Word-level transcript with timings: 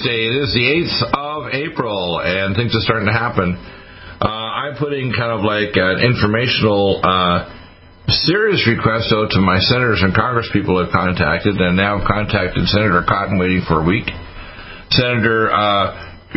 Wednesday. 0.00 0.28
It 0.28 0.36
is 0.40 0.52
the 0.54 0.64
8th 0.64 0.98
of 1.12 1.40
April, 1.52 2.20
and 2.24 2.56
things 2.56 2.72
are 2.72 2.84
starting 2.84 3.06
to 3.06 3.12
happen. 3.12 3.52
Uh, 4.20 4.24
I'm 4.24 4.76
putting 4.76 5.12
kind 5.12 5.32
of 5.32 5.44
like 5.44 5.76
an 5.76 6.00
informational 6.00 7.00
uh, 7.04 7.48
serious 8.08 8.64
request 8.68 9.12
out 9.12 9.30
to 9.36 9.40
my 9.40 9.58
senators 9.60 10.00
and 10.00 10.16
congresspeople 10.16 10.80
I've 10.80 10.92
contacted, 10.92 11.56
and 11.56 11.76
now 11.76 12.00
I've 12.00 12.08
contacted 12.08 12.64
Senator 12.68 13.04
Cotton 13.06 13.38
waiting 13.38 13.60
for 13.68 13.80
a 13.80 13.84
week. 13.84 14.08
Senator, 14.90 15.52
uh, 15.52 16.32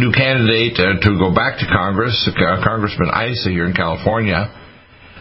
new 0.00 0.12
candidate 0.12 0.80
uh, 0.80 0.96
to 1.00 1.10
go 1.20 1.34
back 1.34 1.60
to 1.60 1.66
Congress, 1.68 2.16
uh, 2.24 2.64
Congressman 2.64 3.12
Issa 3.12 3.50
here 3.50 3.66
in 3.66 3.74
California. 3.74 4.48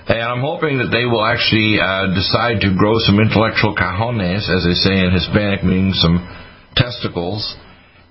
And 0.08 0.24
I'm 0.24 0.42
hoping 0.42 0.80
that 0.80 0.92
they 0.92 1.04
will 1.04 1.24
actually 1.24 1.80
uh, 1.80 2.16
decide 2.16 2.60
to 2.64 2.76
grow 2.76 3.00
some 3.00 3.20
intellectual 3.20 3.76
cajones, 3.76 4.48
as 4.48 4.64
they 4.64 4.76
say 4.76 5.00
in 5.00 5.12
Hispanic, 5.12 5.64
meaning 5.64 5.92
some 5.96 6.20
testicles. 6.76 7.56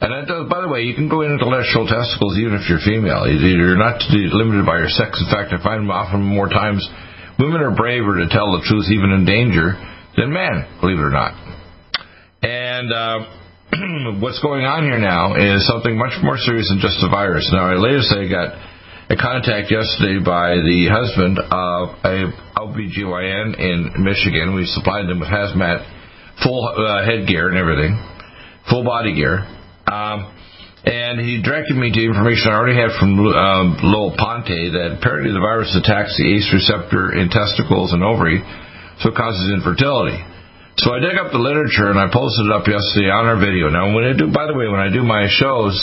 And 0.02 0.50
by 0.50 0.60
the 0.60 0.66
way, 0.66 0.82
you 0.82 0.98
can 0.98 1.06
go 1.06 1.22
into 1.22 1.38
intellectual 1.38 1.86
testicles 1.86 2.34
even 2.34 2.58
if 2.58 2.66
you're 2.66 2.82
female. 2.82 3.22
You're 3.30 3.78
not 3.78 4.02
limited 4.10 4.66
by 4.66 4.82
your 4.82 4.90
sex. 4.90 5.22
In 5.22 5.30
fact, 5.30 5.54
I 5.54 5.62
find 5.62 5.86
often 5.86 6.26
more 6.26 6.50
times 6.50 6.82
women 7.38 7.62
are 7.62 7.70
braver 7.70 8.18
to 8.18 8.26
tell 8.26 8.50
the 8.58 8.66
truth 8.66 8.90
even 8.90 9.14
in 9.14 9.22
danger 9.22 9.78
than 10.18 10.34
men, 10.34 10.66
believe 10.82 10.98
it 10.98 11.06
or 11.06 11.14
not. 11.14 11.38
And 12.42 12.90
uh, 12.90 14.18
what's 14.18 14.42
going 14.42 14.66
on 14.66 14.82
here 14.90 14.98
now 14.98 15.38
is 15.38 15.62
something 15.70 15.94
much 15.94 16.18
more 16.18 16.34
serious 16.34 16.66
than 16.66 16.82
just 16.82 16.98
a 16.98 17.08
virus. 17.08 17.46
Now, 17.54 17.70
I 17.70 17.78
later 17.78 18.02
say 18.02 18.26
I 18.26 18.28
got 18.28 18.50
a 19.06 19.14
contact 19.14 19.70
yesterday 19.70 20.18
by 20.18 20.58
the 20.58 20.90
husband 20.90 21.38
of 21.38 21.94
a 22.02 22.26
OBGYN 22.58 23.54
in 23.54 24.02
Michigan. 24.02 24.58
We 24.58 24.66
supplied 24.66 25.06
them 25.06 25.22
with 25.22 25.30
hazmat, 25.30 25.86
full 26.42 26.66
uh, 26.66 27.06
headgear 27.06 27.54
and 27.54 27.56
everything 27.56 27.94
full 28.68 28.84
body 28.84 29.14
gear. 29.14 29.46
Um, 29.86 30.32
and 30.84 31.22
he 31.22 31.38
directed 31.42 31.78
me 31.78 31.94
to 31.94 32.00
information 32.02 32.50
I 32.50 32.58
already 32.58 32.74
had 32.74 32.90
from 32.98 33.14
um, 33.22 33.78
Lowell 33.86 34.18
Ponte 34.18 34.74
that 34.74 34.98
apparently 34.98 35.30
the 35.30 35.38
virus 35.38 35.70
attacks 35.78 36.18
the 36.18 36.26
ACE 36.26 36.50
receptor 36.50 37.14
in 37.14 37.30
testicles 37.30 37.94
and 37.94 38.02
ovary, 38.02 38.42
so 38.98 39.10
it 39.10 39.16
causes 39.16 39.46
infertility. 39.54 40.18
So 40.82 40.90
I 40.90 40.98
dug 40.98 41.14
up 41.22 41.30
the 41.30 41.38
literature 41.38 41.86
and 41.86 42.00
I 42.00 42.10
posted 42.10 42.50
it 42.50 42.52
up 42.52 42.66
yesterday 42.66 43.14
on 43.14 43.30
our 43.30 43.38
video. 43.38 43.70
Now, 43.70 43.94
when 43.94 44.08
I 44.08 44.16
do, 44.16 44.32
by 44.34 44.50
the 44.50 44.56
way, 44.58 44.66
when 44.66 44.82
I 44.82 44.90
do 44.90 45.06
my 45.06 45.30
shows, 45.30 45.76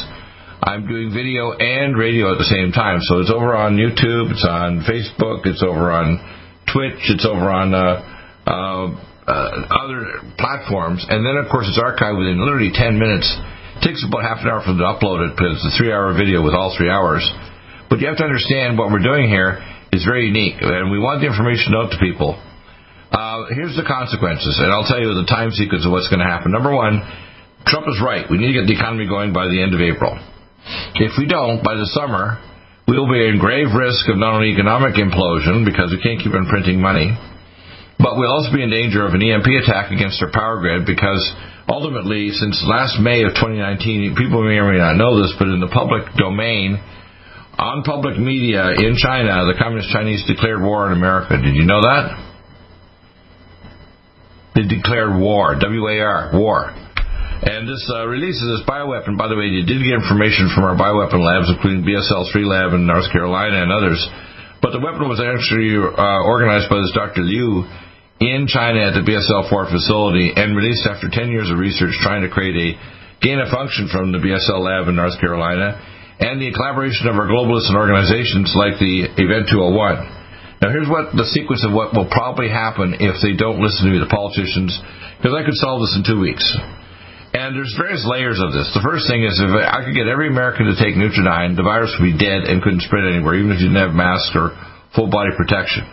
I'm 0.60 0.84
doing 0.84 1.16
video 1.16 1.56
and 1.56 1.96
radio 1.96 2.36
at 2.36 2.38
the 2.42 2.50
same 2.50 2.76
time. 2.76 3.00
So 3.08 3.24
it's 3.24 3.32
over 3.32 3.56
on 3.56 3.80
YouTube, 3.80 4.36
it's 4.36 4.44
on 4.44 4.84
Facebook, 4.84 5.48
it's 5.48 5.64
over 5.64 5.96
on 5.96 6.20
Twitch, 6.68 7.00
it's 7.08 7.24
over 7.24 7.48
on 7.48 7.72
uh, 7.72 8.04
uh, 8.44 8.86
uh, 9.30 9.50
other 9.72 10.26
platforms, 10.36 11.06
and 11.08 11.24
then 11.24 11.38
of 11.38 11.48
course 11.48 11.70
it's 11.70 11.80
archived 11.80 12.20
within 12.20 12.42
literally 12.44 12.74
10 12.74 13.00
minutes. 13.00 13.30
It 13.80 13.88
takes 13.88 14.04
about 14.04 14.28
half 14.28 14.44
an 14.44 14.52
hour 14.52 14.60
for 14.60 14.76
them 14.76 14.84
to 14.84 14.92
upload 14.92 15.24
it 15.24 15.40
because 15.40 15.56
it's 15.56 15.72
a 15.72 15.76
three-hour 15.80 16.12
video 16.20 16.44
with 16.44 16.52
all 16.52 16.76
three 16.76 16.92
hours. 16.92 17.24
But 17.88 18.04
you 18.04 18.12
have 18.12 18.20
to 18.20 18.28
understand 18.28 18.76
what 18.76 18.92
we're 18.92 19.00
doing 19.00 19.32
here 19.32 19.64
is 19.96 20.04
very 20.04 20.28
unique, 20.28 20.60
and 20.60 20.92
we 20.92 21.00
want 21.00 21.24
the 21.24 21.32
information 21.32 21.72
out 21.80 21.96
to 21.96 21.98
people. 21.98 22.36
Uh, 23.08 23.48
here's 23.56 23.80
the 23.80 23.88
consequences, 23.88 24.60
and 24.60 24.68
I'll 24.68 24.84
tell 24.84 25.00
you 25.00 25.16
the 25.16 25.32
time 25.32 25.56
sequence 25.56 25.88
of 25.88 25.96
what's 25.96 26.12
going 26.12 26.20
to 26.20 26.28
happen. 26.28 26.52
Number 26.52 26.76
one, 26.76 27.00
Trump 27.72 27.88
is 27.88 28.04
right. 28.04 28.28
We 28.28 28.36
need 28.36 28.52
to 28.52 28.58
get 28.60 28.68
the 28.68 28.76
economy 28.76 29.08
going 29.08 29.32
by 29.32 29.48
the 29.48 29.64
end 29.64 29.72
of 29.72 29.80
April. 29.80 30.12
If 31.00 31.16
we 31.16 31.24
don't, 31.24 31.64
by 31.64 31.80
the 31.80 31.88
summer, 31.96 32.36
we 32.84 33.00
will 33.00 33.08
be 33.08 33.32
in 33.32 33.40
grave 33.40 33.72
risk 33.72 34.12
of 34.12 34.20
not 34.20 34.36
only 34.36 34.52
economic 34.52 35.00
implosion 35.00 35.64
because 35.64 35.96
we 35.96 36.04
can't 36.04 36.20
keep 36.20 36.36
on 36.36 36.52
printing 36.52 36.84
money, 36.84 37.16
but 37.96 38.20
we'll 38.20 38.32
also 38.32 38.52
be 38.52 38.60
in 38.60 38.70
danger 38.70 39.08
of 39.08 39.16
an 39.16 39.24
EMP 39.24 39.48
attack 39.64 39.92
against 39.92 40.20
our 40.20 40.32
power 40.32 40.60
grid 40.60 40.86
because 40.86 41.24
ultimately, 41.70 42.34
since 42.34 42.58
last 42.66 43.00
May 43.00 43.24
of 43.24 43.38
2019, 43.38 44.18
people 44.18 44.42
may 44.44 44.58
or 44.58 44.72
may 44.74 44.82
not 44.82 44.98
know 44.98 45.22
this, 45.22 45.34
but 45.38 45.48
in 45.48 45.62
the 45.62 45.70
public 45.70 46.04
domain, 46.18 46.82
on 47.60 47.84
public 47.84 48.18
media 48.18 48.72
in 48.74 48.96
China, 48.98 49.46
the 49.46 49.56
Communist 49.60 49.92
Chinese 49.92 50.24
declared 50.26 50.62
war 50.62 50.88
on 50.90 50.98
America. 50.98 51.38
Did 51.38 51.56
you 51.56 51.64
know 51.68 51.82
that? 51.82 52.18
They 54.56 54.64
declared 54.64 55.20
war, 55.20 55.56
W-A-R, 55.60 56.32
war. 56.34 56.74
And 57.40 57.64
this 57.64 57.84
uh, 57.88 58.04
release 58.08 58.36
of 58.44 58.60
this 58.60 58.68
bioweapon, 58.68 59.16
by 59.16 59.32
the 59.32 59.36
way, 59.40 59.48
you 59.48 59.64
did 59.64 59.80
get 59.80 59.96
information 59.96 60.52
from 60.52 60.68
our 60.68 60.76
bioweapon 60.76 61.24
labs, 61.24 61.48
including 61.48 61.88
BSL 61.88 62.32
3 62.32 62.44
lab 62.44 62.74
in 62.76 62.84
North 62.84 63.08
Carolina 63.12 63.64
and 63.64 63.72
others. 63.72 64.00
But 64.60 64.76
the 64.76 64.84
weapon 64.84 65.08
was 65.08 65.24
actually 65.24 65.72
uh, 65.80 66.20
organized 66.28 66.68
by 66.68 66.84
this 66.84 66.92
Dr. 66.92 67.24
Liu 67.24 67.64
in 68.20 68.48
China 68.52 68.84
at 68.84 68.94
the 69.00 69.04
BSL 69.08 69.48
4 69.48 69.72
facility 69.72 70.36
and 70.36 70.56
released 70.56 70.84
after 70.84 71.08
10 71.08 71.32
years 71.32 71.48
of 71.48 71.58
research 71.58 71.96
trying 72.04 72.22
to 72.22 72.30
create 72.30 72.56
a 72.56 72.70
gain 73.24 73.40
of 73.40 73.48
function 73.48 73.88
from 73.88 74.12
the 74.12 74.20
BSL 74.20 74.60
lab 74.60 74.88
in 74.92 74.96
North 74.96 75.16
Carolina 75.20 75.80
and 76.20 76.36
the 76.40 76.52
collaboration 76.52 77.08
of 77.08 77.16
our 77.16 77.32
globalists 77.32 77.72
and 77.72 77.80
organizations 77.80 78.52
like 78.60 78.76
the 78.76 79.08
Event 79.16 79.48
201. 79.48 80.20
Now, 80.60 80.68
here's 80.76 80.92
what 80.92 81.16
the 81.16 81.24
sequence 81.32 81.64
of 81.64 81.72
what 81.72 81.96
will 81.96 82.12
probably 82.12 82.52
happen 82.52 83.00
if 83.00 83.16
they 83.24 83.40
don't 83.40 83.64
listen 83.64 83.88
to 83.88 83.92
me, 83.96 84.04
the 84.04 84.12
politicians, 84.12 84.76
because 85.16 85.32
I 85.32 85.48
could 85.48 85.56
solve 85.56 85.80
this 85.88 85.96
in 85.96 86.04
two 86.04 86.20
weeks. 86.20 86.44
And 87.32 87.56
there's 87.56 87.72
various 87.80 88.04
layers 88.04 88.44
of 88.44 88.52
this. 88.52 88.68
The 88.76 88.84
first 88.84 89.08
thing 89.08 89.24
is 89.24 89.40
if 89.40 89.48
I 89.48 89.88
could 89.88 89.96
get 89.96 90.12
every 90.12 90.28
American 90.28 90.68
to 90.68 90.76
take 90.76 91.00
Nutridyne, 91.00 91.56
the 91.56 91.64
virus 91.64 91.96
would 91.96 92.04
be 92.04 92.20
dead 92.20 92.52
and 92.52 92.60
couldn't 92.60 92.84
spread 92.84 93.08
anywhere, 93.08 93.40
even 93.40 93.56
if 93.56 93.64
you 93.64 93.72
didn't 93.72 93.80
have 93.80 93.96
masks 93.96 94.36
or 94.36 94.52
full 94.92 95.08
body 95.08 95.32
protection. 95.40 95.88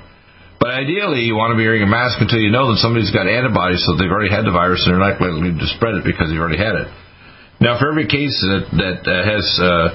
But 0.58 0.72
ideally, 0.72 1.28
you 1.28 1.36
want 1.36 1.52
to 1.52 1.58
be 1.60 1.68
wearing 1.68 1.84
a 1.84 1.90
mask 1.90 2.16
until 2.18 2.40
you 2.40 2.48
know 2.48 2.72
that 2.72 2.80
somebody's 2.80 3.12
got 3.12 3.28
antibodies, 3.28 3.84
so 3.84 3.94
they've 3.94 4.10
already 4.10 4.32
had 4.32 4.48
the 4.48 4.56
virus 4.56 4.80
and 4.84 4.96
they're 4.96 5.04
not 5.04 5.20
likely 5.20 5.52
to 5.52 5.68
spread 5.76 6.00
it 6.00 6.04
because 6.04 6.32
they've 6.32 6.40
already 6.40 6.60
had 6.60 6.74
it. 6.80 6.88
Now, 7.60 7.76
for 7.80 7.88
every 7.88 8.08
case 8.08 8.36
that 8.44 8.68
that 8.76 9.00
uh, 9.04 9.12
has 9.24 9.44
uh, 9.60 9.88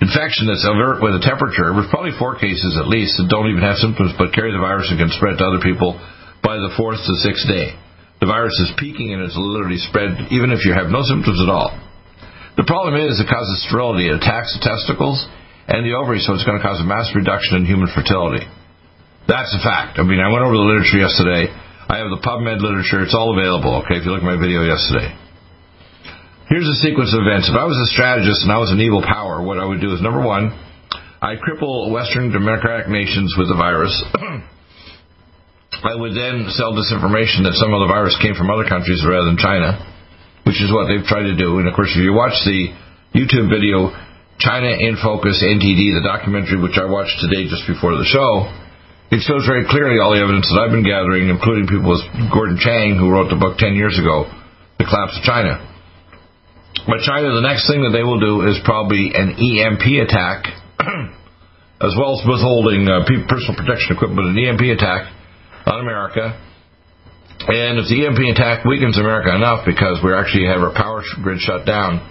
infection 0.00 0.48
that's 0.48 0.64
alert 0.64 1.04
with 1.04 1.16
a 1.16 1.22
temperature, 1.24 1.72
there's 1.72 1.90
probably 1.92 2.16
four 2.16 2.36
cases 2.36 2.76
at 2.80 2.88
least 2.88 3.16
that 3.20 3.28
don't 3.28 3.48
even 3.48 3.64
have 3.64 3.80
symptoms 3.80 4.12
but 4.16 4.32
carry 4.32 4.52
the 4.52 4.62
virus 4.62 4.88
and 4.88 4.96
can 4.96 5.12
spread 5.12 5.36
to 5.36 5.44
other 5.44 5.60
people 5.60 6.00
by 6.40 6.56
the 6.56 6.72
fourth 6.76 7.00
to 7.02 7.14
sixth 7.24 7.44
day. 7.48 7.76
The 8.20 8.28
virus 8.28 8.56
is 8.66 8.74
peaking 8.78 9.12
and 9.12 9.22
it's 9.22 9.36
literally 9.36 9.78
spread 9.78 10.32
even 10.32 10.50
if 10.50 10.64
you 10.64 10.72
have 10.74 10.90
no 10.90 11.04
symptoms 11.04 11.38
at 11.40 11.50
all. 11.52 11.76
The 12.58 12.66
problem 12.66 12.98
is 12.98 13.20
it 13.22 13.30
causes 13.30 13.68
sterility. 13.70 14.10
It 14.10 14.18
attacks 14.18 14.50
the 14.58 14.62
testicles 14.66 15.22
and 15.70 15.86
the 15.86 15.94
ovaries, 15.94 16.26
so 16.26 16.34
it's 16.34 16.42
going 16.42 16.58
to 16.58 16.64
cause 16.64 16.80
a 16.82 16.88
mass 16.88 17.06
reduction 17.14 17.62
in 17.62 17.68
human 17.68 17.86
fertility. 17.94 18.42
That's 19.28 19.52
a 19.52 19.60
fact. 19.60 20.00
I 20.00 20.08
mean, 20.08 20.24
I 20.24 20.32
went 20.32 20.40
over 20.40 20.56
the 20.56 20.64
literature 20.64 21.04
yesterday. 21.04 21.52
I 21.52 22.00
have 22.00 22.08
the 22.08 22.24
PubMed 22.24 22.64
literature. 22.64 23.04
It's 23.04 23.12
all 23.12 23.36
available, 23.36 23.84
okay, 23.84 24.00
if 24.00 24.08
you 24.08 24.10
look 24.16 24.24
at 24.24 24.28
my 24.28 24.40
video 24.40 24.64
yesterday. 24.64 25.12
Here's 26.48 26.64
a 26.64 26.80
sequence 26.80 27.12
of 27.12 27.28
events. 27.28 27.44
If 27.44 27.52
I 27.52 27.68
was 27.68 27.76
a 27.76 27.92
strategist 27.92 28.40
and 28.40 28.48
I 28.48 28.56
was 28.56 28.72
an 28.72 28.80
evil 28.80 29.04
power, 29.04 29.44
what 29.44 29.60
I 29.60 29.68
would 29.68 29.84
do 29.84 29.92
is 29.92 30.00
number 30.00 30.24
one, 30.24 30.48
I'd 31.20 31.44
cripple 31.44 31.92
Western 31.92 32.32
democratic 32.32 32.88
nations 32.88 33.36
with 33.36 33.52
the 33.52 33.58
virus. 33.60 33.92
I 35.84 35.92
would 35.92 36.16
then 36.16 36.48
sell 36.56 36.72
disinformation 36.72 37.44
that 37.44 37.52
some 37.60 37.76
of 37.76 37.84
the 37.84 37.90
virus 37.92 38.16
came 38.24 38.32
from 38.32 38.48
other 38.48 38.64
countries 38.64 39.04
rather 39.04 39.28
than 39.28 39.36
China, 39.36 39.76
which 40.48 40.56
is 40.64 40.72
what 40.72 40.88
they've 40.88 41.04
tried 41.04 41.28
to 41.28 41.36
do. 41.36 41.60
And 41.60 41.68
of 41.68 41.76
course, 41.76 41.92
if 41.92 42.00
you 42.00 42.16
watch 42.16 42.34
the 42.48 42.72
YouTube 43.12 43.52
video, 43.52 43.92
China 44.40 44.72
in 44.72 44.96
Focus 44.96 45.44
NTD, 45.44 46.00
the 46.00 46.04
documentary 46.08 46.56
which 46.64 46.80
I 46.80 46.88
watched 46.88 47.20
today 47.20 47.44
just 47.44 47.68
before 47.68 47.92
the 47.92 48.08
show, 48.08 48.48
it 49.08 49.24
shows 49.24 49.48
very 49.48 49.64
clearly 49.64 49.96
all 49.96 50.12
the 50.12 50.20
evidence 50.20 50.44
that 50.52 50.60
I've 50.60 50.74
been 50.74 50.84
gathering, 50.84 51.32
including 51.32 51.64
people 51.64 51.88
with 51.96 52.04
Gordon 52.28 52.60
Chang, 52.60 53.00
who 53.00 53.08
wrote 53.08 53.32
the 53.32 53.40
book 53.40 53.56
10 53.56 53.72
years 53.72 53.96
ago, 53.96 54.28
The 54.76 54.84
Collapse 54.84 55.16
of 55.16 55.24
China. 55.24 55.64
But 56.84 57.00
China, 57.08 57.32
the 57.32 57.44
next 57.44 57.64
thing 57.64 57.80
that 57.88 57.96
they 57.96 58.04
will 58.04 58.20
do 58.20 58.44
is 58.44 58.60
probably 58.68 59.16
an 59.16 59.32
EMP 59.40 60.04
attack, 60.04 60.52
as 61.80 61.96
well 61.96 62.20
as 62.20 62.22
withholding 62.28 62.84
uh, 62.84 63.08
personal 63.32 63.56
protection 63.56 63.96
equipment, 63.96 64.28
an 64.28 64.36
EMP 64.36 64.76
attack 64.76 65.08
on 65.64 65.80
America. 65.80 66.36
And 67.48 67.80
if 67.80 67.88
the 67.88 68.04
EMP 68.04 68.36
attack 68.36 68.68
weakens 68.68 69.00
America 69.00 69.32
enough 69.32 69.64
because 69.64 70.04
we 70.04 70.12
actually 70.12 70.52
have 70.52 70.60
our 70.60 70.74
power 70.76 71.00
grid 71.24 71.40
shut 71.40 71.64
down, 71.64 72.04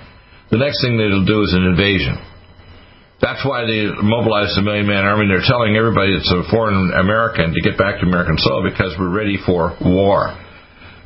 the 0.50 0.58
next 0.58 0.82
thing 0.82 0.98
they'll 0.98 1.26
do 1.30 1.46
is 1.46 1.54
an 1.54 1.70
invasion. 1.70 2.18
That's 3.18 3.42
why 3.42 3.66
they 3.66 3.90
mobilized 3.98 4.54
the 4.54 4.62
Million 4.62 4.86
Man 4.86 5.02
Army. 5.02 5.26
They're 5.26 5.42
telling 5.42 5.74
everybody 5.74 6.14
that's 6.14 6.30
a 6.30 6.46
foreign 6.54 6.94
American 6.94 7.50
to 7.50 7.62
get 7.66 7.74
back 7.74 7.98
to 7.98 8.06
American 8.06 8.38
soil 8.38 8.62
because 8.62 8.94
we're 8.94 9.10
ready 9.10 9.42
for 9.42 9.74
war. 9.82 10.38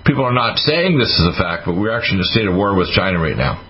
people 0.03 0.27
are 0.27 0.35
not 0.35 0.59
saying 0.59 0.99
this 0.99 1.11
is 1.11 1.25
a 1.31 1.35
fact, 1.39 1.63
but 1.63 1.79
we're 1.79 1.95
actually 1.95 2.19
in 2.19 2.27
a 2.27 2.31
state 2.35 2.47
of 2.51 2.55
war 2.55 2.75
with 2.75 2.91
China 2.91 3.15
right 3.15 3.37
now. 3.37 3.63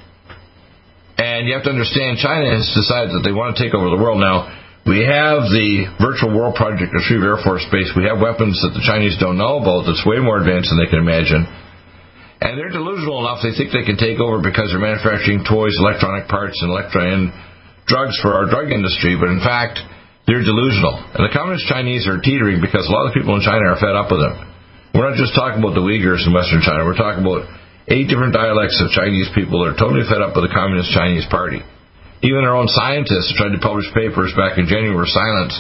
And 1.22 1.46
you 1.46 1.54
have 1.54 1.70
to 1.70 1.74
understand, 1.74 2.18
China 2.18 2.50
has 2.50 2.66
decided 2.74 3.14
that 3.14 3.22
they 3.22 3.30
want 3.30 3.54
to 3.54 3.62
take 3.62 3.78
over 3.78 3.94
the 3.94 4.02
world 4.02 4.18
now. 4.18 4.50
We 4.90 5.06
have 5.06 5.46
the 5.54 5.94
virtual 6.02 6.34
world 6.34 6.58
project 6.58 6.90
at 6.90 7.02
Schriever 7.06 7.38
Air 7.38 7.42
Force 7.46 7.62
Base. 7.70 7.94
We 7.94 8.10
have 8.10 8.18
weapons 8.18 8.58
that 8.66 8.74
the 8.74 8.82
Chinese 8.82 9.22
don't 9.22 9.38
know 9.38 9.62
about 9.62 9.86
that's 9.86 10.02
way 10.02 10.18
more 10.18 10.42
advanced 10.42 10.74
than 10.74 10.82
they 10.82 10.90
can 10.90 10.98
imagine. 10.98 11.46
And 12.42 12.58
they're 12.58 12.74
delusional 12.74 13.22
enough 13.22 13.46
they 13.46 13.54
think 13.54 13.70
they 13.70 13.86
can 13.86 14.02
take 14.02 14.18
over 14.18 14.42
because 14.42 14.74
they're 14.74 14.82
manufacturing 14.82 15.46
toys, 15.46 15.78
electronic 15.78 16.26
parts, 16.26 16.58
and 16.66 16.74
electron 16.74 17.30
drugs 17.92 18.16
for 18.24 18.32
our 18.32 18.48
drug 18.48 18.72
industry. 18.72 19.20
But 19.20 19.36
in 19.36 19.44
fact, 19.44 19.84
they're 20.24 20.40
delusional. 20.40 20.96
And 21.12 21.28
the 21.28 21.34
communist 21.36 21.68
Chinese 21.68 22.08
are 22.08 22.24
teetering 22.24 22.64
because 22.64 22.88
a 22.88 22.94
lot 22.96 23.12
of 23.12 23.12
people 23.12 23.36
in 23.36 23.44
China 23.44 23.76
are 23.76 23.80
fed 23.84 24.00
up 24.00 24.08
with 24.08 24.24
them. 24.24 24.48
We're 24.96 25.12
not 25.12 25.20
just 25.20 25.36
talking 25.36 25.60
about 25.60 25.76
the 25.76 25.84
Uyghurs 25.84 26.24
in 26.24 26.32
Western 26.32 26.64
China. 26.64 26.88
We're 26.88 27.00
talking 27.00 27.28
about 27.28 27.52
eight 27.92 28.08
different 28.08 28.32
dialects 28.32 28.80
of 28.80 28.96
Chinese 28.96 29.28
people 29.36 29.64
that 29.64 29.76
are 29.76 29.80
totally 29.80 30.08
fed 30.08 30.24
up 30.24 30.32
with 30.32 30.48
the 30.48 30.54
Communist 30.56 30.96
Chinese 30.96 31.28
Party. 31.28 31.60
Even 32.24 32.48
our 32.48 32.56
own 32.56 32.72
scientists 32.72 33.36
tried 33.36 33.52
to 33.52 33.60
publish 33.60 33.90
papers 33.92 34.32
back 34.38 34.56
in 34.56 34.70
January 34.70 34.96
were 34.96 35.10
silenced 35.10 35.60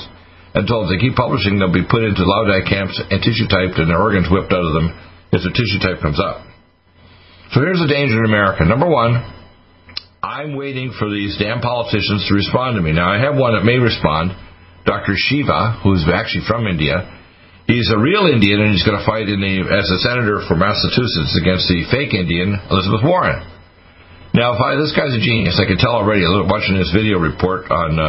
and 0.54 0.68
told 0.68 0.88
if 0.88 0.94
they 0.94 1.01
keep 1.01 1.16
publishing, 1.16 1.57
they'll 1.57 1.74
be 1.74 1.88
put 1.88 2.04
into 2.04 2.22
Laogai 2.22 2.68
camps 2.68 3.00
and 3.00 3.18
tissue 3.24 3.48
typed 3.48 3.80
and 3.80 3.89
their 3.89 4.04
organs 4.04 4.30
whipped 4.30 4.51
out 4.54 4.62
of 4.62 4.75
them 4.75 4.94
if 5.31 5.42
the 5.42 5.54
tissue 5.56 5.80
type 5.80 6.04
comes 6.04 6.19
up. 6.19 6.44
So 7.56 7.63
here's 7.63 7.80
the 7.80 7.88
danger 7.88 8.19
in 8.19 8.28
America. 8.28 8.68
Number 8.68 8.88
one, 8.88 9.19
I'm 10.21 10.53
waiting 10.53 10.94
for 10.94 11.09
these 11.09 11.33
damn 11.41 11.65
politicians 11.65 12.29
to 12.29 12.38
respond 12.38 12.77
to 12.77 12.81
me. 12.85 12.94
Now, 12.94 13.09
I 13.09 13.18
have 13.18 13.33
one 13.33 13.57
that 13.57 13.65
may 13.65 13.81
respond, 13.81 14.38
Dr. 14.85 15.18
Shiva, 15.18 15.81
who's 15.81 16.06
actually 16.06 16.45
from 16.45 16.69
India. 16.69 17.09
He's 17.65 17.89
a 17.89 17.97
real 17.97 18.29
Indian, 18.29 18.62
and 18.62 18.69
he's 18.69 18.85
going 18.85 19.01
to 19.01 19.06
fight 19.06 19.25
in 19.25 19.41
the, 19.41 19.65
as 19.65 19.89
a 19.89 19.97
senator 20.06 20.45
for 20.45 20.53
Massachusetts 20.53 21.33
against 21.41 21.65
the 21.73 21.89
fake 21.89 22.13
Indian, 22.13 22.53
Elizabeth 22.69 23.01
Warren. 23.01 23.41
Now, 24.38 24.53
if 24.53 24.62
I, 24.62 24.77
this 24.77 24.94
guy's 24.94 25.18
a 25.18 25.23
genius. 25.23 25.57
I 25.57 25.65
can 25.65 25.81
tell 25.81 25.97
already 25.97 26.21
watching 26.45 26.77
his 26.77 26.94
video 26.94 27.18
report 27.18 27.73
on 27.73 27.97
uh, 27.97 28.06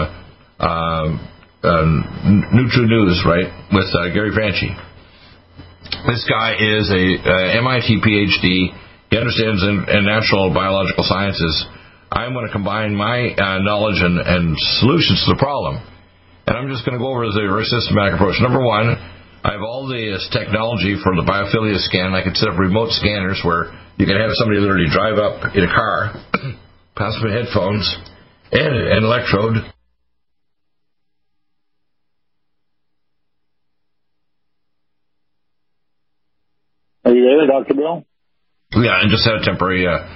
uh, 0.61 1.09
uh, 1.65 1.87
Nutri 2.53 2.93
News, 2.93 3.25
right, 3.25 3.49
with 3.73 3.89
uh, 3.89 4.13
Gary 4.13 4.37
Franchi. 4.37 4.69
This 6.13 6.29
guy 6.29 6.61
is 6.61 6.93
a 6.93 7.05
uh, 7.25 7.61
MIT 7.65 8.05
PhD 8.05 8.69
he 9.09 9.17
understands 9.17 9.65
in, 9.65 9.85
in 9.89 10.05
natural 10.05 10.53
biological 10.53 11.05
sciences. 11.05 11.53
I'm 12.13 12.35
going 12.37 12.47
to 12.47 12.53
combine 12.53 12.95
my 12.95 13.33
uh, 13.33 13.65
knowledge 13.65 13.97
and, 14.05 14.21
and 14.21 14.53
solutions 14.85 15.25
to 15.25 15.33
the 15.33 15.41
problem. 15.41 15.81
And 16.47 16.57
I'm 16.59 16.69
just 16.69 16.85
going 16.85 16.93
to 16.93 17.01
go 17.01 17.09
over 17.09 17.25
the 17.25 17.33
very 17.33 17.65
systematic 17.65 18.21
approach. 18.21 18.37
Number 18.37 18.61
one, 18.61 19.01
I 19.41 19.57
have 19.57 19.65
all 19.65 19.89
this 19.89 20.29
technology 20.29 21.01
for 21.01 21.17
the 21.17 21.25
biophilia 21.25 21.81
scan. 21.81 22.13
I 22.13 22.21
can 22.21 22.35
set 22.37 22.53
up 22.53 22.59
remote 22.59 22.93
scanners 22.93 23.41
where 23.41 23.73
you 23.97 24.05
can 24.05 24.21
have 24.21 24.29
somebody 24.37 24.61
literally 24.61 24.93
drive 24.93 25.17
up 25.17 25.57
in 25.57 25.65
a 25.65 25.73
car, 25.73 26.13
pass 26.97 27.17
them 27.17 27.33
headphones 27.33 27.89
and 28.53 28.77
an 28.77 29.05
electrode. 29.09 29.73
Are 37.05 37.15
you 37.15 37.25
there, 37.25 37.47
Dr. 37.49 37.75
Bill? 37.75 38.05
Yeah, 38.77 39.01
and 39.01 39.11
just 39.11 39.25
had 39.25 39.41
a 39.41 39.45
temporary 39.45 39.89
uh, 39.89 40.07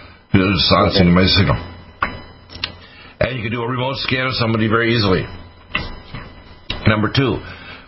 silencing 0.68 1.08
okay. 1.08 1.16
my 1.16 1.24
signal. 1.24 1.75
And 3.20 3.36
you 3.36 3.42
can 3.42 3.52
do 3.52 3.62
a 3.62 3.68
remote 3.68 3.96
scan 3.98 4.26
of 4.26 4.34
somebody 4.34 4.68
very 4.68 4.94
easily. 4.94 5.24
Number 6.86 7.10
two, 7.14 7.38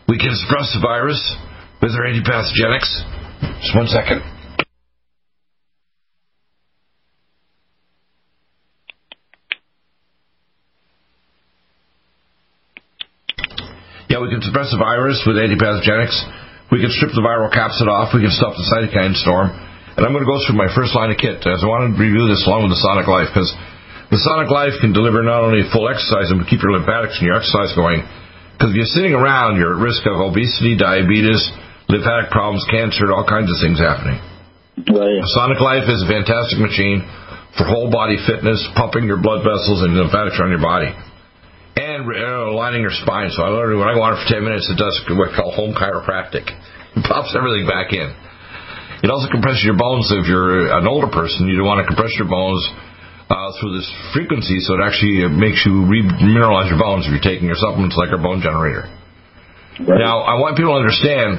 we 0.09 0.19
can 0.19 0.35
suppress 0.35 0.73
the 0.75 0.81
virus 0.81 1.21
with 1.81 1.93
our 1.93 2.05
antipathogenics. 2.07 2.91
Just 3.63 3.77
one 3.77 3.87
second. 3.87 4.23
Yeah, 14.09 14.21
we 14.21 14.31
can 14.31 14.41
suppress 14.43 14.73
the 14.73 14.79
virus 14.79 15.23
with 15.27 15.37
antipathogenics. 15.37 16.17
We 16.73 16.81
can 16.81 16.91
strip 16.91 17.13
the 17.13 17.21
viral 17.21 17.53
capsid 17.53 17.87
off. 17.87 18.15
We 18.15 18.21
can 18.21 18.33
stop 18.33 18.57
the 18.57 18.65
cytokine 18.65 19.15
storm 19.15 19.69
and 19.99 20.07
I'm 20.07 20.15
going 20.15 20.23
to 20.23 20.31
go 20.31 20.39
through 20.47 20.55
my 20.55 20.71
first 20.79 20.95
line 20.95 21.11
of 21.11 21.19
kit 21.19 21.43
I 21.43 21.59
want 21.67 21.91
to 21.91 21.99
review 21.99 22.31
this 22.31 22.47
along 22.47 22.71
with 22.71 22.79
the 22.79 22.79
Sonic 22.87 23.11
Life 23.11 23.35
because 23.35 23.51
the 24.09 24.17
Sonic 24.25 24.49
Life 24.49 24.81
can 24.81 24.97
deliver 24.97 25.21
not 25.21 25.45
only 25.45 25.69
full 25.69 25.85
exercise 25.85 26.33
and 26.33 26.41
keep 26.49 26.65
your 26.65 26.73
lymphatics 26.73 27.21
and 27.21 27.29
your 27.29 27.37
exercise 27.37 27.77
going. 27.77 28.01
Because 28.57 28.73
if 28.73 28.77
you're 28.81 28.95
sitting 28.97 29.13
around, 29.13 29.61
you're 29.61 29.77
at 29.77 29.85
risk 29.85 30.09
of 30.09 30.17
obesity, 30.17 30.81
diabetes, 30.81 31.45
lymphatic 31.93 32.33
problems, 32.33 32.65
cancer, 32.73 33.13
all 33.13 33.29
kinds 33.29 33.53
of 33.53 33.61
things 33.61 33.77
happening. 33.77 34.17
Right. 34.89 35.21
Sonic 35.37 35.61
Life 35.61 35.87
is 35.93 36.01
a 36.01 36.09
fantastic 36.09 36.57
machine 36.57 37.05
for 37.61 37.69
whole 37.69 37.93
body 37.93 38.17
fitness, 38.25 38.65
pumping 38.73 39.05
your 39.05 39.21
blood 39.21 39.45
vessels 39.45 39.85
and 39.85 39.93
lymphatics 39.93 40.41
around 40.41 40.57
your 40.57 40.65
body, 40.65 40.89
and 41.77 42.09
uh, 42.09 42.49
aligning 42.49 42.81
your 42.81 42.95
spine. 42.95 43.29
So 43.37 43.45
I 43.45 43.53
literally, 43.53 43.77
when 43.77 43.93
I 43.93 43.95
go 43.95 44.01
on 44.01 44.17
it 44.17 44.25
for 44.25 44.29
10 44.33 44.41
minutes, 44.41 44.73
it 44.73 44.81
does 44.81 44.97
what 45.05 45.21
we 45.21 45.37
call 45.37 45.53
home 45.53 45.77
chiropractic. 45.77 46.49
It 46.97 47.05
pops 47.05 47.37
everything 47.37 47.69
back 47.69 47.93
in. 47.93 48.11
It 49.05 49.13
also 49.13 49.31
compresses 49.31 49.63
your 49.63 49.77
bones. 49.77 50.11
If 50.11 50.27
you're 50.27 50.73
an 50.73 50.89
older 50.89 51.07
person, 51.07 51.47
you 51.47 51.55
don't 51.55 51.69
want 51.69 51.85
to 51.85 51.87
compress 51.87 52.11
your 52.19 52.27
bones 52.27 52.59
uh, 53.29 53.53
through 53.61 53.77
this 53.77 53.89
frequency, 54.17 54.61
so 54.65 54.81
it 54.81 54.83
actually 54.83 55.29
makes 55.29 55.61
you 55.69 55.85
remineralize 55.85 56.73
your 56.73 56.81
bones 56.81 57.05
if 57.05 57.13
you're 57.13 57.25
taking 57.25 57.45
your 57.45 57.61
supplements 57.61 57.97
like 57.97 58.09
our 58.09 58.21
bone 58.21 58.41
generator. 58.41 58.89
Right. 59.79 60.01
Now, 60.01 60.25
I 60.25 60.41
want 60.41 60.57
people 60.57 60.75
to 60.75 60.81
understand 60.81 61.39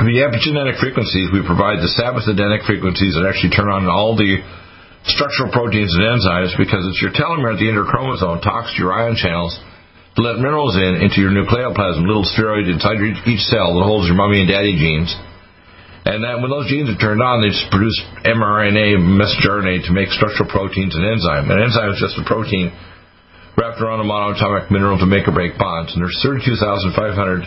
the 0.00 0.22
epigenetic 0.22 0.78
frequencies. 0.78 1.28
We 1.34 1.42
provide 1.42 1.82
the 1.82 1.90
Sabbath 1.98 2.24
Edenic 2.30 2.64
frequencies 2.64 3.18
that 3.18 3.26
actually 3.26 3.52
turn 3.52 3.68
on 3.68 3.90
all 3.90 4.16
the 4.16 4.40
structural 5.04 5.50
proteins 5.50 5.92
and 5.98 6.04
enzymes 6.04 6.54
because 6.56 6.86
it's 6.88 7.00
your 7.02 7.12
telomere 7.12 7.56
at 7.56 7.60
the 7.60 7.68
end 7.68 7.76
of 7.76 7.88
chromosome 7.88 8.40
talks 8.40 8.72
to 8.72 8.78
your 8.80 8.92
ion 8.92 9.16
channels 9.16 9.56
to 10.16 10.20
let 10.20 10.38
minerals 10.38 10.76
in 10.76 11.00
into 11.00 11.20
your 11.24 11.32
nucleoplasm, 11.32 12.04
little 12.04 12.26
spheroid 12.26 12.68
inside 12.68 13.00
each 13.26 13.44
cell 13.48 13.76
that 13.76 13.84
holds 13.84 14.06
your 14.06 14.16
mommy 14.16 14.44
and 14.44 14.48
daddy 14.48 14.76
genes 14.76 15.10
and 16.04 16.24
then 16.24 16.40
when 16.40 16.48
those 16.48 16.64
genes 16.68 16.88
are 16.88 16.96
turned 16.96 17.20
on, 17.20 17.44
they 17.44 17.52
produce 17.68 17.96
mRNA, 18.24 18.96
messenger 19.04 19.60
RNA, 19.60 19.84
to 19.84 19.92
make 19.92 20.08
structural 20.08 20.48
proteins 20.48 20.96
and 20.96 21.04
enzyme. 21.04 21.52
An 21.52 21.60
enzyme 21.60 21.92
is 21.92 22.00
just 22.00 22.16
a 22.16 22.24
protein 22.24 22.72
wrapped 23.60 23.80
around 23.84 24.00
a 24.00 24.08
monoatomic 24.08 24.72
mineral 24.72 24.96
to 24.96 25.04
make 25.04 25.28
or 25.28 25.36
break 25.36 25.60
bonds. 25.60 25.92
And 25.92 26.00
there's 26.00 26.16
32,500 26.24 27.44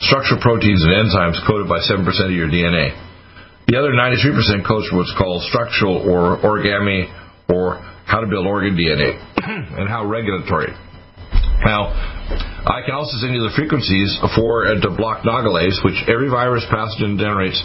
structural 0.00 0.40
proteins 0.40 0.80
and 0.80 0.92
enzymes 1.04 1.36
coded 1.44 1.68
by 1.68 1.84
7% 1.84 2.00
of 2.08 2.32
your 2.32 2.48
DNA. 2.48 2.96
The 3.68 3.76
other 3.76 3.92
93% 3.92 4.64
codes 4.66 4.88
for 4.88 4.96
what's 4.96 5.14
called 5.16 5.44
structural 5.52 6.00
or 6.00 6.40
origami 6.40 7.12
or 7.52 7.76
how 8.08 8.20
to 8.20 8.26
build 8.26 8.46
organ 8.46 8.74
DNA 8.74 9.20
and 9.78 9.88
how 9.88 10.08
regulatory. 10.08 10.72
Now, 11.64 11.92
I 12.72 12.80
can 12.80 12.96
also 12.96 13.20
send 13.20 13.36
you 13.36 13.44
the 13.44 13.52
frequencies 13.52 14.16
for 14.32 14.64
uh, 14.64 14.80
to 14.80 14.96
block 14.96 15.28
nagalase, 15.28 15.76
which 15.84 16.00
every 16.08 16.32
virus 16.32 16.64
pathogen 16.72 17.20
generates 17.20 17.60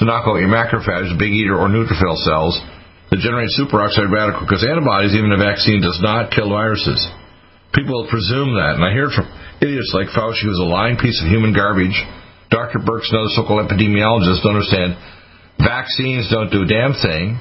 to 0.00 0.08
knock 0.08 0.24
out 0.24 0.40
your 0.40 0.48
macrophages, 0.48 1.12
big 1.20 1.36
eater, 1.36 1.52
or 1.52 1.68
neutrophil 1.68 2.16
cells 2.24 2.56
that 3.12 3.20
generate 3.20 3.52
superoxide 3.52 4.08
radical. 4.08 4.48
Because 4.48 4.64
antibodies, 4.64 5.12
even 5.12 5.36
a 5.36 5.36
vaccine, 5.36 5.84
does 5.84 6.00
not 6.00 6.32
kill 6.32 6.48
viruses. 6.48 6.96
People 7.76 8.00
will 8.00 8.08
presume 8.08 8.56
that, 8.56 8.80
and 8.80 8.84
I 8.88 8.96
hear 8.96 9.12
from 9.12 9.28
idiots 9.60 9.92
like 9.92 10.08
Fauci, 10.16 10.48
who's 10.48 10.56
a 10.56 10.64
lying 10.64 10.96
piece 10.96 11.20
of 11.20 11.28
human 11.28 11.52
garbage. 11.52 12.00
Dr. 12.48 12.80
Birx 12.80 13.12
and 13.12 13.20
other 13.20 13.32
so-called 13.36 13.68
epidemiologists 13.68 14.40
don't 14.40 14.56
understand 14.56 14.96
vaccines 15.60 16.32
don't 16.32 16.48
do 16.48 16.64
a 16.64 16.68
damn 16.70 16.96
thing 16.96 17.36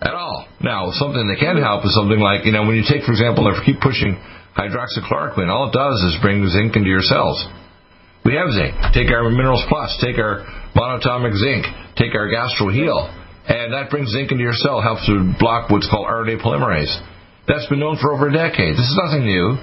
at 0.00 0.16
all. 0.16 0.48
Now, 0.64 0.88
something 0.96 1.28
that 1.28 1.36
can 1.36 1.60
help 1.60 1.84
is 1.84 1.92
something 1.92 2.16
like, 2.16 2.48
you 2.48 2.52
know, 2.56 2.64
when 2.64 2.80
you 2.80 2.86
take, 2.88 3.04
for 3.04 3.12
example, 3.12 3.44
if 3.52 3.60
you 3.60 3.76
keep 3.76 3.84
pushing 3.84 4.16
hydroxychloroquine. 4.58 5.48
All 5.48 5.70
it 5.70 5.72
does 5.72 5.96
is 6.10 6.18
bring 6.20 6.44
zinc 6.50 6.74
into 6.74 6.90
your 6.90 7.02
cells. 7.06 7.46
We 8.24 8.34
have 8.34 8.50
zinc. 8.50 8.74
Take 8.92 9.08
our 9.14 9.30
Minerals 9.30 9.64
Plus. 9.70 9.96
Take 10.02 10.18
our 10.18 10.44
monatomic 10.74 11.32
zinc. 11.38 11.64
Take 11.96 12.14
our 12.14 12.28
Gastro 12.28 12.68
Heal. 12.68 13.08
And 13.48 13.72
that 13.72 13.88
brings 13.88 14.12
zinc 14.12 14.30
into 14.30 14.44
your 14.44 14.52
cell, 14.52 14.82
helps 14.82 15.06
to 15.06 15.32
block 15.38 15.70
what's 15.70 15.88
called 15.88 16.06
RNA 16.06 16.44
polymerase. 16.44 16.92
That's 17.48 17.64
been 17.72 17.80
known 17.80 17.96
for 17.96 18.12
over 18.12 18.28
a 18.28 18.32
decade. 18.32 18.76
This 18.76 18.84
is 18.84 19.00
nothing 19.00 19.24
new. 19.24 19.56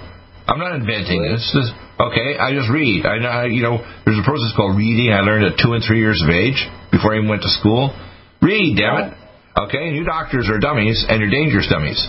I'm 0.48 0.58
not 0.58 0.74
inventing 0.74 1.22
this. 1.22 1.46
this 1.54 1.70
okay, 2.02 2.38
I 2.42 2.50
just 2.54 2.70
read. 2.74 3.06
I 3.06 3.20
know, 3.22 3.46
you 3.46 3.62
know, 3.62 3.78
there's 4.06 4.18
a 4.18 4.26
process 4.26 4.54
called 4.56 4.78
reading. 4.78 5.14
I 5.14 5.22
learned 5.22 5.46
at 5.46 5.62
two 5.62 5.74
and 5.74 5.84
three 5.86 6.00
years 6.00 6.18
of 6.26 6.34
age 6.34 6.58
before 6.90 7.14
I 7.14 7.18
even 7.18 7.30
went 7.30 7.44
to 7.44 7.50
school. 7.50 7.94
Read, 8.42 8.78
damn 8.78 8.98
it. 9.06 9.18
Okay, 9.58 9.88
and 9.90 9.96
you 9.96 10.04
doctors 10.04 10.50
are 10.50 10.60
dummies, 10.60 11.06
and 11.08 11.22
you're 11.22 11.30
dangerous 11.30 11.70
dummies. 11.70 12.02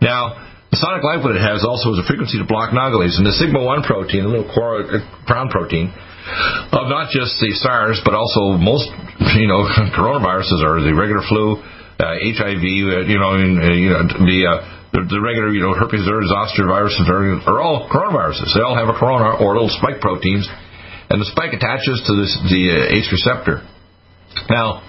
Now, 0.00 0.45
the 0.70 0.78
sonic 0.78 1.02
life 1.06 1.22
what 1.22 1.38
it 1.38 1.42
has 1.42 1.62
also 1.62 1.94
is 1.94 2.02
a 2.02 2.06
frequency 2.06 2.38
to 2.38 2.46
block 2.46 2.74
nagalase, 2.74 3.16
and 3.16 3.26
the 3.26 3.34
sigma 3.34 3.62
1 3.62 3.86
protein, 3.86 4.26
a 4.26 4.30
little 4.30 4.50
crown 4.50 5.48
protein, 5.48 5.94
of 6.74 6.90
not 6.90 7.14
just 7.14 7.38
the 7.38 7.54
SARS, 7.54 8.02
but 8.02 8.14
also 8.18 8.58
most, 8.58 8.90
you 9.38 9.46
know, 9.46 9.62
coronaviruses 9.94 10.58
are 10.66 10.82
the 10.82 10.90
regular 10.90 11.22
flu, 11.30 11.62
uh, 12.02 12.18
HIV, 12.18 12.64
uh, 12.66 13.06
you 13.06 13.18
know, 13.18 13.32
uh, 13.32 13.72
you 13.72 13.90
know 13.94 14.02
the, 14.26 14.38
uh, 14.44 14.58
the, 14.92 15.00
the 15.06 15.20
regular, 15.22 15.54
you 15.54 15.62
know, 15.62 15.72
herpes, 15.72 16.02
zoster 16.02 16.66
viruses 16.66 17.06
are, 17.06 17.62
all 17.62 17.88
coronaviruses. 17.88 18.50
They 18.52 18.60
all 18.60 18.76
have 18.76 18.90
a 18.90 18.96
corona 18.98 19.38
or 19.38 19.54
little 19.54 19.72
spike 19.72 20.02
proteins, 20.02 20.44
and 21.08 21.22
the 21.22 21.28
spike 21.30 21.54
attaches 21.54 22.02
to 22.10 22.12
this, 22.18 22.32
the 22.50 22.62
uh, 22.74 22.96
ACE 22.96 23.08
receptor. 23.14 23.62
Now, 24.50 24.82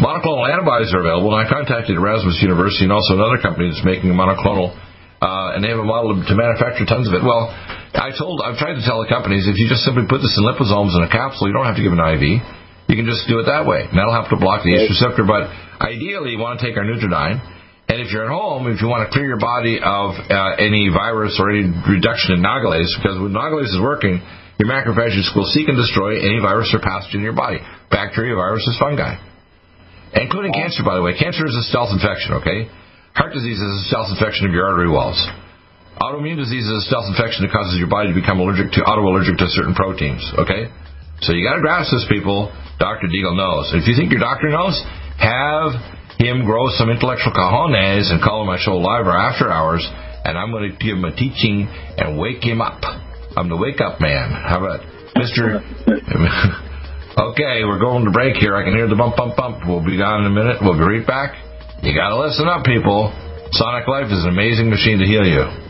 Monoclonal 0.00 0.48
antibodies 0.48 0.96
are 0.96 1.04
available, 1.04 1.36
and 1.36 1.44
I 1.44 1.46
contacted 1.46 1.92
Erasmus 1.92 2.40
University 2.40 2.88
and 2.88 2.92
also 2.92 3.20
another 3.20 3.36
company 3.36 3.68
that's 3.68 3.84
making 3.84 4.08
a 4.08 4.16
monoclonal, 4.16 4.72
uh, 5.20 5.54
and 5.54 5.60
they 5.60 5.68
have 5.68 5.78
a 5.78 5.86
model 5.86 6.16
to 6.16 6.34
manufacture 6.34 6.88
tons 6.88 7.06
of 7.06 7.14
it. 7.14 7.22
Well, 7.22 7.52
I 7.92 8.10
told, 8.16 8.40
I've 8.40 8.56
tried 8.56 8.80
to 8.80 8.84
tell 8.84 9.04
the 9.04 9.10
companies 9.12 9.44
if 9.44 9.60
you 9.60 9.68
just 9.68 9.84
simply 9.84 10.08
put 10.08 10.24
this 10.24 10.32
in 10.34 10.42
liposomes 10.48 10.96
in 10.96 11.04
a 11.04 11.12
capsule, 11.12 11.48
you 11.48 11.54
don't 11.54 11.68
have 11.68 11.76
to 11.76 11.84
give 11.84 11.92
an 11.92 12.00
IV. 12.00 12.40
You 12.88 12.96
can 12.96 13.06
just 13.06 13.28
do 13.28 13.38
it 13.38 13.46
that 13.46 13.68
way. 13.68 13.84
And 13.84 13.94
that'll 13.94 14.16
help 14.16 14.32
to 14.32 14.40
block 14.40 14.64
the 14.64 14.74
ACE 14.74 14.90
receptor. 14.90 15.22
But 15.22 15.52
ideally, 15.78 16.34
you 16.34 16.40
want 16.40 16.58
to 16.58 16.62
take 16.64 16.74
our 16.80 16.86
Nutridyne. 16.88 17.38
And 17.90 17.98
if 17.98 18.14
you're 18.14 18.26
at 18.26 18.32
home, 18.32 18.70
if 18.70 18.80
you 18.80 18.86
want 18.86 19.06
to 19.06 19.10
clear 19.10 19.26
your 19.26 19.42
body 19.42 19.82
of 19.82 20.14
uh, 20.14 20.62
any 20.62 20.88
virus 20.94 21.36
or 21.42 21.50
any 21.50 21.66
reduction 21.68 22.38
in 22.38 22.40
nagalase, 22.40 22.90
because 22.96 23.18
when 23.18 23.34
nagalase 23.34 23.74
is 23.74 23.82
working, 23.82 24.22
your 24.62 24.70
macrophages 24.70 25.26
will 25.34 25.46
seek 25.50 25.66
and 25.66 25.76
destroy 25.76 26.22
any 26.22 26.38
virus 26.38 26.70
or 26.70 26.78
pathogen 26.78 27.20
in 27.20 27.26
your 27.26 27.34
body, 27.34 27.58
bacteria, 27.90 28.34
viruses, 28.34 28.78
fungi 28.78 29.18
including 30.14 30.52
cancer, 30.52 30.82
by 30.82 30.96
the 30.96 31.02
way. 31.02 31.14
Cancer 31.14 31.46
is 31.46 31.54
a 31.54 31.62
stealth 31.70 31.90
infection, 31.94 32.42
okay? 32.42 32.66
Heart 33.14 33.34
disease 33.34 33.58
is 33.58 33.72
a 33.82 33.82
stealth 33.90 34.10
infection 34.14 34.46
of 34.46 34.52
your 34.52 34.66
artery 34.66 34.88
walls. 34.88 35.18
Autoimmune 35.98 36.38
disease 36.38 36.64
is 36.64 36.84
a 36.84 36.86
stealth 36.86 37.10
infection 37.10 37.44
that 37.44 37.52
causes 37.52 37.76
your 37.76 37.90
body 37.90 38.08
to 38.08 38.16
become 38.16 38.40
allergic 38.40 38.72
to 38.72 38.80
autoallergic 38.86 39.36
to 39.36 39.46
certain 39.52 39.74
proteins, 39.74 40.22
okay? 40.38 40.70
So 41.20 41.34
you 41.34 41.44
got 41.44 41.56
to 41.56 41.62
grasp 41.62 41.92
this, 41.92 42.06
people. 42.08 42.48
Dr. 42.78 43.12
Deagle 43.12 43.36
knows. 43.36 43.68
If 43.76 43.84
you 43.84 43.92
think 43.92 44.08
your 44.08 44.24
doctor 44.24 44.48
knows, 44.48 44.80
have 45.20 45.76
him 46.16 46.48
grow 46.48 46.72
some 46.72 46.88
intellectual 46.88 47.36
cojones 47.36 48.08
and 48.08 48.22
call 48.22 48.42
him 48.42 48.48
my 48.48 48.56
show 48.56 48.80
live 48.80 49.04
or 49.04 49.16
after 49.16 49.52
hours, 49.52 49.84
and 50.24 50.38
I'm 50.38 50.50
going 50.50 50.70
to 50.70 50.76
give 50.78 50.96
him 50.96 51.04
a 51.04 51.12
teaching 51.12 51.68
and 51.68 52.16
wake 52.16 52.40
him 52.40 52.62
up. 52.62 52.80
I'm 53.36 53.50
the 53.50 53.56
wake 53.58 53.82
up 53.82 54.00
man. 54.00 54.32
How 54.32 54.64
about 54.64 54.80
Mr. 55.18 55.60
Okay, 57.18 57.64
we're 57.66 57.80
going 57.80 58.04
to 58.06 58.10
break 58.12 58.36
here. 58.36 58.56
I 58.56 58.64
can 58.64 58.72
hear 58.72 58.88
the 58.88 58.94
bump, 58.94 59.16
bump, 59.16 59.36
bump. 59.36 59.66
We'll 59.66 59.84
be 59.84 59.98
gone 59.98 60.24
in 60.24 60.26
a 60.26 60.34
minute. 60.34 60.56
We'll 60.62 60.78
be 60.78 60.86
right 60.86 61.06
back. 61.06 61.49
You 61.82 61.94
got 61.94 62.10
to 62.10 62.20
listen 62.20 62.46
up, 62.46 62.64
people. 62.64 63.10
Sonic 63.52 63.88
Life 63.88 64.12
is 64.12 64.22
an 64.24 64.28
amazing 64.28 64.68
machine 64.68 64.98
to 64.98 65.06
heal 65.06 65.24
you. 65.24 65.69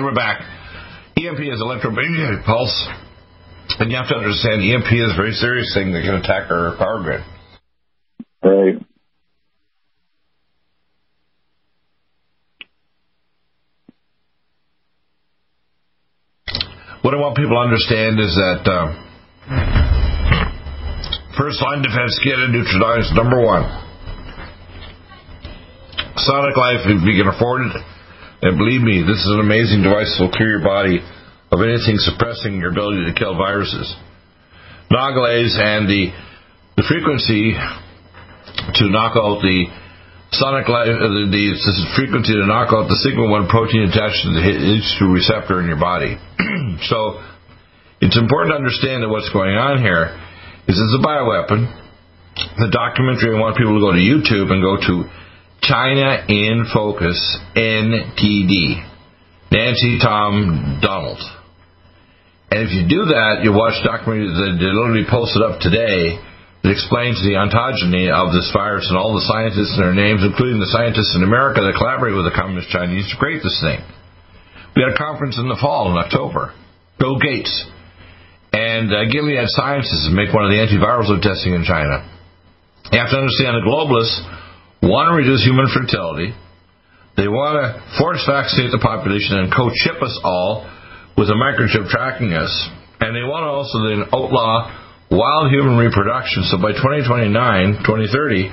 And 0.00 0.06
we're 0.06 0.14
back. 0.14 0.40
EMP 1.18 1.40
is 1.40 1.60
electromagnetic 1.60 2.46
pulse. 2.46 2.88
And 3.78 3.90
you 3.90 3.98
have 3.98 4.08
to 4.08 4.16
understand 4.16 4.64
EMP 4.64 4.88
is 4.88 5.12
a 5.12 5.14
very 5.14 5.32
serious 5.32 5.74
thing 5.76 5.92
that 5.92 6.00
can 6.00 6.14
attack 6.14 6.50
our 6.50 6.74
power 6.78 7.02
grid. 7.04 7.20
Right. 8.42 8.80
What 17.02 17.12
I 17.12 17.18
want 17.18 17.36
people 17.36 17.52
to 17.52 17.60
understand 17.60 18.18
is 18.20 18.32
that 18.40 18.64
uh, 18.64 18.96
first 21.36 21.60
line 21.60 21.82
defense 21.82 22.18
kit 22.24 22.38
and 22.38 22.56
is 22.56 23.12
number 23.12 23.44
one. 23.44 23.68
Sonic 26.16 26.56
Life, 26.56 26.88
if 26.88 27.04
you 27.04 27.22
can 27.22 27.28
afford 27.28 27.66
it, 27.66 27.89
and 28.42 28.56
believe 28.56 28.80
me, 28.80 29.04
this 29.04 29.20
is 29.20 29.30
an 29.36 29.40
amazing 29.40 29.84
device 29.84 30.08
that 30.16 30.24
will 30.24 30.32
clear 30.32 30.56
your 30.56 30.64
body 30.64 31.04
of 31.52 31.58
anything 31.60 32.00
suppressing 32.00 32.56
your 32.56 32.72
ability 32.72 33.04
to 33.04 33.12
kill 33.12 33.36
viruses. 33.36 33.84
Nagalase 34.88 35.60
and 35.60 35.84
the 35.84 36.08
the 36.80 36.84
frequency 36.88 37.52
to 37.52 38.84
knock 38.88 39.12
out 39.12 39.44
the 39.44 39.68
sonic 40.32 40.64
uh, 40.64 40.88
the, 40.88 41.28
the 41.28 41.44
frequency 41.92 42.32
to 42.32 42.46
knock 42.48 42.72
out 42.72 42.88
the 42.88 42.96
sigma 43.04 43.28
one 43.28 43.44
protein 43.46 43.84
attached 43.92 44.24
to 44.24 44.32
the 44.32 44.40
ACE2 44.40 45.12
receptor 45.12 45.60
in 45.60 45.68
your 45.68 45.78
body. 45.78 46.16
so 46.88 47.20
it's 48.00 48.16
important 48.16 48.56
to 48.56 48.56
understand 48.56 49.04
that 49.04 49.12
what's 49.12 49.28
going 49.36 49.52
on 49.52 49.84
here 49.84 50.16
is 50.64 50.80
it's 50.80 50.96
a 50.96 51.02
bioweapon. 51.04 51.68
The 52.56 52.72
documentary 52.72 53.36
I 53.36 53.38
want 53.38 53.60
people 53.60 53.76
to 53.76 53.82
go 53.84 53.92
to 53.92 54.00
YouTube 54.00 54.48
and 54.48 54.64
go 54.64 54.80
to 54.80 54.94
China 55.62 56.24
in 56.28 56.66
Focus 56.72 57.18
NTD. 57.56 58.86
Nancy 59.50 59.98
Tom 59.98 60.78
Donald. 60.80 61.18
And 62.50 62.66
if 62.66 62.70
you 62.74 62.86
do 62.86 63.10
that, 63.10 63.42
you 63.42 63.50
watch 63.50 63.78
documentaries 63.82 64.34
that 64.34 64.58
they 64.58 64.70
literally 64.70 65.06
posted 65.10 65.42
up 65.42 65.58
today 65.58 66.18
that 66.62 66.70
explains 66.70 67.18
the 67.22 67.34
ontogeny 67.34 68.10
of 68.10 68.30
this 68.30 68.50
virus 68.54 68.86
and 68.90 68.98
all 68.98 69.14
the 69.14 69.26
scientists 69.26 69.74
and 69.74 69.82
their 69.82 69.96
names, 69.96 70.22
including 70.22 70.58
the 70.62 70.70
scientists 70.70 71.14
in 71.18 71.22
America 71.22 71.62
that 71.62 71.74
collaborate 71.78 72.14
with 72.14 72.26
the 72.26 72.36
Communist 72.36 72.70
Chinese 72.70 73.06
to 73.10 73.16
create 73.18 73.42
this 73.42 73.58
thing. 73.58 73.80
We 74.74 74.82
had 74.86 74.94
a 74.94 74.98
conference 74.98 75.38
in 75.38 75.50
the 75.50 75.58
fall 75.58 75.90
in 75.90 75.98
October. 75.98 76.54
Bill 76.98 77.18
Gates 77.18 77.50
and 78.52 78.90
uh, 78.92 79.06
Gilead 79.10 79.46
Sciences 79.56 80.10
make 80.14 80.30
one 80.34 80.46
of 80.46 80.50
the 80.50 80.62
antivirals 80.62 81.10
they're 81.10 81.22
testing 81.22 81.54
in 81.54 81.66
China. 81.66 82.06
You 82.92 82.98
have 82.98 83.10
to 83.14 83.18
understand 83.18 83.58
the 83.58 83.66
globalists 83.66 84.18
want 84.82 85.12
to 85.12 85.14
reduce 85.16 85.44
human 85.44 85.68
fertility. 85.68 86.32
They 87.16 87.28
want 87.28 87.60
to 87.60 87.76
force 88.00 88.24
vaccinate 88.24 88.72
the 88.72 88.80
population 88.80 89.44
and 89.44 89.52
co-chip 89.52 90.00
us 90.00 90.16
all 90.24 90.64
with 91.20 91.28
a 91.28 91.36
microchip 91.36 91.88
tracking 91.92 92.32
us. 92.32 92.52
And 93.00 93.12
they 93.12 93.24
want 93.24 93.44
to 93.44 93.50
also 93.52 93.76
then 93.84 94.00
outlaw 94.08 94.72
wild 95.12 95.52
human 95.52 95.76
reproduction. 95.76 96.48
So 96.48 96.56
by 96.56 96.72
2029, 96.72 97.84
2030, 97.84 98.52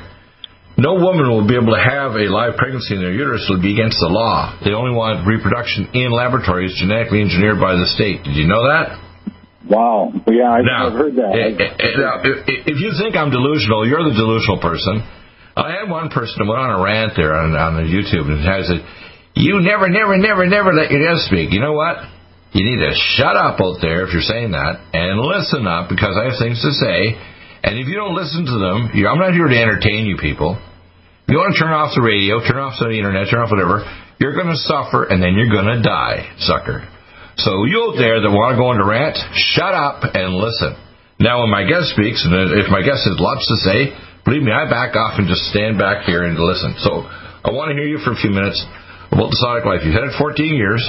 no 0.77 1.00
woman 1.00 1.31
will 1.31 1.48
be 1.48 1.55
able 1.55 1.74
to 1.74 1.81
have 1.81 2.13
a 2.19 2.27
live 2.29 2.60
pregnancy 2.60 2.93
in 2.93 3.01
their 3.01 3.13
uterus. 3.13 3.48
It 3.48 3.55
will 3.55 3.63
be 3.63 3.74
against 3.74 3.98
the 3.98 4.12
law. 4.12 4.53
They 4.62 4.75
only 4.75 4.93
want 4.93 5.25
reproduction 5.25 5.89
in 5.96 6.12
laboratories 6.12 6.75
genetically 6.77 7.24
engineered 7.24 7.57
by 7.57 7.74
the 7.79 7.88
state. 7.98 8.22
Did 8.27 8.36
you 8.36 8.46
know 8.46 8.67
that? 8.67 9.00
Wow. 9.67 10.13
Yeah, 10.27 10.53
I've, 10.53 10.63
now, 10.63 10.91
heard 10.91 11.15
that. 11.17 11.34
Eh, 11.34 11.60
eh, 11.60 11.75
eh, 11.75 11.96
now, 11.98 12.24
if 12.24 12.77
you 12.79 12.93
think 12.96 13.15
I'm 13.17 13.31
delusional, 13.31 13.84
you're 13.84 14.05
the 14.05 14.15
delusional 14.15 14.62
person. 14.63 15.03
I 15.57 15.81
had 15.81 15.89
one 15.89 16.09
person 16.09 16.37
who 16.37 16.49
went 16.49 16.61
on 16.61 16.77
a 16.77 16.81
rant 16.83 17.13
there 17.17 17.33
on, 17.33 17.55
on 17.57 17.81
the 17.81 17.87
YouTube 17.89 18.29
and 18.29 18.45
said, 18.45 18.85
"You 19.33 19.59
never, 19.59 19.89
never, 19.89 20.17
never, 20.17 20.45
never 20.45 20.73
let 20.73 20.91
your 20.91 21.01
guest 21.01 21.25
speak." 21.25 21.49
You 21.51 21.61
know 21.61 21.73
what? 21.73 21.97
You 22.53 22.63
need 22.63 22.79
to 22.79 22.93
shut 23.17 23.35
up 23.35 23.59
out 23.59 23.81
there 23.81 24.05
if 24.05 24.13
you're 24.13 24.25
saying 24.25 24.51
that 24.55 24.79
and 24.93 25.19
listen 25.19 25.67
up 25.67 25.89
because 25.89 26.15
I 26.15 26.31
have 26.31 26.39
things 26.39 26.61
to 26.61 26.71
say. 26.71 27.17
And 27.63 27.75
if 27.75 27.89
you 27.89 27.97
don't 27.97 28.15
listen 28.15 28.45
to 28.45 28.57
them, 28.61 28.93
I'm 28.93 29.19
not 29.19 29.33
here 29.33 29.49
to 29.49 29.57
entertain 29.57 30.05
you 30.05 30.15
people. 30.15 30.55
If 31.27 31.35
you 31.35 31.37
want 31.37 31.51
to 31.51 31.59
turn 31.59 31.75
off 31.75 31.91
the 31.91 32.05
radio, 32.05 32.39
turn 32.39 32.61
off 32.61 32.79
the 32.79 32.87
internet, 32.87 33.27
turn 33.27 33.43
off 33.43 33.51
whatever, 33.51 33.83
you're 34.21 34.37
going 34.37 34.47
to 34.47 34.61
suffer 34.63 35.03
and 35.03 35.19
then 35.19 35.35
you're 35.35 35.51
going 35.51 35.67
to 35.67 35.83
die, 35.83 36.31
sucker. 36.39 36.87
So 37.37 37.67
you 37.67 37.91
out 37.91 37.99
there 37.99 38.23
that 38.23 38.31
want 38.31 38.55
to 38.55 38.57
go 38.57 38.71
into 38.71 38.87
rant, 38.87 39.19
shut 39.53 39.73
up 39.75 40.07
and 40.15 40.39
listen. 40.39 40.73
Now, 41.19 41.43
when 41.43 41.51
my 41.51 41.65
guest 41.65 41.93
speaks, 41.93 42.23
and 42.25 42.33
if 42.57 42.69
my 42.69 42.81
guest 42.81 43.05
has 43.05 43.17
lots 43.19 43.43
to 43.45 43.57
say, 43.65 43.79
believe 44.27 44.43
me, 44.43 44.51
I 44.51 44.67
back 44.67 44.91
off 45.00 45.15
and 45.15 45.24
just 45.24 45.48
stand 45.55 45.79
back 45.79 46.03
here 46.03 46.27
and 46.27 46.36
listen. 46.36 46.75
So 46.84 47.07
I 47.07 47.55
want 47.55 47.72
to 47.72 47.79
hear 47.79 47.88
you 47.88 48.03
for 48.03 48.12
a 48.12 48.19
few 48.19 48.36
minutes 48.36 48.60
about 49.07 49.31
the 49.31 49.39
Sonic 49.39 49.63
Life. 49.63 49.88
You've 49.88 49.96
had 49.96 50.12
it 50.12 50.19
14 50.19 50.36
years. 50.51 50.84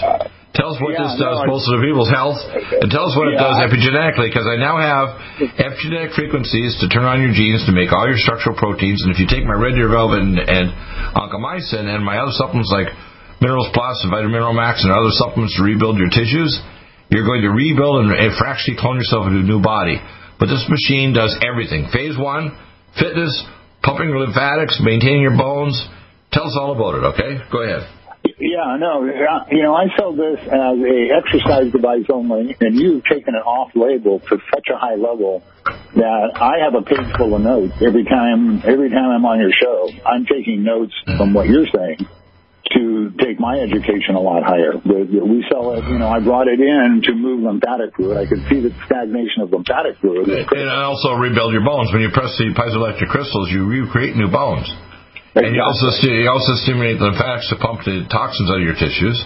Tell 0.59 0.75
us 0.75 0.80
what 0.83 0.99
yeah, 0.99 1.07
this 1.07 1.14
does 1.23 1.38
no, 1.38 1.47
both 1.47 1.62
to 1.71 1.78
the 1.78 1.85
people's 1.87 2.11
health, 2.11 2.40
and 2.50 2.90
tell 2.90 3.07
us 3.07 3.14
what 3.14 3.30
yeah, 3.30 3.38
it 3.38 3.47
does 3.47 3.57
epigenetically, 3.62 4.26
because 4.26 4.49
I 4.49 4.59
now 4.59 4.75
have 4.80 5.07
epigenetic 5.54 6.18
frequencies 6.18 6.75
to 6.83 6.90
turn 6.90 7.07
on 7.07 7.23
your 7.23 7.30
genes 7.30 7.62
to 7.71 7.73
make 7.76 7.95
all 7.95 8.11
your 8.11 8.18
structural 8.18 8.59
proteins. 8.59 9.07
And 9.07 9.14
if 9.14 9.23
you 9.23 9.30
take 9.30 9.47
my 9.47 9.54
red 9.54 9.78
deer 9.78 9.87
velvet 9.87 10.18
and, 10.18 10.34
and 10.34 10.75
oncomycin 11.15 11.86
and 11.86 12.02
my 12.02 12.19
other 12.19 12.34
supplements 12.34 12.75
like 12.75 12.91
Minerals 13.39 13.71
Plus 13.71 14.02
and 14.02 14.10
Vitamin 14.10 14.34
Mineral 14.34 14.56
Max 14.56 14.82
and 14.82 14.91
other 14.91 15.15
supplements 15.15 15.54
to 15.54 15.62
rebuild 15.62 15.95
your 15.95 16.10
tissues, 16.10 16.58
you're 17.06 17.28
going 17.28 17.47
to 17.47 17.54
rebuild 17.54 18.02
and, 18.02 18.10
and 18.10 18.34
fractionally 18.34 18.82
clone 18.82 18.99
yourself 18.99 19.30
into 19.30 19.47
a 19.47 19.47
new 19.47 19.62
body. 19.62 20.02
But 20.43 20.50
this 20.50 20.67
machine 20.67 21.15
does 21.15 21.39
everything. 21.39 21.86
Phase 21.95 22.19
one, 22.19 22.56
fitness, 22.96 23.44
pumping 23.82 24.08
your 24.08 24.20
lymphatics, 24.20 24.80
maintaining 24.80 25.22
your 25.22 25.36
bones. 25.36 25.76
Tell 26.32 26.44
us 26.44 26.56
all 26.60 26.72
about 26.72 26.94
it, 26.96 27.04
okay? 27.14 27.42
Go 27.50 27.62
ahead. 27.62 27.88
Yeah, 28.40 28.76
no, 28.78 29.04
you 29.50 29.62
know, 29.62 29.74
I 29.74 29.86
sell 29.96 30.14
this 30.14 30.38
as 30.42 30.78
a 30.78 31.10
exercise 31.10 31.72
device 31.72 32.06
only, 32.12 32.56
and 32.60 32.76
you've 32.76 33.04
taken 33.04 33.34
it 33.34 33.44
off 33.44 33.70
label 33.74 34.20
to 34.20 34.38
such 34.54 34.68
a 34.72 34.78
high 34.78 34.94
level 34.94 35.42
that 35.94 36.30
I 36.36 36.62
have 36.62 36.74
a 36.74 36.82
page 36.82 37.16
full 37.16 37.34
of 37.34 37.40
notes 37.40 37.74
every 37.84 38.04
time. 38.04 38.62
Every 38.64 38.90
time 38.90 39.10
I'm 39.10 39.24
on 39.24 39.40
your 39.40 39.52
show, 39.52 39.90
I'm 40.06 40.24
taking 40.24 40.62
notes 40.62 40.94
from 41.16 41.34
what 41.34 41.48
you're 41.48 41.66
saying 41.66 42.06
to 42.76 43.15
take 43.23 43.41
my 43.41 43.57
education 43.61 44.15
a 44.15 44.21
lot 44.21 44.45
higher. 44.45 44.76
We 44.85 45.45
sell 45.49 45.73
it, 45.76 45.85
you 45.89 45.97
know, 45.97 46.09
I 46.09 46.21
brought 46.21 46.49
it 46.49 46.61
in 46.61 47.00
to 47.04 47.13
move 47.15 47.45
lymphatic 47.45 47.97
fluid. 47.97 48.19
I 48.19 48.26
could 48.26 48.45
see 48.50 48.61
the 48.61 48.75
stagnation 48.85 49.47
of 49.47 49.52
lymphatic 49.52 49.97
fluid. 50.00 50.28
And 50.28 50.69
also 50.69 51.17
rebuild 51.17 51.52
your 51.52 51.65
bones. 51.65 51.89
When 51.93 52.02
you 52.02 52.13
press 52.13 52.37
the 52.37 52.52
piezoelectric 52.52 53.09
crystals, 53.09 53.49
you 53.49 53.65
recreate 53.65 54.17
new 54.17 54.28
bones. 54.28 54.69
Exactly. 55.33 55.45
And 55.45 55.50
you 55.54 55.63
also, 55.63 55.87
you 56.02 56.28
also 56.28 56.52
stimulate 56.65 56.99
the 56.99 57.13
lymphatics 57.13 57.49
to 57.52 57.57
pump 57.57 57.85
the 57.85 58.04
toxins 58.11 58.50
out 58.50 58.59
of 58.59 58.67
your 58.67 58.76
tissues. 58.76 59.17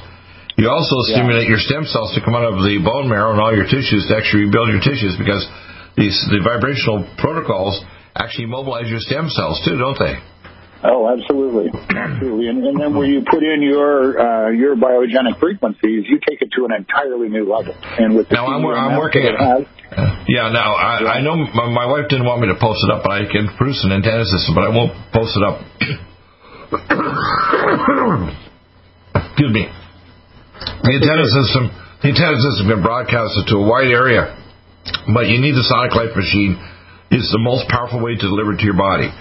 You 0.61 0.69
also 0.69 1.01
stimulate 1.09 1.49
yeah. 1.49 1.57
your 1.57 1.63
stem 1.65 1.89
cells 1.89 2.13
to 2.15 2.21
come 2.21 2.37
out 2.37 2.45
of 2.45 2.61
the 2.61 2.77
bone 2.85 3.09
marrow 3.09 3.33
and 3.33 3.41
all 3.41 3.55
your 3.57 3.65
tissues 3.65 4.05
to 4.11 4.13
actually 4.13 4.53
rebuild 4.53 4.69
your 4.69 4.85
tissues 4.85 5.17
because 5.17 5.49
these 5.97 6.13
the 6.29 6.45
vibrational 6.45 7.09
protocols 7.17 7.81
actually 8.13 8.47
mobilize 8.47 8.89
your 8.93 9.01
stem 9.01 9.33
cells 9.33 9.61
too, 9.65 9.81
don't 9.81 9.97
they? 9.97 10.21
Oh, 10.85 11.07
absolutely, 11.07 11.71
absolutely. 11.95 12.49
And, 12.49 12.67
and 12.67 12.75
then 12.81 12.97
when 12.97 13.09
you 13.09 13.23
put 13.23 13.43
in 13.43 13.63
your 13.63 14.19
uh, 14.19 14.51
your 14.51 14.75
biogenic 14.75 15.39
frequencies, 15.39 16.11
you 16.11 16.19
take 16.29 16.43
it 16.43 16.51
to 16.59 16.65
an 16.67 16.75
entirely 16.75 17.29
new 17.29 17.47
level. 17.47 17.71
And 17.99 18.17
with 18.17 18.27
now, 18.33 18.47
I'm, 18.47 18.67
I'm 18.67 18.99
working 18.99 19.23
it. 19.23 19.39
Has, 19.39 19.63
yeah, 20.27 20.51
now 20.51 20.75
I. 20.75 21.19
I 21.19 21.21
know 21.23 21.37
my, 21.37 21.71
my 21.71 21.87
wife 21.87 22.09
didn't 22.11 22.27
want 22.27 22.43
me 22.43 22.49
to 22.49 22.59
post 22.59 22.83
it 22.83 22.91
up, 22.91 23.07
but 23.07 23.13
I 23.13 23.31
can 23.31 23.55
produce 23.57 23.79
an 23.87 23.93
antenna 23.93 24.27
system, 24.27 24.59
but 24.59 24.65
I 24.67 24.75
won't 24.75 24.91
post 25.15 25.39
it 25.39 25.45
up. 25.47 25.63
Excuse 29.15 29.53
me. 29.55 29.71
The 30.83 30.93
antenna 30.99 31.27
system, 31.31 31.71
the 32.03 32.09
antenna 32.11 32.39
system 32.43 32.75
can 32.75 32.83
broadcast 32.83 33.39
it 33.39 33.47
to 33.55 33.63
a 33.63 33.67
wide 33.67 33.91
area, 33.95 34.35
but 35.15 35.31
you 35.31 35.39
need 35.39 35.55
the 35.55 35.63
sonic 35.63 35.95
life 35.95 36.11
machine. 36.19 36.59
It's 37.15 37.31
the 37.31 37.39
most 37.39 37.69
powerful 37.71 38.03
way 38.03 38.19
to 38.19 38.27
deliver 38.27 38.55
it 38.55 38.59
to 38.59 38.67
your 38.67 38.75
body. 38.75 39.15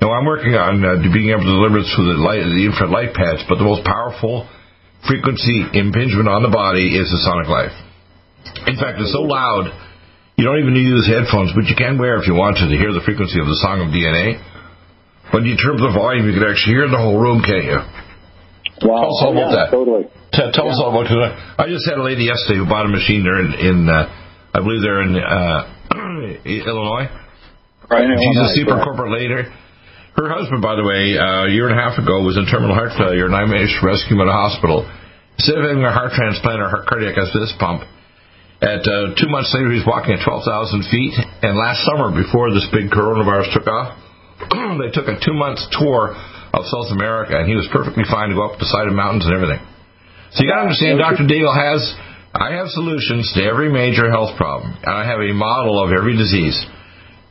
Now 0.00 0.14
I'm 0.14 0.26
working 0.26 0.54
on 0.54 0.78
uh, 0.84 1.02
being 1.10 1.34
able 1.34 1.42
to 1.42 1.54
deliver 1.58 1.82
this 1.82 1.90
through 1.94 2.14
the 2.14 2.22
light, 2.22 2.46
the 2.46 2.64
infrared 2.70 2.94
light 2.94 3.12
pads, 3.18 3.42
but 3.50 3.58
the 3.58 3.66
most 3.66 3.82
powerful 3.82 4.46
frequency 5.06 5.66
impingement 5.74 6.30
on 6.30 6.42
the 6.42 6.50
body 6.50 6.94
is 6.94 7.10
the 7.10 7.20
sonic 7.26 7.50
life. 7.50 7.74
In 8.70 8.78
fact, 8.78 9.02
it's 9.02 9.10
so 9.10 9.26
loud 9.26 9.74
you 10.38 10.46
don't 10.46 10.62
even 10.62 10.70
need 10.70 10.86
to 10.86 10.94
use 11.02 11.06
headphones, 11.10 11.50
but 11.50 11.66
you 11.66 11.74
can 11.74 11.98
wear 11.98 12.14
if 12.22 12.30
you 12.30 12.34
want 12.38 12.62
to 12.62 12.70
to 12.70 12.76
hear 12.78 12.94
the 12.94 13.02
frequency 13.02 13.42
of 13.42 13.50
the 13.50 13.58
song 13.58 13.82
of 13.82 13.90
DNA. 13.90 14.38
But 15.34 15.42
in 15.42 15.58
terms 15.58 15.82
of 15.82 15.98
volume, 15.98 16.30
you 16.30 16.34
can 16.38 16.46
actually 16.46 16.78
hear 16.78 16.86
the 16.86 16.96
whole 16.96 17.18
room, 17.18 17.42
can't 17.42 17.66
you? 17.66 17.82
Wow. 18.86 19.02
Tell 19.02 19.10
us 19.10 19.20
all 19.26 19.32
about 19.34 19.50
yeah, 19.50 19.58
that. 19.58 19.68
Totally. 19.74 20.04
Tell, 20.30 20.48
tell 20.54 20.70
yeah. 20.70 20.78
us 20.78 20.78
all 20.78 20.94
about 20.94 21.10
that. 21.10 21.58
I 21.58 21.66
just 21.66 21.82
had 21.90 21.98
a 21.98 22.06
lady 22.06 22.30
yesterday 22.30 22.62
who 22.62 22.70
bought 22.70 22.86
a 22.86 22.92
machine 22.94 23.26
there 23.26 23.42
in, 23.42 23.50
in 23.58 23.76
uh, 23.90 24.06
I 24.54 24.62
believe 24.62 24.78
they're 24.78 25.02
in 25.02 25.18
uh, 25.18 25.58
Illinois. 26.46 27.10
Right. 27.90 28.06
She's 28.06 28.38
a 28.38 28.48
super 28.54 28.78
corporate 28.78 29.10
lady 29.10 29.42
her 30.18 30.34
husband, 30.34 30.58
by 30.58 30.74
the 30.74 30.82
way, 30.82 31.14
uh, 31.14 31.46
a 31.46 31.50
year 31.54 31.70
and 31.70 31.78
a 31.78 31.80
half 31.80 31.94
ago 31.94 32.18
was 32.26 32.34
in 32.34 32.42
terminal 32.50 32.74
heart 32.74 32.90
failure, 32.98 33.30
and 33.30 33.36
I 33.38 33.46
managed 33.46 33.78
to 33.78 33.86
rescue 33.86 34.18
him 34.18 34.26
at 34.26 34.30
a 34.30 34.34
hospital. 34.34 34.82
Instead 35.38 35.62
of 35.62 35.70
having 35.70 35.86
a 35.86 35.94
heart 35.94 36.10
transplant 36.10 36.58
or 36.58 36.66
heart 36.66 36.90
cardiac 36.90 37.14
assist 37.14 37.54
pump, 37.62 37.86
at 38.58 38.82
uh, 38.82 39.14
two 39.14 39.30
months 39.30 39.54
later, 39.54 39.70
he's 39.70 39.86
walking 39.86 40.18
at 40.18 40.26
12,000 40.26 40.90
feet. 40.90 41.14
And 41.46 41.54
last 41.54 41.86
summer, 41.86 42.10
before 42.10 42.50
this 42.50 42.66
big 42.74 42.90
coronavirus 42.90 43.54
took 43.54 43.70
off, 43.70 43.94
they 44.82 44.90
took 44.90 45.06
a 45.06 45.14
two-month 45.22 45.62
tour 45.78 46.18
of 46.50 46.66
South 46.66 46.90
America, 46.90 47.38
and 47.38 47.46
he 47.46 47.54
was 47.54 47.70
perfectly 47.70 48.02
fine 48.10 48.34
to 48.34 48.34
go 48.34 48.50
up 48.50 48.58
the 48.58 48.66
side 48.66 48.90
of 48.90 48.98
mountains 48.98 49.30
and 49.30 49.34
everything. 49.38 49.62
So 50.34 50.42
you 50.42 50.50
got 50.50 50.66
to 50.66 50.74
understand, 50.74 50.98
Dr. 50.98 51.30
Deagle 51.30 51.54
has, 51.54 51.86
I 52.34 52.58
have 52.58 52.66
solutions 52.74 53.30
to 53.38 53.46
every 53.46 53.70
major 53.70 54.10
health 54.10 54.34
problem, 54.34 54.74
and 54.74 54.90
I 54.90 55.06
have 55.06 55.22
a 55.22 55.30
model 55.30 55.78
of 55.78 55.94
every 55.94 56.18
disease: 56.18 56.58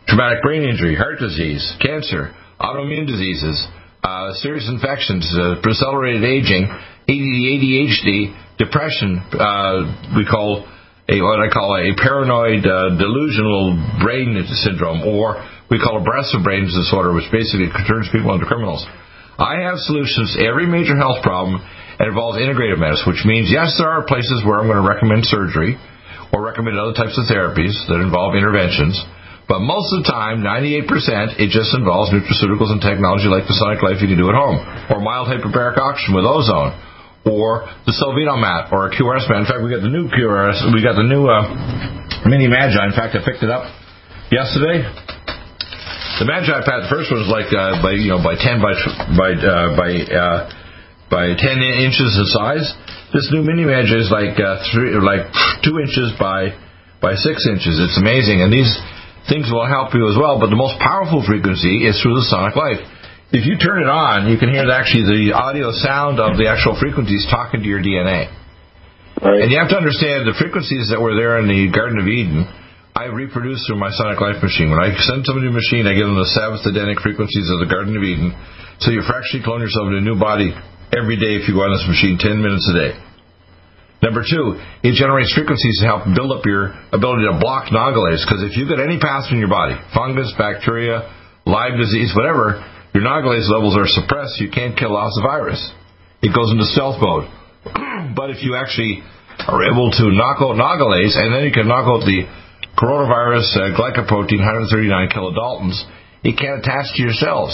traumatic 0.07 0.39
brain 0.39 0.63
injury, 0.63 0.95
heart 0.95 1.19
disease, 1.19 1.61
cancer, 1.83 2.31
autoimmune 2.59 3.07
diseases, 3.07 3.67
uh, 4.03 4.33
serious 4.41 4.67
infections, 4.69 5.25
uh, 5.37 5.61
accelerated 5.61 6.23
aging, 6.23 6.67
ADHD, 7.07 8.35
depression. 8.57 9.21
Uh, 9.31 10.13
we 10.17 10.25
call 10.25 10.65
a 11.07 11.21
what 11.21 11.39
I 11.39 11.47
call 11.47 11.71
a 11.79 11.95
paranoid 11.95 12.65
uh, 12.67 12.97
delusional 12.99 13.79
brain 14.03 14.35
syndrome, 14.65 15.07
or 15.07 15.39
we 15.69 15.79
call 15.79 16.01
a 16.01 16.03
brain 16.03 16.67
disorder, 16.67 17.13
which 17.13 17.31
basically 17.31 17.69
turns 17.87 18.09
people 18.11 18.33
into 18.33 18.45
criminals. 18.45 18.85
I 19.37 19.69
have 19.69 19.77
solutions 19.85 20.35
to 20.35 20.45
every 20.49 20.65
major 20.65 20.97
health 20.97 21.21
problem 21.21 21.61
and 21.61 22.09
involves 22.09 22.41
integrative 22.41 22.81
medicine, 22.81 23.05
which 23.07 23.23
means 23.23 23.53
yes, 23.53 23.77
there 23.77 23.89
are 23.89 24.03
places 24.03 24.41
where 24.43 24.59
I'm 24.59 24.67
going 24.67 24.81
to 24.81 24.87
recommend 24.87 25.25
surgery 25.25 25.77
or 26.33 26.43
recommend 26.43 26.77
other 26.77 26.93
types 26.93 27.15
of 27.15 27.29
therapies 27.29 27.73
that 27.87 28.01
involve 28.01 28.35
interventions. 28.35 28.97
But 29.47 29.63
most 29.63 29.95
of 29.95 30.03
the 30.03 30.11
time, 30.11 30.43
98%, 30.43 31.39
it 31.39 31.55
just 31.55 31.71
involves 31.71 32.11
nutraceuticals 32.11 32.67
and 32.67 32.83
technology 32.83 33.31
like 33.31 33.47
the 33.47 33.55
Sonic 33.55 33.79
Life 33.79 34.03
you 34.03 34.11
can 34.11 34.19
do 34.19 34.27
at 34.27 34.35
home, 34.35 34.59
or 34.91 34.99
mild 34.99 35.31
hyperbaric 35.31 35.79
oxygen 35.79 36.19
with 36.19 36.27
ozone, 36.27 36.75
or 37.23 37.63
the 37.87 37.95
Solvino 37.95 38.35
mat, 38.35 38.75
or 38.75 38.87
a 38.87 38.91
QRS 38.91 39.23
mat. 39.31 39.43
In 39.43 39.47
fact, 39.47 39.63
we 39.63 39.71
got 39.71 39.79
the 39.79 39.91
new 39.91 40.11
QRS, 40.11 40.67
we 40.75 40.83
got 40.83 40.99
the 40.99 41.07
new 41.07 41.31
uh, 41.31 41.47
Mini 42.27 42.51
Magi. 42.51 42.75
In 42.75 42.91
fact, 42.91 43.15
I 43.15 43.23
picked 43.23 43.39
it 43.39 43.47
up 43.47 43.71
yesterday. 44.35 44.83
The 46.19 46.27
Magi 46.27 46.51
pad, 46.67 46.83
the 46.83 46.91
first 46.91 47.07
one 47.07 47.23
was 47.23 47.31
like 47.31 47.47
uh, 47.53 47.79
by 47.79 47.95
you 47.95 48.11
know 48.11 48.19
by 48.19 48.35
10 48.35 48.59
by 48.59 48.75
by 49.15 49.29
uh, 49.37 49.77
by 49.79 49.89
uh, 50.11 50.39
by 51.07 51.25
10 51.39 51.39
inches 51.87 52.09
in 52.19 52.25
size. 52.35 52.67
This 53.15 53.31
new 53.31 53.47
Mini 53.47 53.63
Magi 53.63 53.95
is 53.95 54.11
like 54.11 54.35
uh, 54.35 54.59
three, 54.75 54.91
like 54.99 55.31
two 55.63 55.79
inches 55.79 56.11
by 56.19 56.51
by 56.99 57.15
six 57.15 57.47
inches. 57.47 57.79
It's 57.79 57.95
amazing, 57.95 58.43
and 58.43 58.51
these 58.51 58.67
things 59.27 59.51
will 59.51 59.67
help 59.67 59.93
you 59.93 60.07
as 60.07 60.15
well. 60.15 60.39
But 60.39 60.49
the 60.49 60.59
most 60.59 60.79
powerful 60.79 61.23
frequency 61.23 61.87
is 61.87 61.99
through 61.99 62.15
the 62.19 62.27
sonic 62.27 62.55
life. 62.55 62.81
If 63.31 63.43
you 63.43 63.59
turn 63.59 63.83
it 63.83 63.91
on, 63.91 64.31
you 64.31 64.39
can 64.39 64.47
hear 64.47 64.63
actually 64.71 65.03
the 65.03 65.35
audio 65.35 65.75
sound 65.75 66.19
of 66.23 66.39
the 66.39 66.47
actual 66.47 66.79
frequencies 66.79 67.27
talking 67.27 67.59
to 67.59 67.67
your 67.67 67.83
DNA. 67.83 68.31
Right. 69.19 69.43
And 69.43 69.51
you 69.51 69.59
have 69.59 69.67
to 69.73 69.79
understand 69.79 70.23
the 70.23 70.37
frequencies 70.39 70.93
that 70.95 71.03
were 71.03 71.17
there 71.17 71.41
in 71.43 71.51
the 71.51 71.67
Garden 71.67 71.99
of 71.99 72.07
Eden. 72.07 72.47
I 72.95 73.11
reproduce 73.11 73.65
through 73.67 73.83
my 73.83 73.91
Sonic 73.91 74.23
Life 74.23 74.39
machine. 74.41 74.71
When 74.71 74.79
I 74.79 74.95
send 74.95 75.27
somebody 75.27 75.51
a 75.51 75.53
machine, 75.53 75.85
I 75.85 75.93
give 75.93 76.07
them 76.07 76.17
the 76.17 76.31
Sabbath 76.33 76.63
Edenic 76.63 77.03
frequencies 77.03 77.51
of 77.51 77.59
the 77.59 77.69
Garden 77.69 77.99
of 77.99 78.01
Eden. 78.01 78.31
So 78.79 78.95
you 78.95 79.03
fractionally 79.03 79.43
clone 79.43 79.59
yourself 79.59 79.91
into 79.91 79.99
a 80.01 80.07
new 80.07 80.17
body 80.17 80.55
every 80.95 81.19
day 81.19 81.35
if 81.35 81.49
you 81.49 81.57
go 81.57 81.67
on 81.67 81.75
this 81.75 81.85
machine 81.85 82.15
10 82.15 82.39
minutes 82.39 82.65
a 82.71 82.73
day. 82.73 83.06
Number 84.07 84.23
two, 84.23 84.55
it 84.87 84.95
generates 84.95 85.35
frequencies 85.35 85.83
to 85.83 85.85
help 85.85 86.07
build 86.15 86.31
up 86.31 86.47
your 86.47 86.71
ability 86.95 87.27
to 87.27 87.35
block 87.43 87.67
nagalase. 87.75 88.23
Because 88.23 88.39
if 88.39 88.55
you've 88.55 88.71
got 88.71 88.79
any 88.79 88.95
pathogen 89.03 89.35
in 89.35 89.43
your 89.43 89.51
body, 89.51 89.75
fungus, 89.91 90.31
bacteria, 90.39 91.11
Lyme 91.43 91.75
disease, 91.75 92.15
whatever, 92.15 92.63
your 92.95 93.03
nagalase 93.03 93.51
levels 93.51 93.75
are 93.75 93.83
suppressed. 93.83 94.39
You 94.39 94.47
can't 94.47 94.79
kill 94.79 94.95
off 94.95 95.11
the 95.11 95.27
virus. 95.27 95.59
It 96.23 96.31
goes 96.31 96.55
into 96.55 96.63
stealth 96.71 97.03
mode. 97.03 97.27
but 98.15 98.31
if 98.31 98.43
you 98.47 98.55
actually 98.55 99.03
are 99.43 99.59
able 99.67 99.91
to 99.91 100.07
knock 100.15 100.39
out 100.39 100.55
nagalase, 100.55 101.19
and 101.19 101.35
then 101.35 101.43
you 101.43 101.51
can 101.51 101.67
knock 101.67 101.83
out 101.83 102.07
the 102.07 102.23
coronavirus 102.79 103.47
uh, 103.59 103.75
glycoprotein 103.75 104.39
139 104.39 105.11
kilodaltons, 105.11 105.83
it 106.23 106.39
can't 106.39 106.63
attach 106.63 106.95
to 106.95 107.03
your 107.03 107.11
cells. 107.11 107.51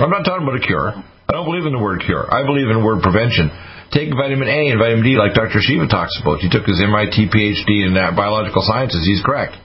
I'm 0.00 0.08
not 0.08 0.24
talking 0.24 0.48
about 0.48 0.56
a 0.56 0.64
cure. 0.64 0.96
I 0.96 1.32
don't 1.32 1.44
believe 1.44 1.68
in 1.68 1.76
the 1.76 1.82
word 1.82 2.00
cure. 2.04 2.24
I 2.24 2.40
believe 2.44 2.72
in 2.72 2.80
the 2.80 2.84
word 2.84 3.04
prevention. 3.04 3.52
Take 3.90 4.14
vitamin 4.14 4.46
A 4.46 4.70
and 4.70 4.78
vitamin 4.78 5.02
D 5.02 5.18
like 5.18 5.34
Dr. 5.34 5.58
Shiva 5.58 5.90
talks 5.90 6.14
about. 6.22 6.38
He 6.38 6.48
took 6.48 6.62
his 6.62 6.78
MIT 6.78 7.26
PhD 7.34 7.86
in 7.86 7.94
biological 8.14 8.62
sciences. 8.62 9.02
He's 9.02 9.22
correct. 9.22 9.58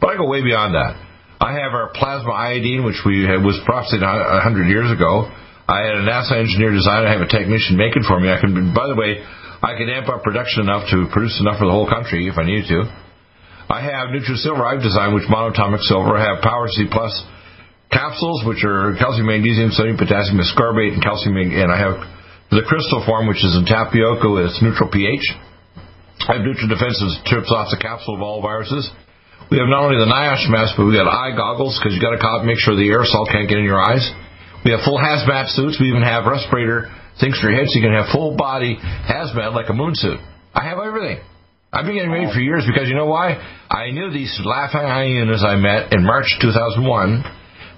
But 0.00 0.12
I 0.12 0.16
go 0.16 0.28
way 0.28 0.44
beyond 0.44 0.76
that. 0.76 1.00
I 1.40 1.56
have 1.56 1.72
our 1.72 1.88
plasma 1.96 2.32
iodine, 2.36 2.84
which 2.84 3.00
we 3.08 3.24
had, 3.24 3.40
was 3.40 3.56
prophesied 3.64 4.04
a 4.04 4.44
hundred 4.44 4.68
years 4.68 4.92
ago. 4.92 5.32
I 5.64 5.80
had 5.88 5.96
a 5.96 6.04
NASA 6.04 6.36
engineer 6.36 6.76
design. 6.76 7.08
I 7.08 7.12
have 7.16 7.24
a 7.24 7.32
technician 7.32 7.80
make 7.80 7.96
it 7.96 8.04
for 8.04 8.20
me. 8.20 8.28
I 8.28 8.36
can, 8.36 8.76
by 8.76 8.84
the 8.92 8.96
way, 8.96 9.24
I 9.64 9.72
can 9.80 9.88
amp 9.88 10.12
up 10.12 10.20
production 10.20 10.68
enough 10.68 10.84
to 10.92 11.08
produce 11.08 11.40
enough 11.40 11.56
for 11.56 11.64
the 11.64 11.72
whole 11.72 11.88
country 11.88 12.28
if 12.28 12.36
I 12.36 12.44
need 12.44 12.68
to. 12.68 12.84
I 13.70 13.80
have 13.80 14.12
NutriSilver 14.12 14.60
I've 14.60 14.82
designed, 14.84 15.14
which 15.14 15.30
monatomic 15.30 15.80
silver. 15.88 16.18
I 16.18 16.28
have 16.28 16.42
Power 16.44 16.68
C 16.68 16.84
Plus 16.90 17.14
capsules, 17.88 18.44
which 18.44 18.60
are 18.66 18.92
calcium, 19.00 19.30
magnesium, 19.30 19.70
sodium, 19.72 19.96
potassium, 19.96 20.42
ascorbate, 20.42 20.92
and 20.92 21.00
calcium. 21.00 21.38
And 21.40 21.72
I 21.72 21.78
have 21.78 21.96
the 22.50 22.66
crystal 22.66 23.02
form, 23.06 23.30
which 23.30 23.42
is 23.42 23.54
in 23.54 23.64
tapioca 23.64 24.26
with 24.26 24.50
its 24.50 24.58
neutral 24.62 24.90
pH. 24.90 25.22
I 26.26 26.36
have 26.36 26.44
NutriDefense, 26.44 27.24
trips 27.26 27.50
off 27.54 27.70
the 27.70 27.80
capsule 27.80 28.18
of 28.18 28.22
all 28.22 28.42
viruses. 28.42 28.90
We 29.50 29.58
have 29.58 29.66
not 29.66 29.90
only 29.90 29.98
the 29.98 30.10
NIOSH 30.10 30.46
mask, 30.50 30.78
but 30.78 30.86
we 30.86 30.94
got 30.94 31.10
eye 31.10 31.34
goggles 31.34 31.78
because 31.78 31.94
you 31.94 32.02
got 32.02 32.14
to 32.14 32.20
make 32.46 32.58
sure 32.58 32.76
the 32.78 32.86
aerosol 32.86 33.26
can't 33.26 33.48
get 33.50 33.58
in 33.58 33.66
your 33.66 33.80
eyes. 33.82 34.04
We 34.62 34.70
have 34.70 34.84
full 34.84 34.98
hazmat 34.98 35.50
suits. 35.56 35.80
We 35.80 35.90
even 35.90 36.02
have 36.02 36.26
respirator 36.26 36.86
things 37.18 37.38
for 37.40 37.50
your 37.50 37.58
head, 37.58 37.66
so 37.66 37.78
you 37.78 37.84
can 37.86 37.96
have 37.96 38.12
full 38.12 38.36
body 38.36 38.76
hazmat 38.78 39.54
like 39.54 39.70
a 39.70 39.74
moon 39.74 39.94
suit. 39.94 40.20
I 40.54 40.68
have 40.68 40.78
everything. 40.78 41.18
I've 41.72 41.86
been 41.86 41.94
getting 41.94 42.10
ready 42.10 42.26
for 42.34 42.40
years 42.40 42.66
because 42.66 42.88
you 42.88 42.94
know 42.94 43.06
why? 43.06 43.38
I 43.70 43.90
knew 43.90 44.10
these 44.10 44.34
laughing 44.44 44.82
hyenas 44.82 45.42
I 45.46 45.54
met 45.54 45.92
in 45.94 46.02
March 46.02 46.26
2001. 46.42 47.22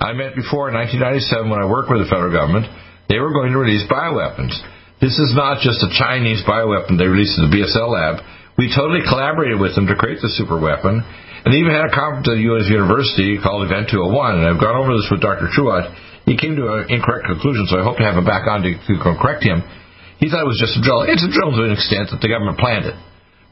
I 0.00 0.12
met 0.12 0.34
before 0.34 0.68
in 0.68 0.74
1997 0.74 1.48
when 1.48 1.60
I 1.60 1.68
worked 1.68 1.92
with 1.92 2.00
the 2.00 2.08
federal 2.08 2.32
government. 2.32 2.66
They 3.12 3.20
were 3.20 3.36
going 3.36 3.52
to 3.52 3.60
release 3.60 3.84
bioweapons. 3.92 4.56
This 5.04 5.20
is 5.20 5.36
not 5.36 5.60
just 5.60 5.84
a 5.84 5.92
Chinese 5.92 6.40
bioweapon 6.48 6.96
they 6.96 7.04
released 7.04 7.36
in 7.36 7.44
the 7.44 7.52
BSL 7.52 7.92
lab. 7.92 8.24
We 8.56 8.72
totally 8.72 9.04
collaborated 9.04 9.60
with 9.60 9.76
them 9.76 9.84
to 9.92 10.00
create 10.00 10.24
the 10.24 10.32
super 10.32 10.56
weapon. 10.56 11.04
And 11.44 11.52
they 11.52 11.60
even 11.60 11.76
had 11.76 11.84
a 11.84 11.92
conference 11.92 12.24
at 12.32 12.40
the 12.40 12.46
U.S. 12.56 12.72
University 12.72 13.36
called 13.36 13.68
Event 13.68 13.92
201. 13.92 14.40
And 14.40 14.48
I've 14.48 14.56
gone 14.56 14.80
over 14.80 14.96
this 14.96 15.12
with 15.12 15.20
Dr. 15.20 15.52
Truott. 15.52 15.92
He 16.24 16.40
came 16.40 16.56
to 16.56 16.64
an 16.72 16.88
incorrect 16.88 17.28
conclusion, 17.28 17.68
so 17.68 17.76
I 17.76 17.84
hope 17.84 18.00
to 18.00 18.06
have 18.08 18.16
him 18.16 18.24
back 18.24 18.48
on 18.48 18.64
to, 18.64 18.72
to 18.80 18.92
correct 18.96 19.44
him. 19.44 19.60
He 20.16 20.32
thought 20.32 20.40
it 20.40 20.48
was 20.48 20.56
just 20.56 20.78
a 20.78 20.82
drill. 20.86 21.04
It's 21.04 21.20
a 21.20 21.28
drill 21.28 21.52
to 21.52 21.68
an 21.68 21.76
extent 21.76 22.16
that 22.16 22.24
the 22.24 22.32
government 22.32 22.56
planned 22.56 22.88
it. 22.88 22.96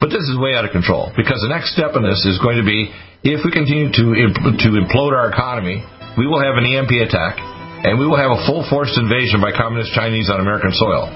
But 0.01 0.09
this 0.09 0.25
is 0.25 0.41
way 0.41 0.57
out 0.57 0.65
of 0.65 0.73
control 0.73 1.13
because 1.13 1.45
the 1.45 1.53
next 1.53 1.77
step 1.77 1.93
in 1.99 2.07
this 2.07 2.25
is 2.25 2.41
going 2.41 2.57
to 2.57 2.65
be 2.65 2.89
if 3.21 3.45
we 3.45 3.53
continue 3.53 3.93
to 3.93 4.05
to 4.33 4.69
implode 4.81 5.13
our 5.13 5.29
economy, 5.29 5.85
we 6.17 6.25
will 6.25 6.41
have 6.41 6.57
an 6.57 6.65
EMP 6.65 6.95
attack 7.05 7.50
and 7.85 7.97
we 7.97 8.05
will 8.05 8.21
have 8.21 8.33
a 8.33 8.41
full 8.45 8.65
forced 8.69 8.97
invasion 9.01 9.41
by 9.41 9.53
communist 9.57 9.93
Chinese 9.97 10.29
on 10.29 10.41
American 10.41 10.73
soil. 10.77 11.09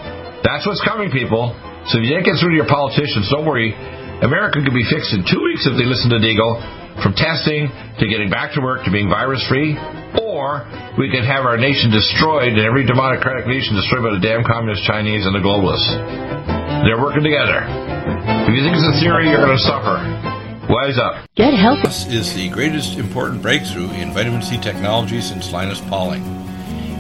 That's 0.45 0.65
what's 0.65 0.81
coming, 0.85 1.13
people. 1.13 1.53
So 1.93 2.01
if 2.01 2.09
you 2.09 2.13
can't 2.17 2.25
get 2.25 2.41
through 2.41 2.57
to 2.57 2.59
your 2.61 2.69
politicians, 2.69 3.29
don't 3.29 3.45
worry. 3.45 3.77
America 4.25 4.61
could 4.65 4.73
be 4.73 4.85
fixed 4.89 5.13
in 5.13 5.25
two 5.25 5.41
weeks 5.45 5.69
if 5.69 5.77
they 5.77 5.85
listen 5.85 6.09
to 6.13 6.21
Deagle, 6.21 6.57
from 7.03 7.13
testing 7.13 7.69
to 8.01 8.05
getting 8.09 8.31
back 8.31 8.57
to 8.57 8.61
work 8.65 8.85
to 8.87 8.91
being 8.93 9.11
virus 9.11 9.45
free, 9.49 9.77
or 10.17 10.65
we 10.97 11.11
could 11.13 11.27
have 11.27 11.45
our 11.45 11.61
nation 11.61 11.91
destroyed 11.91 12.57
and 12.57 12.65
every 12.65 12.87
democratic 12.87 13.45
nation 13.45 13.77
destroyed 13.77 14.05
by 14.07 14.13
the 14.17 14.23
damn 14.23 14.45
communist 14.45 14.85
Chinese 14.89 15.27
and 15.27 15.35
the 15.37 15.43
globalists. 15.45 15.91
They're 16.89 17.01
working 17.01 17.25
together. 17.25 17.65
If 18.49 18.53
you 18.53 18.63
think 18.65 18.77
it's 18.77 18.89
a 18.89 19.01
theory, 19.01 19.29
you're 19.29 19.45
going 19.45 19.57
to 19.57 19.65
suffer. 19.65 19.97
Wise 20.69 20.97
up. 20.97 21.29
Get 21.37 21.53
help. 21.53 21.85
This 21.85 22.07
is 22.09 22.35
the 22.35 22.49
greatest 22.49 22.97
important 22.97 23.43
breakthrough 23.43 23.91
in 23.93 24.15
vitamin 24.15 24.41
C 24.41 24.61
technology 24.61 25.21
since 25.21 25.53
Linus 25.53 25.81
Pauling. 25.89 26.44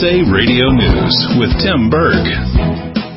USA 0.00 0.32
Radio 0.32 0.72
News 0.72 1.12
with 1.36 1.52
Tim 1.60 1.90
Berg. 1.90 2.24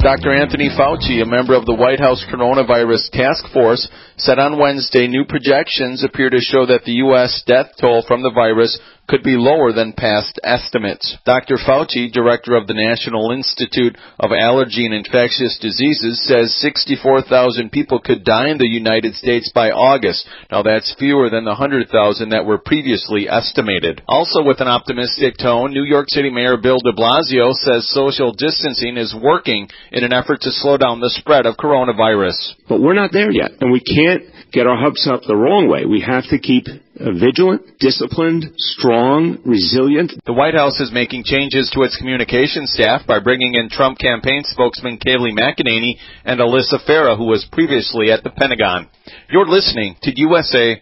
Dr. 0.04 0.36
Anthony 0.36 0.68
Fauci, 0.68 1.24
a 1.24 1.26
member 1.26 1.56
of 1.56 1.66
the 1.66 1.74
White 1.74 2.02
House 2.02 2.26
Coronavirus 2.28 3.10
Task 3.12 3.48
Force, 3.54 3.88
said 4.18 4.38
on 4.38 4.60
Wednesday 4.60 5.08
new 5.08 5.24
projections 5.24 6.04
appear 6.04 6.30
to 6.30 6.44
show 6.44 6.66
that 6.66 6.84
the 6.84 7.00
U.S. 7.08 7.42
death 7.48 7.68
toll 7.80 8.04
from 8.06 8.22
the 8.22 8.36
virus 8.36 8.78
could 9.08 9.24
be 9.24 9.36
lower 9.36 9.74
than 9.74 9.94
past 9.94 10.40
estimates. 10.44 11.18
Dr. 11.26 11.58
Fauci, 11.58 12.12
director 12.12 12.56
of 12.56 12.68
the 12.68 12.74
National 12.74 13.32
Institute 13.32 13.98
of 14.20 14.32
Allergy 14.32 14.86
and 14.86 14.94
Infectious 14.94 15.60
Diseases, 15.62 16.24
says 16.26 16.56
64,000 16.62 17.72
people 17.72 18.00
could 18.00 18.24
die 18.24 18.50
in 18.50 18.58
the 18.58 18.68
United 18.68 19.16
States 19.16 19.52
by 19.54 19.72
August. 19.72 20.28
Now 20.52 20.64
that's 20.64 20.96
fewer 20.98 21.30
than 21.30 21.44
the 21.44 21.52
100,000 21.52 22.30
that 22.30 22.46
were 22.46 22.58
previously 22.58 23.28
estimated. 23.30 24.02
Also 24.08 24.44
with 24.44 24.62
an 24.62 24.68
optimistic 24.68 25.36
tone, 25.38 25.74
New 25.74 25.84
York 25.84 26.08
City 26.10 26.30
Mayor 26.30 26.58
Bill 26.58 26.80
de 26.80 26.94
Blasio 26.94 27.54
says 27.54 27.92
social 27.92 28.32
distancing 28.32 28.98
is 28.98 29.16
working 29.22 29.68
in 29.92 30.04
an 30.04 30.14
effort 30.14 30.42
to 30.42 30.52
slow 30.52 30.78
down 30.78 31.00
the 31.00 31.14
spread 31.20 31.46
of 31.46 31.58
coronavirus. 31.58 32.54
But 32.70 32.82
we're 32.82 32.94
not 32.94 33.12
there 33.12 33.32
yet, 33.32 33.52
and 33.60 33.72
we 33.72 33.82
can't 33.82 34.24
get 34.54 34.68
our 34.68 34.78
hopes 34.78 35.10
up 35.12 35.22
the 35.26 35.36
wrong 35.36 35.68
way. 35.68 35.86
We 35.86 36.06
have 36.06 36.30
to 36.30 36.38
keep 36.38 36.68
uh, 36.70 37.12
vigilant, 37.18 37.80
disciplined, 37.80 38.54
strong, 38.58 39.42
resilient. 39.44 40.14
The 40.26 40.34
White 40.34 40.54
House 40.54 40.80
is 40.80 40.94
making 40.94 41.26
changes 41.26 41.70
to 41.74 41.82
its 41.82 41.98
communications 41.98 42.72
staff 42.72 43.02
by 43.08 43.20
bringing 43.20 43.56
in 43.56 43.70
Trump 43.70 43.98
campaign 43.98 44.44
spokesman 44.46 45.00
Kayleigh 45.00 45.34
McEnany 45.34 45.98
and 46.24 46.40
Alyssa 46.40 46.78
Farah, 46.88 47.18
who 47.18 47.26
was 47.26 47.50
previously 47.52 48.12
at 48.12 48.24
the 48.24 48.30
Pentagon. 48.30 48.88
You're 49.30 49.50
listening 49.50 49.98
to 50.04 50.14
USA 50.16 50.82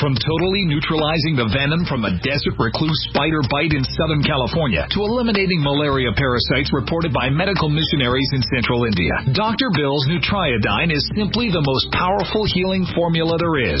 from 0.00 0.12
totally 0.16 0.68
neutralizing 0.68 1.40
the 1.40 1.48
venom 1.48 1.88
from 1.88 2.04
a 2.04 2.12
desert 2.20 2.56
recluse 2.60 2.96
spider 3.08 3.40
bite 3.48 3.72
in 3.72 3.80
Southern 3.96 4.20
California 4.20 4.84
to 4.92 5.00
eliminating 5.00 5.64
malaria 5.64 6.12
parasites 6.12 6.68
reported 6.72 7.12
by 7.12 7.32
medical 7.32 7.72
missionaries 7.72 8.28
in 8.36 8.42
central 8.52 8.84
India. 8.84 9.12
Dr. 9.32 9.72
Bill's 9.72 10.04
Nutriodine 10.08 10.92
is 10.92 11.04
simply 11.16 11.48
the 11.48 11.64
most 11.64 11.88
powerful 11.96 12.44
healing 12.44 12.84
formula 12.92 13.40
there 13.40 13.56
is. 13.72 13.80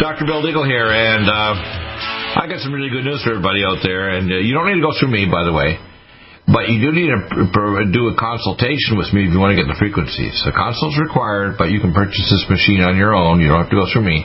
Dr. 0.00 0.24
Bill 0.24 0.40
Deagle 0.40 0.64
here, 0.64 0.88
and 0.88 1.28
uh, 1.28 2.40
I 2.40 2.48
got 2.48 2.64
some 2.64 2.72
really 2.72 2.88
good 2.88 3.04
news 3.04 3.20
for 3.20 3.36
everybody 3.36 3.60
out 3.68 3.84
there. 3.84 4.16
And 4.16 4.32
uh, 4.32 4.40
you 4.40 4.56
don't 4.56 4.64
need 4.72 4.80
to 4.80 4.86
go 4.88 4.96
through 4.96 5.12
me, 5.12 5.28
by 5.28 5.44
the 5.44 5.52
way, 5.52 5.76
but 6.48 6.72
you 6.72 6.80
do 6.80 6.88
need 6.88 7.12
to 7.12 7.20
do 7.92 8.08
a 8.08 8.16
consultation 8.16 8.96
with 8.96 9.12
me 9.12 9.28
if 9.28 9.36
you 9.36 9.36
want 9.36 9.52
to 9.52 9.60
get 9.60 9.68
the 9.68 9.76
frequencies. 9.76 10.32
A 10.48 10.56
consult's 10.56 10.96
required, 10.96 11.60
but 11.60 11.68
you 11.68 11.84
can 11.84 11.92
purchase 11.92 12.24
this 12.32 12.48
machine 12.48 12.80
on 12.80 12.96
your 12.96 13.12
own. 13.12 13.44
You 13.44 13.52
don't 13.52 13.60
have 13.60 13.68
to 13.68 13.76
go 13.76 13.84
through 13.92 14.08
me. 14.08 14.24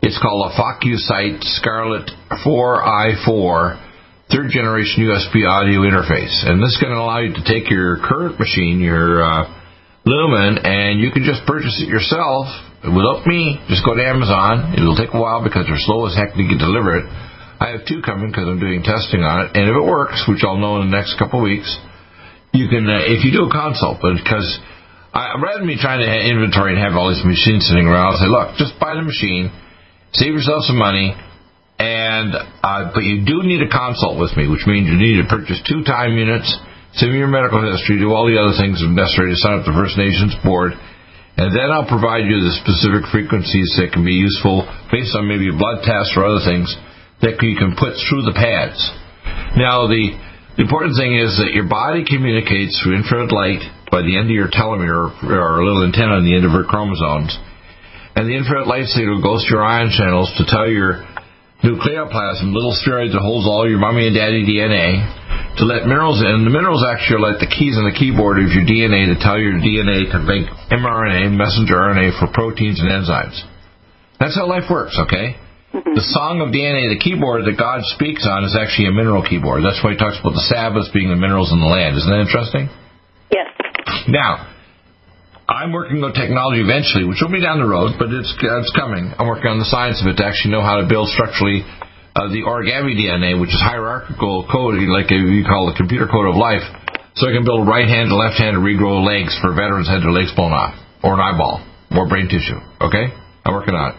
It's 0.00 0.16
called 0.16 0.48
a 0.48 0.56
Focusrite 0.56 1.44
Scarlett 1.60 2.08
4i4 2.40 4.32
third 4.32 4.48
generation 4.48 5.04
USB 5.12 5.44
audio 5.44 5.84
interface, 5.84 6.32
and 6.48 6.56
this 6.64 6.72
is 6.72 6.80
going 6.80 6.96
to 6.96 7.00
allow 7.04 7.20
you 7.20 7.36
to 7.36 7.44
take 7.44 7.68
your 7.68 8.00
current 8.00 8.40
machine, 8.40 8.80
your 8.80 9.20
uh, 9.20 9.44
Lumen, 10.06 10.62
and 10.62 11.02
you 11.02 11.10
can 11.10 11.26
just 11.26 11.42
purchase 11.50 11.82
it 11.82 11.90
yourself 11.90 12.46
without 12.86 13.26
me. 13.26 13.58
Just 13.66 13.82
go 13.82 13.98
to 13.98 14.04
Amazon. 14.06 14.78
It'll 14.78 14.94
take 14.94 15.10
a 15.10 15.18
while 15.18 15.42
because 15.42 15.66
they're 15.66 15.82
slow 15.82 16.06
as 16.06 16.14
heck 16.14 16.30
to 16.38 16.46
get 16.46 16.62
deliver 16.62 17.02
it. 17.02 17.06
I 17.58 17.74
have 17.74 17.82
two 17.90 18.06
coming 18.06 18.30
because 18.30 18.46
I'm 18.46 18.62
doing 18.62 18.86
testing 18.86 19.26
on 19.26 19.50
it, 19.50 19.58
and 19.58 19.66
if 19.66 19.74
it 19.74 19.82
works, 19.82 20.22
which 20.30 20.46
I'll 20.46 20.62
know 20.62 20.78
in 20.78 20.92
the 20.92 20.94
next 20.94 21.18
couple 21.18 21.42
of 21.42 21.50
weeks, 21.50 21.66
you 22.54 22.68
can 22.70 22.86
uh, 22.86 23.02
if 23.02 23.26
you 23.26 23.32
do 23.32 23.48
a 23.48 23.50
consult, 23.50 23.98
but 23.98 24.14
because 24.14 24.46
I 25.10 25.40
rather 25.42 25.64
than 25.64 25.66
me 25.66 25.80
trying 25.80 26.04
to 26.04 26.06
inventory 26.06 26.76
and 26.76 26.80
have 26.84 26.94
all 26.94 27.10
these 27.10 27.24
machines 27.24 27.66
sitting 27.66 27.88
around, 27.88 28.14
I'll 28.14 28.20
say, 28.20 28.30
look, 28.30 28.60
just 28.60 28.78
buy 28.78 28.94
the 28.94 29.02
machine, 29.02 29.50
save 30.12 30.36
yourself 30.36 30.68
some 30.68 30.78
money, 30.78 31.16
and 31.82 32.30
uh, 32.36 32.92
but 32.92 33.02
you 33.02 33.24
do 33.24 33.42
need 33.42 33.64
a 33.64 33.72
consult 33.72 34.20
with 34.20 34.36
me, 34.36 34.46
which 34.46 34.68
means 34.68 34.86
you 34.86 35.00
need 35.00 35.18
to 35.18 35.26
purchase 35.26 35.58
two 35.64 35.82
time 35.82 36.14
units, 36.14 36.52
send 36.96 37.12
me 37.12 37.20
your 37.20 37.28
medical 37.28 37.60
history, 37.60 38.00
do 38.00 38.12
all 38.12 38.24
the 38.24 38.40
other 38.40 38.56
things 38.56 38.80
necessary 38.80 39.32
to 39.32 39.38
sign 39.44 39.60
up 39.60 39.68
the 39.68 39.76
First 39.76 40.00
Nations 40.00 40.32
board, 40.40 40.72
and 41.36 41.52
then 41.52 41.68
I'll 41.68 41.88
provide 41.88 42.24
you 42.24 42.40
the 42.40 42.56
specific 42.64 43.12
frequencies 43.12 43.76
that 43.76 43.92
can 43.92 44.00
be 44.00 44.16
useful 44.16 44.64
based 44.88 45.12
on 45.12 45.28
maybe 45.28 45.52
blood 45.52 45.84
tests 45.84 46.16
or 46.16 46.24
other 46.24 46.40
things 46.40 46.72
that 47.20 47.36
you 47.44 47.52
can 47.60 47.76
put 47.76 47.92
through 48.08 48.24
the 48.24 48.32
pads. 48.32 48.80
Now 49.60 49.84
the 49.84 50.16
important 50.56 50.96
thing 50.96 51.12
is 51.12 51.36
that 51.36 51.52
your 51.52 51.68
body 51.68 52.08
communicates 52.08 52.80
through 52.80 52.96
infrared 52.96 53.28
light 53.28 53.60
by 53.92 54.00
the 54.00 54.16
end 54.16 54.32
of 54.32 54.36
your 54.36 54.48
telomere 54.48 55.12
or 55.20 55.60
a 55.60 55.64
little 55.64 55.84
antenna 55.84 56.16
on 56.16 56.24
the 56.24 56.32
end 56.32 56.48
of 56.48 56.56
your 56.56 56.64
chromosomes. 56.64 57.36
And 58.16 58.24
the 58.24 58.36
infrared 58.36 58.64
light 58.64 58.88
signal 58.88 59.20
goes 59.20 59.44
to 59.44 59.60
your 59.60 59.64
ion 59.64 59.92
channels 59.92 60.32
to 60.40 60.48
tell 60.48 60.64
your 60.64 61.04
nucleoplasm, 61.64 62.52
little 62.52 62.76
spheroid 62.76 63.12
that 63.12 63.22
holds 63.22 63.46
all 63.48 63.68
your 63.68 63.78
mommy 63.78 64.08
and 64.08 64.16
daddy 64.16 64.44
DNA, 64.44 65.04
to 65.56 65.64
let 65.64 65.88
minerals 65.88 66.20
in. 66.20 66.44
The 66.44 66.52
minerals 66.52 66.84
actually 66.84 67.16
are 67.16 67.26
like 67.32 67.40
the 67.40 67.48
keys 67.48 67.80
on 67.80 67.88
the 67.88 67.96
keyboard 67.96 68.36
of 68.40 68.52
your 68.52 68.64
DNA 68.64 69.08
to 69.08 69.16
tell 69.16 69.40
your 69.40 69.56
DNA 69.56 70.04
to 70.12 70.20
make 70.20 70.44
mRNA, 70.68 71.32
messenger 71.32 71.80
RNA 71.80 72.20
for 72.20 72.28
proteins 72.28 72.80
and 72.80 72.92
enzymes. 72.92 73.40
That's 74.20 74.36
how 74.36 74.48
life 74.48 74.68
works, 74.68 74.96
okay? 75.08 75.36
Mm-hmm. 75.72 75.92
The 75.92 76.06
song 76.12 76.40
of 76.40 76.52
DNA, 76.52 76.88
the 76.92 77.00
keyboard 77.00 77.44
that 77.44 77.56
God 77.60 77.84
speaks 77.92 78.24
on, 78.24 78.44
is 78.44 78.56
actually 78.56 78.88
a 78.88 78.94
mineral 78.96 79.24
keyboard. 79.24 79.64
That's 79.64 79.80
why 79.84 79.92
he 79.92 79.98
talks 80.00 80.16
about 80.20 80.32
the 80.32 80.46
Sabbath 80.48 80.88
being 80.92 81.08
the 81.08 81.20
minerals 81.20 81.52
in 81.52 81.60
the 81.60 81.68
land. 81.68 81.96
Isn't 82.00 82.08
that 82.08 82.24
interesting? 82.24 82.68
Yes. 83.28 83.48
Now, 84.08 84.55
I'm 85.46 85.70
working 85.70 86.02
on 86.02 86.10
technology 86.10 86.58
eventually, 86.58 87.06
which 87.06 87.22
will 87.22 87.30
be 87.30 87.38
down 87.38 87.62
the 87.62 87.70
road, 87.70 87.94
but 88.02 88.10
it's 88.10 88.34
it's 88.34 88.72
coming. 88.74 89.14
I'm 89.14 89.30
working 89.30 89.46
on 89.46 89.62
the 89.62 89.70
science 89.70 90.02
of 90.02 90.10
it 90.10 90.18
to 90.18 90.26
actually 90.26 90.50
know 90.50 90.62
how 90.62 90.82
to 90.82 90.90
build 90.90 91.06
structurally 91.14 91.62
uh, 92.18 92.26
the 92.34 92.42
origami 92.42 92.98
DNA, 92.98 93.38
which 93.38 93.54
is 93.54 93.62
hierarchical 93.62 94.42
coding, 94.50 94.90
like 94.90 95.06
you 95.14 95.46
call 95.46 95.70
the 95.70 95.78
computer 95.78 96.10
code 96.10 96.26
of 96.26 96.34
life, 96.34 96.66
so 97.14 97.30
I 97.30 97.32
can 97.32 97.46
build 97.46 97.62
right-handed, 97.62 98.10
left-handed 98.10 98.58
regrow 98.58 99.06
legs 99.06 99.38
for 99.38 99.54
veterans 99.54 99.86
had 99.86 100.02
their 100.02 100.10
legs 100.10 100.34
blown 100.34 100.50
off, 100.50 100.74
or 101.06 101.14
an 101.14 101.22
eyeball, 101.22 101.62
or 101.94 102.10
brain 102.10 102.26
tissue. 102.26 102.58
Okay, 102.82 103.14
I'm 103.46 103.54
working 103.54 103.78
on 103.78 103.94
it. 103.94 103.96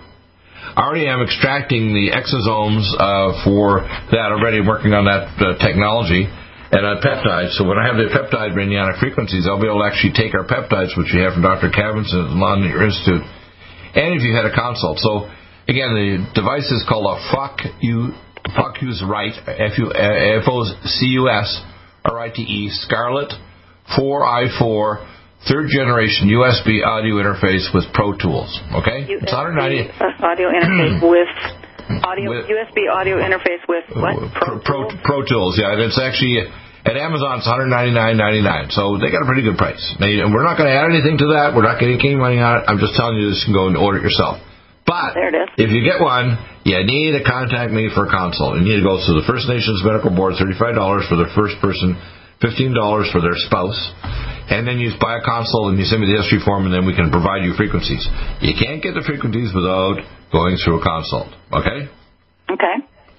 I 0.75 0.83
already 0.83 1.07
am 1.07 1.23
extracting 1.23 1.95
the 1.95 2.11
exosomes 2.11 2.91
uh, 2.91 3.39
for 3.47 3.87
that 4.11 4.35
already. 4.35 4.59
Working 4.59 4.91
on 4.91 5.07
that 5.07 5.31
uh, 5.39 5.55
technology 5.63 6.27
and 6.71 6.85
on 6.85 6.99
peptides. 6.99 7.55
So 7.55 7.63
when 7.63 7.77
I 7.77 7.87
have 7.87 7.95
the 7.95 8.11
peptide 8.11 8.53
radionic 8.55 8.99
frequencies, 8.99 9.47
I'll 9.47 9.59
be 9.61 9.67
able 9.67 9.79
to 9.79 9.87
actually 9.87 10.13
take 10.13 10.33
our 10.35 10.43
peptides, 10.43 10.97
which 10.97 11.11
we 11.13 11.21
have 11.23 11.33
from 11.33 11.43
Dr. 11.43 11.69
Khavinson 11.71 12.27
at 12.27 12.31
the 12.31 12.39
London 12.39 12.71
Institute, 12.71 13.23
and 13.95 14.15
if 14.15 14.21
you 14.23 14.35
had 14.35 14.45
a 14.45 14.53
consult. 14.53 14.99
So 14.99 15.29
again, 15.67 15.95
the 15.95 16.27
device 16.35 16.69
is 16.71 16.85
called 16.87 17.07
a 17.07 17.17
FOC 17.31 17.71
U 17.81 18.11
Focus 18.55 19.03
Right, 19.03 19.33
F-O-C-U-S, 20.43 21.49
uh, 21.63 22.11
R-I-T-E, 22.11 22.69
Scarlett 22.83 23.33
4i4 23.95 25.07
third 25.47 25.67
generation 25.69 26.27
USB 26.27 26.83
audio 26.83 27.15
interface 27.15 27.73
with 27.73 27.85
Pro 27.93 28.11
Tools. 28.17 28.51
Okay, 28.73 29.07
USB 29.07 29.23
it's 29.23 29.31
190 29.31 29.91
audio 30.23 30.49
interface 30.51 30.99
with 30.99 31.29
audio 32.03 32.29
With- 32.31 32.47
USB 32.51 32.87
audio 32.91 33.17
interface 33.17 33.63
with 33.67 33.85
uh, 33.95 33.99
what? 34.01 34.15
Pro, 34.33 34.59
Pro, 34.59 34.79
Pro 35.03 35.19
Tools, 35.25 35.57
yeah, 35.59 35.73
and 35.73 35.81
it's 35.81 35.99
actually 35.99 36.39
at 36.87 36.95
Amazon 36.95 37.39
it's 37.39 37.47
199.99, 37.47 38.71
so 38.71 38.95
they 38.99 39.11
got 39.11 39.23
a 39.23 39.27
pretty 39.27 39.43
good 39.43 39.57
price. 39.57 39.79
Now, 39.99 40.07
we're 40.31 40.43
not 40.47 40.55
going 40.55 40.71
to 40.71 40.75
add 40.77 40.87
anything 40.87 41.19
to 41.19 41.35
that. 41.35 41.51
We're 41.55 41.67
not 41.67 41.79
getting 41.83 41.99
any 41.99 42.15
money 42.15 42.39
on 42.39 42.61
it. 42.61 42.63
I'm 42.67 42.79
just 42.79 42.95
telling 42.95 43.19
you 43.19 43.27
this. 43.27 43.43
You 43.43 43.51
can 43.51 43.57
go 43.59 43.67
and 43.67 43.75
order 43.75 43.99
it 43.99 44.07
yourself. 44.07 44.39
But 44.87 45.19
There 45.19 45.27
it 45.27 45.35
is. 45.35 45.49
if 45.59 45.67
you 45.75 45.83
get 45.83 45.99
one, 45.99 46.39
you 46.63 46.79
need 46.87 47.11
to 47.19 47.23
contact 47.27 47.75
me 47.75 47.91
for 47.91 48.07
a 48.07 48.09
consult. 48.09 48.55
You 48.55 48.63
need 48.63 48.79
to 48.79 48.87
go 48.87 48.95
to 48.95 49.11
the 49.19 49.25
First 49.27 49.51
Nations 49.51 49.83
Medical 49.83 50.15
Board, 50.15 50.39
$35 50.39 50.55
for 51.11 51.19
the 51.19 51.27
first 51.35 51.59
person, 51.59 51.99
$15 52.41 53.11
for 53.11 53.21
their 53.21 53.35
spouse, 53.35 53.79
and 54.49 54.67
then 54.67 54.79
you 54.79 54.93
buy 55.01 55.17
a 55.17 55.23
consult 55.25 55.73
and 55.73 55.77
you 55.81 55.85
send 55.85 55.99
me 56.01 56.07
the 56.07 56.21
history 56.21 56.39
form, 56.39 56.69
and 56.69 56.73
then 56.73 56.85
we 56.85 56.93
can 56.95 57.09
provide 57.09 57.43
you 57.43 57.57
frequencies. 57.57 58.05
You 58.39 58.53
can't 58.55 58.79
get 58.79 58.93
the 58.93 59.03
frequencies 59.03 59.51
without 59.51 59.99
going 60.31 60.55
through 60.61 60.79
a 60.79 60.83
consult. 60.83 61.33
Okay? 61.51 61.89
Okay. 62.47 62.75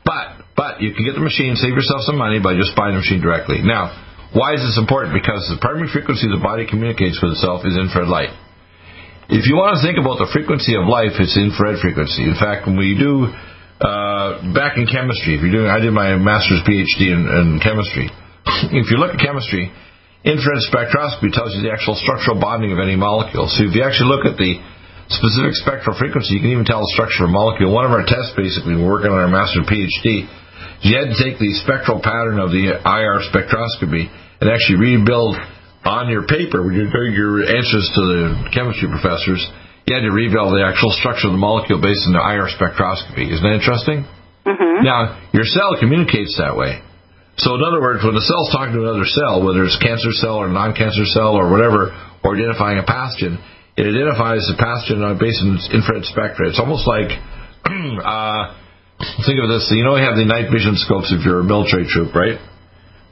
But 0.08 0.48
but 0.56 0.80
you 0.80 0.96
can 0.96 1.04
get 1.04 1.14
the 1.14 1.22
machine, 1.22 1.54
save 1.54 1.76
yourself 1.76 2.08
some 2.08 2.16
money 2.16 2.40
by 2.40 2.56
just 2.56 2.72
buying 2.74 2.96
the 2.96 3.04
machine 3.04 3.20
directly. 3.20 3.60
Now, 3.60 3.92
why 4.32 4.56
is 4.56 4.64
this 4.64 4.80
important? 4.80 5.14
Because 5.14 5.44
the 5.52 5.60
primary 5.60 5.88
frequency 5.92 6.26
the 6.26 6.40
body 6.40 6.64
communicates 6.64 7.20
with 7.20 7.36
itself 7.36 7.62
is 7.68 7.76
infrared 7.76 8.08
light. 8.08 8.32
If 9.28 9.44
you 9.44 9.60
want 9.60 9.76
to 9.76 9.84
think 9.84 10.00
about 10.00 10.16
the 10.16 10.28
frequency 10.32 10.72
of 10.72 10.88
life, 10.88 11.12
it's 11.20 11.36
infrared 11.36 11.84
frequency. 11.84 12.24
In 12.24 12.36
fact, 12.40 12.64
when 12.64 12.80
we 12.80 12.96
do 12.96 13.28
uh, 13.84 14.40
back 14.56 14.80
in 14.80 14.88
chemistry, 14.88 15.36
if 15.36 15.44
you're 15.44 15.52
doing, 15.52 15.68
I 15.68 15.84
did 15.84 15.92
my 15.92 16.16
master's 16.16 16.64
PhD 16.64 17.12
in, 17.12 17.28
in 17.28 17.60
chemistry. 17.60 18.08
If 18.72 18.90
you 18.90 18.98
look 18.98 19.14
at 19.14 19.20
chemistry, 19.22 19.70
infrared 20.24 20.62
spectroscopy 20.66 21.30
tells 21.30 21.54
you 21.54 21.62
the 21.62 21.72
actual 21.72 21.94
structural 21.94 22.40
bonding 22.40 22.74
of 22.74 22.78
any 22.78 22.96
molecule. 22.96 23.46
So 23.46 23.64
if 23.64 23.74
you 23.74 23.82
actually 23.86 24.10
look 24.10 24.26
at 24.26 24.36
the 24.36 24.58
specific 25.08 25.56
spectral 25.56 25.96
frequency, 25.96 26.36
you 26.36 26.40
can 26.40 26.52
even 26.52 26.68
tell 26.68 26.84
the 26.84 26.92
structure 26.92 27.24
of 27.24 27.30
a 27.30 27.32
molecule. 27.32 27.72
One 27.72 27.88
of 27.88 27.92
our 27.92 28.04
tests, 28.04 28.36
basically, 28.36 28.76
we're 28.76 28.90
working 28.90 29.14
on 29.14 29.18
our 29.18 29.30
master's 29.30 29.64
PhD, 29.64 30.28
you 30.82 30.94
had 30.94 31.10
to 31.10 31.18
take 31.18 31.42
the 31.42 31.50
spectral 31.58 31.98
pattern 31.98 32.38
of 32.38 32.54
the 32.54 32.70
IR 32.70 33.18
spectroscopy 33.26 34.06
and 34.38 34.46
actually 34.46 34.78
rebuild 34.78 35.34
on 35.82 36.06
your 36.06 36.22
paper 36.28 36.62
when 36.62 36.78
you're 36.78 36.92
doing 36.92 37.14
your 37.18 37.42
answers 37.42 37.86
to 37.98 38.00
the 38.06 38.20
chemistry 38.54 38.86
professors. 38.86 39.42
You 39.90 39.96
had 39.96 40.06
to 40.06 40.14
rebuild 40.14 40.54
the 40.54 40.62
actual 40.62 40.94
structure 40.94 41.26
of 41.26 41.34
the 41.34 41.40
molecule 41.40 41.82
based 41.82 42.06
on 42.06 42.14
the 42.14 42.22
IR 42.22 42.46
spectroscopy. 42.52 43.26
Isn't 43.26 43.42
that 43.42 43.56
interesting? 43.58 44.06
Mm-hmm. 44.46 44.84
Now, 44.84 45.18
your 45.34 45.48
cell 45.48 45.74
communicates 45.80 46.38
that 46.38 46.54
way. 46.54 46.78
So, 47.38 47.54
in 47.54 47.62
other 47.62 47.78
words, 47.80 48.02
when 48.02 48.18
the 48.18 48.26
cell's 48.26 48.50
talking 48.50 48.74
to 48.74 48.82
another 48.82 49.06
cell, 49.06 49.46
whether 49.46 49.62
it's 49.62 49.78
cancer 49.78 50.10
cell 50.10 50.42
or 50.42 50.50
non-cancer 50.50 51.06
cell 51.14 51.38
or 51.38 51.46
whatever, 51.46 51.94
or 52.26 52.34
identifying 52.34 52.82
a 52.82 52.86
pathogen, 52.86 53.38
it 53.78 53.86
identifies 53.86 54.42
the 54.50 54.58
pathogen 54.58 55.06
on 55.06 55.22
based 55.22 55.38
on 55.46 55.54
its 55.54 55.70
infrared 55.70 56.02
spectra. 56.02 56.50
It's 56.50 56.58
almost 56.58 56.82
like, 56.82 57.14
uh, 57.62 58.42
think 59.22 59.38
of 59.38 59.46
this. 59.46 59.70
You 59.70 59.86
know, 59.86 59.94
you 59.94 60.02
have 60.02 60.18
the 60.18 60.26
night 60.26 60.50
vision 60.50 60.74
scopes 60.82 61.14
if 61.14 61.22
you're 61.22 61.38
a 61.38 61.46
military 61.46 61.86
troop, 61.86 62.10
right? 62.10 62.42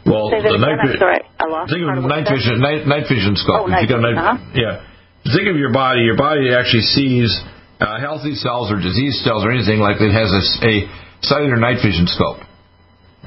Well, 0.03 0.31
Say 0.35 0.43
the 0.43 0.59
night 0.59 0.83
sorry. 0.99 1.23
Think 1.71 1.83
of 1.87 2.03
night 2.07 2.27
vision, 2.27 2.59
night, 2.59 2.83
night 2.87 3.07
vision 3.07 3.39
scope. 3.39 3.63
Oh, 3.63 3.71
If 3.71 3.79
night 3.79 3.87
you 3.87 3.95
got 3.95 4.03
vision, 4.03 4.19
night, 4.19 4.59
yeah. 4.59 4.83
Think 5.23 5.47
of 5.51 5.59
your 5.59 5.71
body. 5.71 6.03
Your 6.03 6.19
body 6.19 6.51
actually 6.55 6.87
sees 6.87 7.31
uh, 7.79 7.99
healthy 8.03 8.35
cells 8.35 8.71
or 8.75 8.79
disease 8.83 9.23
cells 9.23 9.47
or 9.47 9.51
anything 9.55 9.79
like 9.79 9.99
that 10.03 10.11
has 10.11 10.31
a 10.67 10.87
cellular 11.23 11.59
night 11.59 11.79
vision 11.83 12.07
scope, 12.11 12.43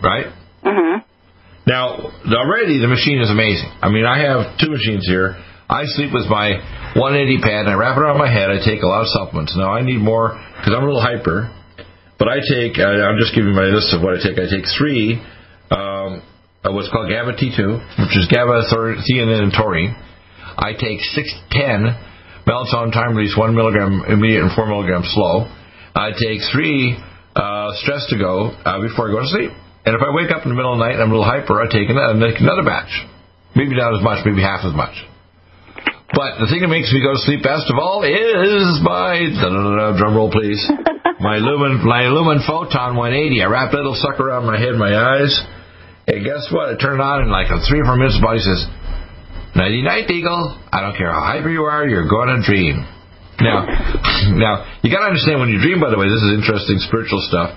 right? 0.03 0.31
Mm-hmm. 0.63 1.05
Now, 1.67 2.11
already 2.33 2.81
the 2.81 2.87
machine 2.89 3.21
is 3.21 3.29
amazing. 3.29 3.69
I 3.81 3.89
mean, 3.89 4.05
I 4.05 4.25
have 4.25 4.57
two 4.57 4.71
machines 4.71 5.05
here. 5.05 5.37
I 5.69 5.85
sleep 5.85 6.09
with 6.09 6.25
my 6.25 6.57
180 6.97 7.45
pad 7.45 7.69
and 7.69 7.69
I 7.69 7.77
wrap 7.77 7.93
it 7.93 8.01
around 8.01 8.17
my 8.17 8.31
head. 8.31 8.49
I 8.49 8.57
take 8.57 8.81
a 8.81 8.89
lot 8.89 9.05
of 9.05 9.09
supplements. 9.13 9.53
Now, 9.53 9.69
I 9.69 9.85
need 9.85 10.01
more 10.01 10.33
because 10.33 10.73
I'm 10.73 10.81
a 10.81 10.89
little 10.89 11.01
hyper. 11.01 11.53
But 12.17 12.27
I 12.27 12.43
take, 12.43 12.75
I'm 12.81 13.15
just 13.21 13.31
giving 13.31 13.55
my 13.55 13.71
list 13.71 13.95
of 13.95 14.01
what 14.03 14.17
I 14.17 14.19
take. 14.19 14.35
I 14.35 14.49
take 14.49 14.67
three, 14.75 15.21
um, 15.71 16.19
what's 16.67 16.91
called 16.91 17.07
GABA 17.07 17.39
T2, 17.39 17.61
which 17.95 18.17
is 18.17 18.27
GABA, 18.27 18.67
theanine, 19.07 19.39
and 19.39 19.53
taurine. 19.55 19.95
I 20.57 20.73
take 20.73 20.99
610 20.99 21.95
melatonin 22.43 22.91
time 22.91 23.15
release, 23.15 23.37
1 23.37 23.55
milligram 23.55 24.03
immediate 24.09 24.43
and 24.43 24.51
4 24.51 24.67
milligram 24.67 25.03
slow. 25.05 25.47
I 25.95 26.11
take 26.11 26.41
three 26.51 26.97
uh, 27.35 27.71
stress 27.79 28.09
to 28.09 28.17
go 28.17 28.51
uh, 28.65 28.81
before 28.81 29.09
I 29.09 29.11
go 29.13 29.21
to 29.21 29.27
sleep. 29.27 29.51
And 29.85 29.95
if 29.95 30.01
I 30.03 30.11
wake 30.11 30.31
up 30.31 30.43
in 30.43 30.49
the 30.49 30.57
middle 30.57 30.73
of 30.73 30.79
the 30.79 30.85
night 30.85 30.99
and 30.99 31.03
I'm 31.03 31.11
a 31.11 31.15
little 31.15 31.27
hyper, 31.27 31.61
I 31.61 31.71
take 31.71 31.87
another, 31.87 32.13
make 32.13 32.39
another 32.39 32.63
batch. 32.63 32.91
Maybe 33.55 33.75
not 33.75 33.95
as 33.95 34.03
much, 34.03 34.25
maybe 34.25 34.43
half 34.43 34.61
as 34.67 34.75
much. 34.75 34.93
But 36.09 36.41
the 36.41 36.49
thing 36.49 36.65
that 36.65 36.73
makes 36.73 36.89
me 36.89 37.05
go 37.05 37.13
to 37.13 37.21
sleep 37.21 37.45
best 37.45 37.69
of 37.69 37.77
all 37.77 38.01
is 38.01 38.81
my 38.81 39.29
drum 39.95 40.17
roll, 40.17 40.33
please. 40.33 40.57
my 41.21 41.37
Lumen, 41.37 41.85
my 41.85 42.09
Lumen 42.09 42.41
Photon 42.45 42.97
180. 42.97 43.41
I 43.41 43.47
wrap 43.47 43.71
that 43.71 43.85
little 43.85 43.97
sucker 43.97 44.29
around 44.29 44.49
my 44.49 44.57
head, 44.57 44.73
my 44.73 44.89
eyes. 44.89 45.31
And 46.09 46.25
guess 46.25 46.49
what? 46.49 46.73
I 46.73 46.75
turn 46.81 46.97
it 46.97 47.03
on, 47.05 47.29
and 47.29 47.31
like 47.31 47.53
in 47.53 47.61
three 47.69 47.85
or 47.85 47.85
four 47.85 47.93
minutes, 47.93 48.17
the 48.17 48.25
body 48.25 48.41
says, 48.41 48.65
"Nighty 49.53 49.85
night, 49.85 50.09
Eagle. 50.09 50.57
I 50.73 50.81
don't 50.81 50.97
care 50.97 51.13
how 51.13 51.21
hyper 51.21 51.53
you 51.53 51.69
are, 51.69 51.85
you're 51.85 52.09
going 52.09 52.33
to 52.33 52.41
dream." 52.41 52.81
Now, 53.37 53.69
now 54.33 54.53
you 54.81 54.89
got 54.89 55.05
to 55.05 55.13
understand 55.13 55.37
when 55.37 55.53
you 55.53 55.61
dream. 55.61 55.77
By 55.77 55.93
the 55.93 56.01
way, 56.01 56.09
this 56.09 56.25
is 56.25 56.33
interesting 56.33 56.81
spiritual 56.81 57.21
stuff. 57.29 57.53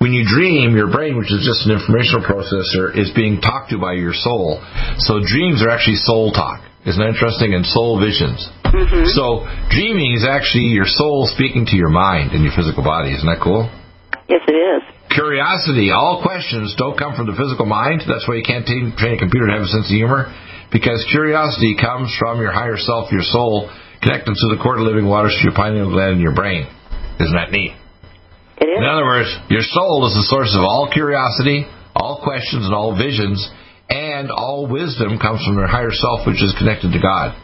When 0.00 0.16
you 0.16 0.24
dream, 0.24 0.72
your 0.72 0.88
brain, 0.88 1.20
which 1.20 1.28
is 1.28 1.44
just 1.44 1.68
an 1.68 1.76
informational 1.76 2.24
processor, 2.24 2.88
is 2.96 3.12
being 3.12 3.36
talked 3.44 3.68
to 3.68 3.76
by 3.76 4.00
your 4.00 4.16
soul. 4.16 4.56
So 4.96 5.20
dreams 5.20 5.60
are 5.60 5.68
actually 5.68 6.00
soul 6.00 6.32
talk. 6.32 6.64
Isn't 6.88 6.96
that 6.96 7.12
interesting? 7.12 7.52
And 7.52 7.68
soul 7.68 8.00
visions. 8.00 8.40
Mm-hmm. 8.64 9.12
So 9.12 9.44
dreaming 9.68 10.16
is 10.16 10.24
actually 10.24 10.72
your 10.72 10.88
soul 10.88 11.28
speaking 11.28 11.68
to 11.68 11.76
your 11.76 11.92
mind 11.92 12.32
and 12.32 12.40
your 12.40 12.56
physical 12.56 12.80
body. 12.80 13.12
Isn't 13.12 13.28
that 13.28 13.44
cool? 13.44 13.68
Yes, 14.24 14.40
it 14.48 14.56
is. 14.56 14.80
Curiosity, 15.12 15.92
all 15.92 16.24
questions 16.24 16.72
don't 16.80 16.96
come 16.96 17.12
from 17.12 17.28
the 17.28 17.36
physical 17.36 17.68
mind. 17.68 18.00
That's 18.08 18.24
why 18.24 18.40
you 18.40 18.46
can't 18.46 18.64
train 18.64 18.96
a 18.96 19.20
computer 19.20 19.52
to 19.52 19.52
have 19.52 19.68
a 19.68 19.72
sense 19.74 19.92
of 19.92 19.96
humor. 20.00 20.32
Because 20.72 21.04
curiosity 21.12 21.76
comes 21.76 22.08
from 22.16 22.40
your 22.40 22.56
higher 22.56 22.80
self, 22.80 23.12
your 23.12 23.26
soul, 23.28 23.68
connected 24.00 24.32
to 24.32 24.46
the 24.48 24.56
cord 24.64 24.80
of 24.80 24.88
living 24.88 25.04
waters 25.04 25.36
to 25.36 25.44
your 25.44 25.52
pineal 25.52 25.92
gland 25.92 26.16
in 26.16 26.24
your 26.24 26.32
brain. 26.32 26.64
Isn't 27.20 27.36
that 27.36 27.52
neat? 27.52 27.76
It 28.60 28.68
is. 28.68 28.78
In 28.78 28.84
other 28.84 29.08
words, 29.08 29.30
your 29.48 29.64
soul 29.64 30.04
is 30.06 30.14
the 30.14 30.28
source 30.28 30.52
of 30.52 30.62
all 30.62 30.88
curiosity, 30.92 31.64
all 31.96 32.20
questions, 32.22 32.68
and 32.68 32.74
all 32.74 32.92
visions, 32.96 33.40
and 33.88 34.30
all 34.30 34.68
wisdom 34.68 35.18
comes 35.18 35.42
from 35.42 35.56
your 35.56 35.66
higher 35.66 35.90
self, 35.90 36.26
which 36.28 36.38
is 36.38 36.54
connected 36.60 36.92
to 36.92 37.00
God. 37.00 37.34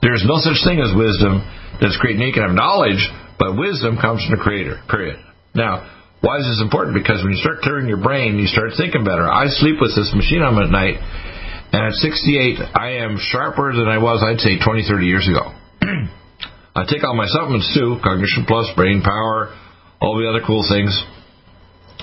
There 0.00 0.14
is 0.14 0.24
no 0.24 0.38
such 0.38 0.62
thing 0.62 0.78
as 0.78 0.94
wisdom 0.94 1.42
that's 1.82 1.98
created. 1.98 2.22
You 2.22 2.32
can 2.32 2.46
have 2.46 2.56
knowledge, 2.56 3.02
but 3.38 3.58
wisdom 3.58 3.98
comes 3.98 4.22
from 4.24 4.38
the 4.38 4.42
Creator. 4.42 4.80
Period. 4.88 5.18
Now, 5.54 5.84
why 6.22 6.38
is 6.38 6.46
this 6.46 6.62
important? 6.62 6.94
Because 6.94 7.22
when 7.22 7.34
you 7.34 7.42
start 7.42 7.62
clearing 7.62 7.86
your 7.86 8.02
brain, 8.02 8.38
you 8.38 8.46
start 8.46 8.74
thinking 8.78 9.04
better. 9.04 9.26
I 9.26 9.46
sleep 9.58 9.76
with 9.82 9.94
this 9.94 10.10
machine 10.14 10.42
on 10.42 10.58
at 10.58 10.70
night, 10.70 10.98
and 11.70 11.82
at 11.82 11.94
68, 11.98 12.58
I 12.74 13.04
am 13.04 13.18
sharper 13.18 13.74
than 13.74 13.86
I 13.86 13.98
was, 13.98 14.22
I'd 14.22 14.40
say, 14.40 14.58
20, 14.58 14.86
30 14.86 15.06
years 15.06 15.26
ago. 15.28 15.52
I 16.74 16.86
take 16.86 17.02
all 17.02 17.14
my 17.14 17.26
supplements 17.26 17.70
too, 17.74 17.98
Cognition 18.02 18.46
Plus, 18.46 18.70
Brain 18.74 19.02
Power, 19.02 19.54
all 20.00 20.18
the 20.18 20.28
other 20.28 20.40
cool 20.46 20.64
things. 20.68 20.94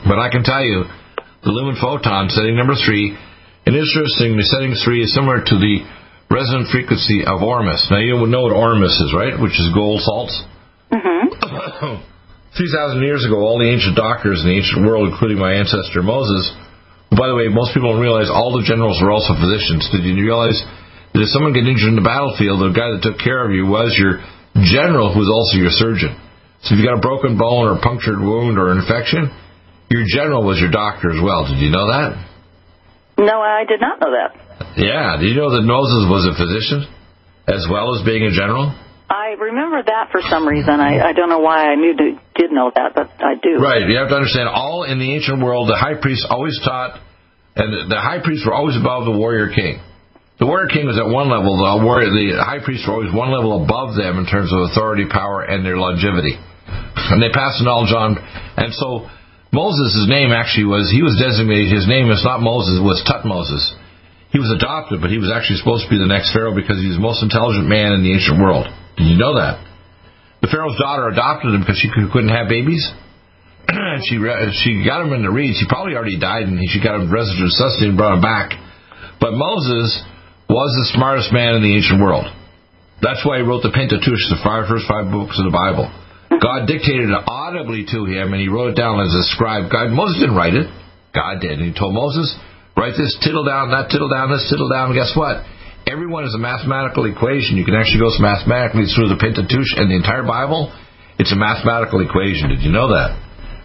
But 0.03 0.19
I 0.19 0.29
can 0.29 0.43
tell 0.43 0.63
you, 0.63 0.85
the 1.43 1.51
Lumen 1.51 1.77
Photon, 1.79 2.29
setting 2.29 2.55
number 2.55 2.75
three, 2.75 3.15
and 3.65 3.73
interestingly, 3.73 4.43
setting 4.43 4.75
three 4.83 5.01
is 5.01 5.13
similar 5.13 5.41
to 5.41 5.55
the 5.57 5.85
resonant 6.29 6.69
frequency 6.69 7.25
of 7.25 7.41
Ormus. 7.41 7.87
Now, 7.89 8.01
you 8.01 8.17
would 8.17 8.29
know 8.29 8.45
what 8.45 8.53
Ormus 8.53 8.93
is, 8.99 9.13
right? 9.13 9.37
Which 9.37 9.57
is 9.57 9.71
gold 9.73 10.01
salts. 10.01 10.35
Mm-hmm. 10.91 12.01
3,000 12.57 13.03
years 13.03 13.25
ago, 13.25 13.43
all 13.43 13.59
the 13.59 13.67
ancient 13.67 13.99
doctors 13.99 14.39
in 14.41 14.47
the 14.47 14.55
ancient 14.55 14.85
world, 14.85 15.11
including 15.11 15.37
my 15.37 15.59
ancestor 15.59 16.01
Moses, 16.01 16.49
by 17.11 17.27
the 17.27 17.35
way, 17.35 17.47
most 17.47 17.75
people 17.75 17.91
don't 17.91 18.01
realize 18.01 18.31
all 18.31 18.55
the 18.55 18.65
generals 18.65 18.99
were 19.03 19.11
also 19.11 19.35
physicians. 19.35 19.87
Did 19.91 20.03
you 20.03 20.15
realize 20.17 20.57
that 21.13 21.21
if 21.21 21.29
someone 21.31 21.55
got 21.55 21.67
injured 21.67 21.93
in 21.93 21.99
the 21.99 22.03
battlefield, 22.03 22.59
the 22.59 22.75
guy 22.75 22.91
that 22.95 23.03
took 23.03 23.19
care 23.21 23.43
of 23.43 23.55
you 23.55 23.67
was 23.67 23.95
your 23.95 24.19
general, 24.63 25.11
who 25.11 25.19
was 25.19 25.31
also 25.31 25.59
your 25.59 25.71
surgeon. 25.71 26.15
So 26.65 26.73
if 26.73 26.81
you 26.81 26.85
got 26.85 26.97
a 26.97 27.05
broken 27.05 27.37
bone 27.37 27.69
or 27.69 27.77
a 27.77 27.81
punctured 27.81 28.17
wound 28.17 28.57
or 28.57 28.73
infection, 28.73 29.29
your 29.89 30.01
general 30.09 30.41
was 30.41 30.57
your 30.57 30.73
doctor 30.73 31.13
as 31.13 31.21
well. 31.21 31.45
Did 31.45 31.61
you 31.61 31.69
know 31.69 31.85
that? 31.93 32.17
No, 33.21 33.37
I 33.37 33.63
did 33.69 33.79
not 33.79 34.01
know 34.01 34.09
that. 34.09 34.33
Yeah. 34.73 35.21
Did 35.21 35.29
you 35.29 35.37
know 35.37 35.53
that 35.53 35.61
Moses 35.61 36.09
was 36.09 36.25
a 36.25 36.33
physician 36.33 36.89
as 37.45 37.69
well 37.69 37.93
as 37.93 38.01
being 38.01 38.25
a 38.25 38.33
general? 38.33 38.73
I 39.05 39.37
remember 39.37 39.85
that 39.85 40.09
for 40.09 40.25
some 40.25 40.47
reason. 40.49 40.81
I, 40.81 41.13
I 41.13 41.13
don't 41.13 41.29
know 41.29 41.45
why 41.45 41.69
I 41.69 41.75
knew 41.75 41.93
to, 41.93 42.07
did 42.33 42.49
know 42.51 42.71
that, 42.73 42.97
but 42.97 43.13
I 43.21 43.37
do. 43.37 43.61
Right. 43.61 43.85
You 43.85 44.01
have 44.01 44.09
to 44.09 44.17
understand, 44.17 44.49
all 44.49 44.83
in 44.89 44.97
the 44.97 45.13
ancient 45.13 45.37
world, 45.45 45.69
the 45.69 45.77
high 45.77 46.01
priests 46.01 46.25
always 46.27 46.57
taught, 46.65 46.97
and 47.55 47.91
the 47.91 48.01
high 48.01 48.25
priests 48.25 48.41
were 48.41 48.57
always 48.57 48.75
above 48.75 49.05
the 49.05 49.13
warrior 49.13 49.53
king. 49.53 49.85
The 50.41 50.49
warrior 50.49 50.67
king 50.67 50.89
was 50.89 50.97
at 50.97 51.05
one 51.05 51.29
level. 51.29 51.55
The 51.55 51.85
warrior, 51.85 52.09
the 52.09 52.41
high 52.41 52.59
priests 52.65 52.89
were 52.89 52.97
always 52.97 53.13
one 53.13 53.29
level 53.29 53.63
above 53.63 53.95
them 53.95 54.17
in 54.17 54.25
terms 54.25 54.51
of 54.51 54.73
authority, 54.73 55.05
power, 55.05 55.45
and 55.45 55.63
their 55.63 55.77
longevity. 55.77 56.41
And 56.95 57.21
they 57.21 57.29
passed 57.29 57.59
the 57.59 57.67
knowledge 57.67 57.91
on. 57.91 58.17
And 58.57 58.71
so 58.73 59.07
Moses, 59.55 60.07
name 60.11 60.35
actually 60.35 60.67
was, 60.67 60.91
he 60.91 61.03
was 61.03 61.15
designated, 61.15 61.71
his 61.71 61.87
name 61.87 62.11
is 62.11 62.23
not 62.23 62.43
Moses, 62.43 62.79
it 62.79 62.85
was 62.85 62.99
Tutmosis. 63.07 63.63
He 64.35 64.39
was 64.43 64.51
adopted, 64.51 64.99
but 64.99 65.07
he 65.07 65.15
was 65.15 65.31
actually 65.31 65.63
supposed 65.63 65.87
to 65.87 65.91
be 65.91 65.95
the 65.95 66.11
next 66.11 66.35
Pharaoh 66.35 66.51
because 66.51 66.75
he 66.75 66.91
was 66.91 66.99
the 66.99 67.07
most 67.07 67.23
intelligent 67.23 67.71
man 67.71 67.95
in 67.95 68.03
the 68.03 68.11
ancient 68.11 68.35
world. 68.35 68.67
Did 68.99 69.07
you 69.07 69.15
know 69.15 69.39
that? 69.39 69.63
The 70.43 70.51
Pharaoh's 70.51 70.75
daughter 70.75 71.07
adopted 71.07 71.55
him 71.55 71.63
because 71.63 71.79
she 71.79 71.87
couldn't 71.87 72.35
have 72.35 72.51
babies. 72.51 72.83
and 73.71 74.03
she 74.07 74.19
she 74.59 74.83
got 74.83 75.07
him 75.07 75.15
in 75.15 75.23
the 75.23 75.31
reeds. 75.31 75.57
He 75.57 75.65
probably 75.71 75.95
already 75.95 76.19
died, 76.19 76.51
and 76.51 76.59
she 76.67 76.83
got 76.83 76.99
him 76.99 77.07
resident 77.07 77.47
necessity 77.47 77.87
and 77.87 77.95
brought 77.95 78.19
him 78.19 78.25
back. 78.25 78.51
But 79.23 79.39
Moses 79.39 80.03
was 80.51 80.69
the 80.83 80.87
smartest 80.93 81.31
man 81.31 81.55
in 81.55 81.63
the 81.63 81.73
ancient 81.73 82.03
world. 82.03 82.27
That's 82.99 83.23
why 83.23 83.39
he 83.39 83.43
wrote 83.47 83.63
the 83.63 83.71
Pentateuch, 83.71 84.23
the 84.29 84.39
five, 84.43 84.67
first 84.67 84.85
five 84.85 85.09
books 85.09 85.39
of 85.39 85.47
the 85.47 85.55
Bible. 85.55 85.87
God 86.29 86.67
dictated 86.67 87.09
it 87.09 87.23
audibly 87.27 87.85
to 87.89 88.05
him, 88.05 88.33
and 88.33 88.41
he 88.41 88.49
wrote 88.49 88.73
it 88.73 88.77
down 88.77 88.99
as 88.99 89.13
a 89.13 89.23
scribe. 89.33 89.71
God, 89.71 89.93
Moses 89.93 90.21
didn't 90.21 90.35
write 90.35 90.53
it. 90.53 90.67
God 91.13 91.39
did. 91.39 91.61
And 91.61 91.71
he 91.71 91.73
told 91.73 91.93
Moses, 91.93 92.27
write 92.75 92.97
this 92.97 93.15
tittle 93.23 93.45
down, 93.45 93.71
that 93.71 93.89
tittle 93.89 94.09
down, 94.09 94.29
this 94.29 94.45
tittle 94.51 94.67
down. 94.67 94.91
And 94.91 94.97
guess 94.99 95.15
what? 95.15 95.45
Everyone 95.87 96.25
is 96.25 96.33
a 96.33 96.41
mathematical 96.41 97.05
equation. 97.05 97.55
You 97.55 97.63
can 97.63 97.77
actually 97.77 98.01
go 98.01 98.09
mathematically 98.17 98.89
through 98.89 99.13
the 99.13 99.21
Pentateuch 99.21 99.77
and 99.77 99.87
the 99.87 99.95
entire 99.95 100.25
Bible. 100.25 100.73
It's 101.21 101.31
a 101.31 101.39
mathematical 101.39 102.01
equation. 102.01 102.49
Did 102.49 102.65
you 102.65 102.73
know 102.73 102.89
that? 102.89 103.15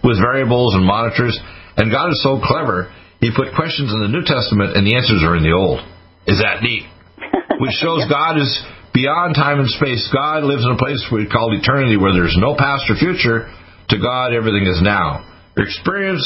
With 0.05 0.21
variables 0.21 0.77
and 0.77 0.85
monitors. 0.85 1.35
And 1.75 1.91
God 1.91 2.13
is 2.13 2.21
so 2.23 2.39
clever, 2.39 2.93
he 3.19 3.33
put 3.33 3.53
questions 3.57 3.91
in 3.91 3.99
the 4.01 4.11
New 4.11 4.23
Testament 4.23 4.77
and 4.77 4.85
the 4.85 4.95
answers 4.95 5.25
are 5.25 5.35
in 5.35 5.43
the 5.43 5.53
Old. 5.53 5.81
Is 6.29 6.39
that 6.39 6.61
neat? 6.61 6.85
Which 7.61 7.73
shows 7.81 8.05
God 8.05 8.37
is 8.37 8.49
beyond 8.93 9.35
time 9.35 9.59
and 9.59 9.69
space. 9.69 10.07
God 10.13 10.43
lives 10.43 10.63
in 10.63 10.71
a 10.71 10.79
place 10.79 10.99
we 11.11 11.27
call 11.27 11.51
eternity 11.55 11.97
where 11.97 12.13
there's 12.13 12.35
no 12.39 12.55
past 12.55 12.89
or 12.89 12.95
future. 12.95 13.51
To 13.89 13.97
God, 13.99 14.33
everything 14.33 14.67
is 14.67 14.79
now. 14.81 15.27
Your 15.57 15.67
experience 15.67 16.23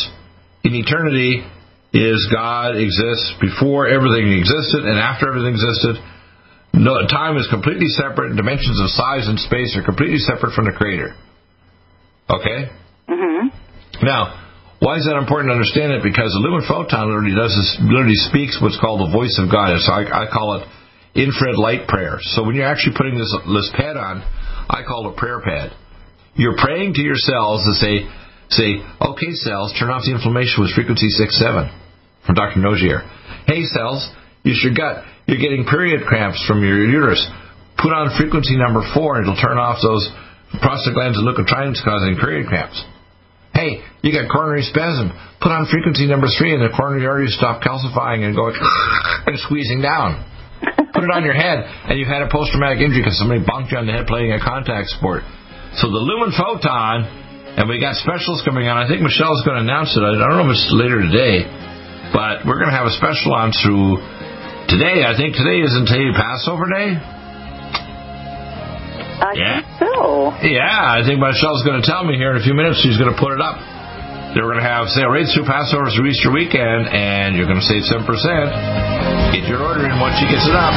in 0.63 0.75
eternity 0.75 1.41
is 1.93 2.29
God 2.29 2.77
exists 2.77 3.33
before 3.41 3.87
everything 3.87 4.33
existed 4.37 4.85
and 4.85 4.99
after 4.99 5.29
everything 5.29 5.57
existed. 5.57 5.97
No, 6.75 6.93
time 7.07 7.37
is 7.37 7.47
completely 7.49 7.87
separate. 7.95 8.35
Dimensions 8.35 8.77
of 8.83 8.89
size 8.91 9.25
and 9.25 9.39
space 9.39 9.73
are 9.79 9.85
completely 9.85 10.19
separate 10.19 10.53
from 10.53 10.65
the 10.65 10.75
Creator. 10.75 11.15
Okay? 12.29 12.69
Mm-hmm. 13.07 14.05
Now, 14.05 14.45
why 14.83 14.99
is 14.99 15.07
that 15.07 15.15
important 15.15 15.49
to 15.49 15.55
understand 15.55 15.95
it? 15.95 16.03
Because 16.03 16.35
the 16.35 16.43
lumen 16.43 16.67
photon 16.67 17.07
literally 17.07 17.33
does 17.33 17.55
this, 17.55 17.79
literally 17.79 18.19
speaks 18.27 18.59
what's 18.59 18.77
called 18.77 19.07
the 19.07 19.11
voice 19.15 19.39
of 19.39 19.47
God. 19.47 19.71
So 19.79 19.89
I, 19.95 20.03
I 20.03 20.23
call 20.27 20.59
it 20.59 20.67
infrared 21.15 21.55
light 21.55 21.87
prayer. 21.87 22.19
So 22.35 22.43
when 22.43 22.55
you're 22.55 22.67
actually 22.67 22.93
putting 22.99 23.17
this, 23.17 23.31
this 23.47 23.71
pad 23.73 23.95
on, 23.95 24.19
I 24.67 24.83
call 24.83 25.07
it 25.07 25.15
a 25.15 25.17
prayer 25.17 25.39
pad. 25.39 25.71
You're 26.35 26.59
praying 26.59 26.99
to 26.99 27.01
your 27.01 27.15
cells 27.15 27.63
to 27.63 27.73
say, 27.79 28.03
say, 28.51 28.83
okay, 28.99 29.31
cells, 29.39 29.71
turn 29.79 29.87
off 29.89 30.03
the 30.03 30.11
inflammation 30.11 30.59
with 30.59 30.75
frequency 30.75 31.07
6-7 31.15 31.71
from 32.27 32.35
Dr. 32.35 32.59
Nogier. 32.59 33.07
Hey, 33.47 33.63
cells, 33.71 34.03
use 34.43 34.59
your 34.59 34.75
gut. 34.75 35.07
You're 35.25 35.39
getting 35.39 35.63
period 35.63 36.03
cramps 36.03 36.43
from 36.43 36.59
your 36.61 36.83
uterus. 36.83 37.23
Put 37.79 37.95
on 37.95 38.11
frequency 38.19 38.59
number 38.59 38.83
4 38.83 39.23
and 39.23 39.23
it'll 39.23 39.39
turn 39.39 39.55
off 39.55 39.79
those 39.79 40.03
prostaglandins 40.59 41.23
and 41.23 41.25
leukotrienes 41.25 41.79
causing 41.79 42.19
period 42.19 42.51
cramps. 42.51 42.83
Hey, 43.55 43.79
you 44.03 44.11
got 44.11 44.27
coronary 44.27 44.67
spasm. 44.67 45.15
Put 45.39 45.55
on 45.55 45.71
frequency 45.71 46.11
number 46.11 46.27
3 46.27 46.59
and 46.59 46.61
the 46.67 46.75
coronary 46.75 47.07
arteries 47.07 47.39
stop 47.39 47.63
calcifying 47.63 48.27
and 48.27 48.35
going 48.35 48.59
and 49.27 49.39
squeezing 49.39 49.79
down 49.79 50.34
put 50.95 51.03
it 51.03 51.11
on 51.11 51.27
your 51.27 51.35
head, 51.35 51.67
and 51.91 51.99
you've 51.99 52.07
had 52.07 52.23
a 52.23 52.31
post-traumatic 52.31 52.79
injury 52.79 53.03
because 53.03 53.19
somebody 53.19 53.43
bonked 53.43 53.75
you 53.75 53.77
on 53.77 53.85
the 53.85 53.91
head 53.91 54.07
playing 54.07 54.31
a 54.31 54.39
contact 54.39 54.95
sport. 54.95 55.27
So 55.75 55.91
the 55.91 55.99
Lumen 55.99 56.31
Photon, 56.31 57.03
and 57.59 57.67
we 57.67 57.83
got 57.83 57.99
specials 57.99 58.39
coming 58.47 58.71
on. 58.71 58.79
I 58.79 58.87
think 58.87 59.03
Michelle's 59.03 59.43
going 59.43 59.59
to 59.59 59.65
announce 59.67 59.91
it. 59.91 60.01
I 60.01 60.15
don't 60.15 60.39
know 60.39 60.47
if 60.47 60.55
it's 60.55 60.71
later 60.71 61.03
today, 61.03 61.43
but 62.15 62.47
we're 62.47 62.63
going 62.63 62.71
to 62.71 62.77
have 62.79 62.87
a 62.87 62.95
special 62.95 63.35
on 63.35 63.51
through 63.51 63.99
today. 64.71 65.03
I 65.03 65.19
think 65.19 65.35
today 65.35 65.59
isn't 65.59 65.85
today 65.91 66.15
Passover 66.15 66.71
Day. 66.71 66.95
I 69.15 69.31
yeah. 69.35 69.59
think 69.59 69.67
so. 69.83 70.31
Yeah, 70.47 70.95
I 70.95 71.03
think 71.03 71.19
Michelle's 71.19 71.63
going 71.67 71.79
to 71.79 71.85
tell 71.87 72.07
me 72.07 72.15
here 72.15 72.31
in 72.31 72.39
a 72.39 72.43
few 72.43 72.55
minutes. 72.55 72.79
She's 72.79 72.95
going 72.95 73.11
to 73.11 73.19
put 73.19 73.35
it 73.35 73.43
up. 73.43 73.59
They 74.35 74.41
are 74.41 74.51
going 74.51 74.59
to 74.59 74.67
have 74.67 74.91
sale 74.91 75.07
rates 75.07 75.31
through 75.33 75.47
Passover 75.47 75.87
through 75.95 76.11
Easter 76.11 76.29
weekend, 76.29 76.91
and 76.91 77.37
you're 77.37 77.47
going 77.47 77.55
to 77.55 77.63
save 77.63 77.87
7%. 77.87 78.03
Get 79.31 79.47
your 79.47 79.63
order 79.63 79.87
in 79.87 79.97
once 79.97 80.19
she 80.19 80.27
gets 80.27 80.43
it 80.43 80.53
up. 80.53 80.75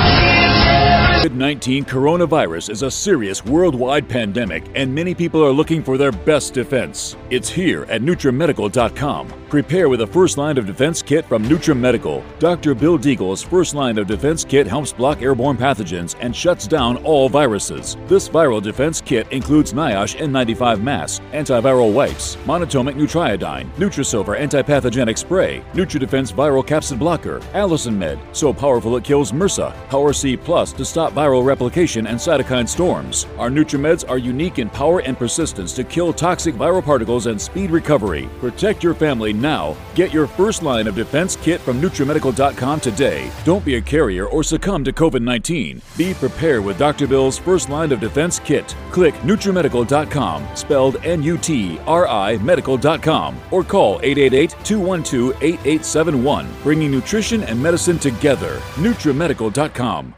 COVID 1.29 1.33
19 1.33 1.85
coronavirus 1.85 2.71
is 2.71 2.83
a 2.83 2.91
serious 2.91 3.45
worldwide 3.45 4.09
pandemic, 4.09 4.65
and 4.75 4.95
many 4.95 5.15
people 5.15 5.45
are 5.45 5.51
looking 5.51 5.83
for 5.83 5.99
their 5.99 6.13
best 6.13 6.55
defense. 6.55 7.17
It's 7.31 7.49
here 7.49 7.85
at 7.85 8.03
NutriMedical.com. 8.03 9.33
Prepare 9.49 9.89
with 9.89 10.03
a 10.03 10.07
first 10.07 10.39
line 10.39 10.59
of 10.59 10.67
defense 10.67 11.03
kit 11.03 11.25
from 11.25 11.43
NutriMedical. 11.45 12.23
Dr. 12.39 12.75
Bill 12.75 12.99
Deagle's 12.99 13.43
first 13.43 13.75
line 13.75 13.99
of 13.99 14.07
defense 14.07 14.45
kit 14.45 14.67
helps 14.67 14.93
block 14.93 15.23
airborne 15.23 15.57
pathogens 15.57 16.15
and 16.21 16.37
shuts 16.37 16.67
down 16.67 16.99
all 16.99 17.29
viruses. 17.29 17.97
This 18.07 18.29
viral 18.29 18.63
defense 18.63 19.01
kit 19.01 19.27
includes 19.33 19.73
NIOSH 19.73 20.19
N95 20.19 20.83
mask, 20.83 21.23
antiviral 21.33 21.93
wipes, 21.93 22.37
monatomic 22.45 22.95
nutriodine, 22.95 23.39
Nutrisilver 23.77 24.39
antipathogenic 24.39 25.19
spray, 25.19 25.63
NutriDefense 25.73 26.33
viral 26.33 26.67
capsid 26.67 26.99
blocker, 26.99 27.41
Allison 27.55 27.99
Med, 27.99 28.19
so 28.33 28.53
powerful 28.53 28.97
it 28.97 29.05
kills 29.05 29.33
MRSA, 29.33 29.73
Power 29.89 30.13
C 30.13 30.37
Plus 30.37 30.73
to 30.73 30.85
stop 30.85 31.13
viral 31.13 31.45
replication 31.45 32.07
and 32.07 32.19
cytokine 32.19 32.69
storms. 32.69 33.27
Our 33.39 33.51
NutriMeds 33.51 34.09
are 34.09 34.19
unique 34.19 34.59
in 34.59 34.69
power 34.71 35.01
and 35.01 35.17
persistence 35.17 35.73
to 35.75 35.85
kill 35.85 36.13
toxic 36.13 36.55
viral 36.55 36.85
particles 36.85 37.27
and 37.27 37.41
speed 37.41 37.71
recovery. 37.71 38.29
Protect 38.41 38.83
your 38.83 38.95
family 38.95 39.33
now. 39.33 39.77
Get 39.95 40.13
your 40.13 40.27
first 40.27 40.63
line 40.63 40.87
of 40.87 40.95
defense 40.95 41.37
kit 41.37 41.61
from 41.61 41.81
NutriMedical.com 41.81 42.81
today. 42.81 43.31
Don't 43.45 43.65
be 43.65 43.77
a 43.77 43.81
carrier 43.81 44.27
or 44.27 44.43
succumb 44.43 44.85
to 44.85 44.93
COVID 44.93 45.23
19. 45.23 45.81
Be 45.97 46.15
prepared 46.15 46.65
with 46.65 46.79
Dr. 46.79 47.07
Bill's 47.07 47.39
first 47.39 47.69
line 47.69 47.93
of 47.93 48.01
defense 48.01 48.39
kit. 48.39 48.75
Click 48.91 49.15
NutriMedical.com, 49.17 50.57
spelled 50.57 50.97
N 51.05 51.23
U 51.23 51.39
T 51.39 51.79
R 51.87 52.07
I 52.07 52.37
Medical.com, 52.39 53.38
or 53.51 53.65
call 53.65 54.01
888 54.03 54.57
212 54.65 55.43
8871, 55.43 56.47
bringing 56.63 56.91
nutrition 56.91 57.43
and 57.45 57.63
medicine 57.63 57.99
together. 57.99 58.61
NutriMedical.com. 58.77 60.18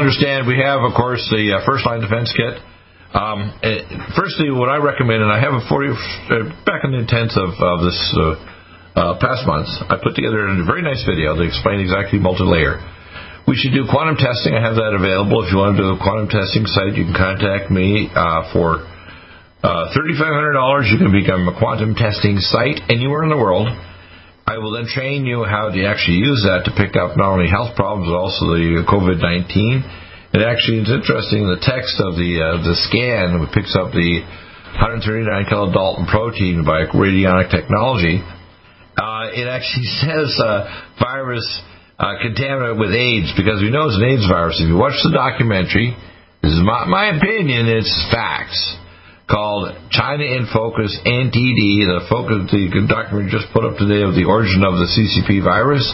understand 0.00 0.48
we 0.48 0.56
have, 0.56 0.80
of 0.80 0.96
course, 0.96 1.20
the 1.28 1.60
uh, 1.60 1.66
first 1.68 1.84
line 1.84 2.00
defense 2.00 2.32
kit. 2.32 2.56
Um, 3.12 3.52
eh, 3.60 3.84
firstly, 4.16 4.48
what 4.48 4.72
I 4.72 4.80
recommend, 4.80 5.20
and 5.20 5.28
I 5.28 5.36
have 5.42 5.52
a 5.52 5.62
40, 5.68 5.92
uh, 5.92 5.94
back 6.64 6.88
in 6.88 6.96
the 6.96 7.04
intents 7.04 7.36
of, 7.36 7.52
of 7.52 7.78
this 7.84 8.00
uh, 8.16 8.22
uh, 8.96 9.14
past 9.20 9.44
months, 9.44 9.70
I 9.90 10.00
put 10.00 10.16
together 10.16 10.48
a 10.48 10.64
very 10.64 10.80
nice 10.80 11.04
video 11.04 11.36
to 11.36 11.42
explain 11.44 11.84
exactly 11.84 12.18
multi-layer. 12.18 12.80
We 13.44 13.58
should 13.58 13.74
do 13.74 13.84
quantum 13.90 14.14
testing. 14.16 14.54
I 14.54 14.62
have 14.62 14.78
that 14.78 14.94
available. 14.94 15.42
If 15.42 15.50
you 15.50 15.58
want 15.58 15.74
to 15.76 15.82
do 15.82 15.90
a 15.90 15.98
quantum 15.98 16.30
testing 16.30 16.64
site, 16.70 16.94
you 16.94 17.10
can 17.10 17.16
contact 17.18 17.68
me 17.68 18.06
uh, 18.14 18.46
for 18.54 18.86
uh, 19.60 19.90
$3,500. 19.90 20.86
You 20.88 20.98
can 21.02 21.10
become 21.10 21.50
a 21.50 21.54
quantum 21.58 21.98
testing 21.98 22.38
site 22.38 22.78
anywhere 22.88 23.26
in 23.26 23.30
the 23.30 23.40
world. 23.40 23.66
I 24.46 24.58
will 24.58 24.72
then 24.72 24.86
train 24.86 25.26
you 25.26 25.44
how 25.44 25.70
to 25.70 25.78
actually 25.86 26.18
use 26.18 26.42
that 26.48 26.66
to 26.66 26.72
pick 26.74 26.96
up 26.96 27.16
not 27.16 27.38
only 27.38 27.48
health 27.48 27.76
problems 27.76 28.10
but 28.10 28.18
also 28.18 28.50
the 28.56 28.82
COVID 28.88 29.22
19. 29.22 29.84
It 30.32 30.42
actually 30.42 30.86
is 30.86 30.90
interesting. 30.90 31.46
The 31.46 31.62
text 31.62 31.98
of 31.98 32.14
the 32.14 32.32
uh, 32.38 32.62
the 32.62 32.76
scan 32.86 33.42
picks 33.54 33.74
up 33.74 33.90
the 33.90 34.22
139 34.78 35.26
kilodalton 35.50 36.06
protein 36.06 36.62
by 36.62 36.86
radionic 36.90 37.50
technology. 37.50 38.22
Uh, 38.96 39.30
it 39.34 39.46
actually 39.46 39.90
says 40.02 40.30
uh, 40.38 40.66
virus 40.98 41.46
uh, 41.98 42.16
contaminated 42.22 42.78
with 42.78 42.94
AIDS 42.94 43.34
because 43.36 43.60
we 43.60 43.70
know 43.70 43.86
it's 43.90 43.98
an 43.98 44.06
AIDS 44.08 44.26
virus. 44.26 44.58
If 44.62 44.70
you 44.70 44.78
watch 44.78 44.96
the 45.02 45.12
documentary, 45.12 45.94
this 46.42 46.52
is 46.54 46.62
my, 46.64 46.86
my 46.86 47.12
opinion. 47.12 47.68
It's 47.68 47.92
facts 48.10 48.58
called 49.30 49.70
China 49.94 50.26
in 50.26 50.50
Focus 50.50 50.90
NTD. 51.06 51.86
The 51.86 52.10
focus, 52.10 52.50
the 52.50 52.66
document 52.90 53.30
just 53.30 53.46
put 53.54 53.62
up 53.62 53.78
today 53.78 54.02
of 54.02 54.18
the 54.18 54.26
origin 54.26 54.66
of 54.66 54.74
the 54.74 54.90
CCP 54.90 55.40
virus, 55.46 55.86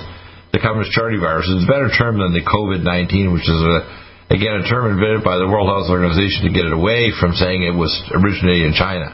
the 0.57 0.59
Communist 0.59 0.97
Charity 0.97 1.20
virus. 1.20 1.45
It's 1.53 1.68
a 1.68 1.70
better 1.70 1.93
term 1.93 2.16
than 2.16 2.32
the 2.32 2.43
COVID-19, 2.43 3.37
which 3.37 3.45
is 3.45 3.61
a, 3.61 3.76
again 4.32 4.57
a 4.57 4.64
term 4.64 4.89
invented 4.89 5.20
by 5.20 5.37
the 5.37 5.47
World 5.47 5.68
Health 5.68 5.93
Organization 5.93 6.49
to 6.49 6.53
get 6.57 6.64
it 6.64 6.72
away 6.72 7.12
from 7.12 7.37
saying 7.37 7.61
it 7.61 7.76
was 7.76 7.93
originated 8.16 8.72
in 8.72 8.74
China. 8.74 9.12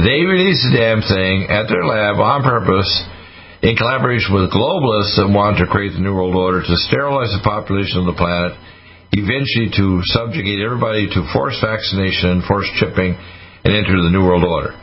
They 0.00 0.24
released 0.24 0.64
the 0.64 0.76
damn 0.76 1.04
thing 1.04 1.52
at 1.52 1.68
their 1.68 1.84
lab 1.84 2.16
on 2.16 2.40
purpose 2.40 2.88
in 3.60 3.76
collaboration 3.76 4.32
with 4.32 4.52
globalists 4.52 5.16
that 5.20 5.28
want 5.28 5.60
to 5.60 5.68
create 5.68 5.92
the 5.92 6.04
New 6.04 6.12
World 6.12 6.36
Order 6.36 6.64
to 6.64 6.76
sterilize 6.88 7.32
the 7.36 7.44
population 7.44 8.00
of 8.00 8.08
the 8.08 8.16
planet 8.16 8.56
eventually 9.12 9.70
to 9.76 10.00
subjugate 10.10 10.62
everybody 10.62 11.06
to 11.06 11.20
forced 11.32 11.62
vaccination, 11.62 12.40
and 12.40 12.44
forced 12.44 12.72
chipping, 12.78 13.14
and 13.14 13.70
enter 13.74 13.98
the 13.98 14.10
New 14.10 14.24
World 14.24 14.44
Order. 14.44 14.74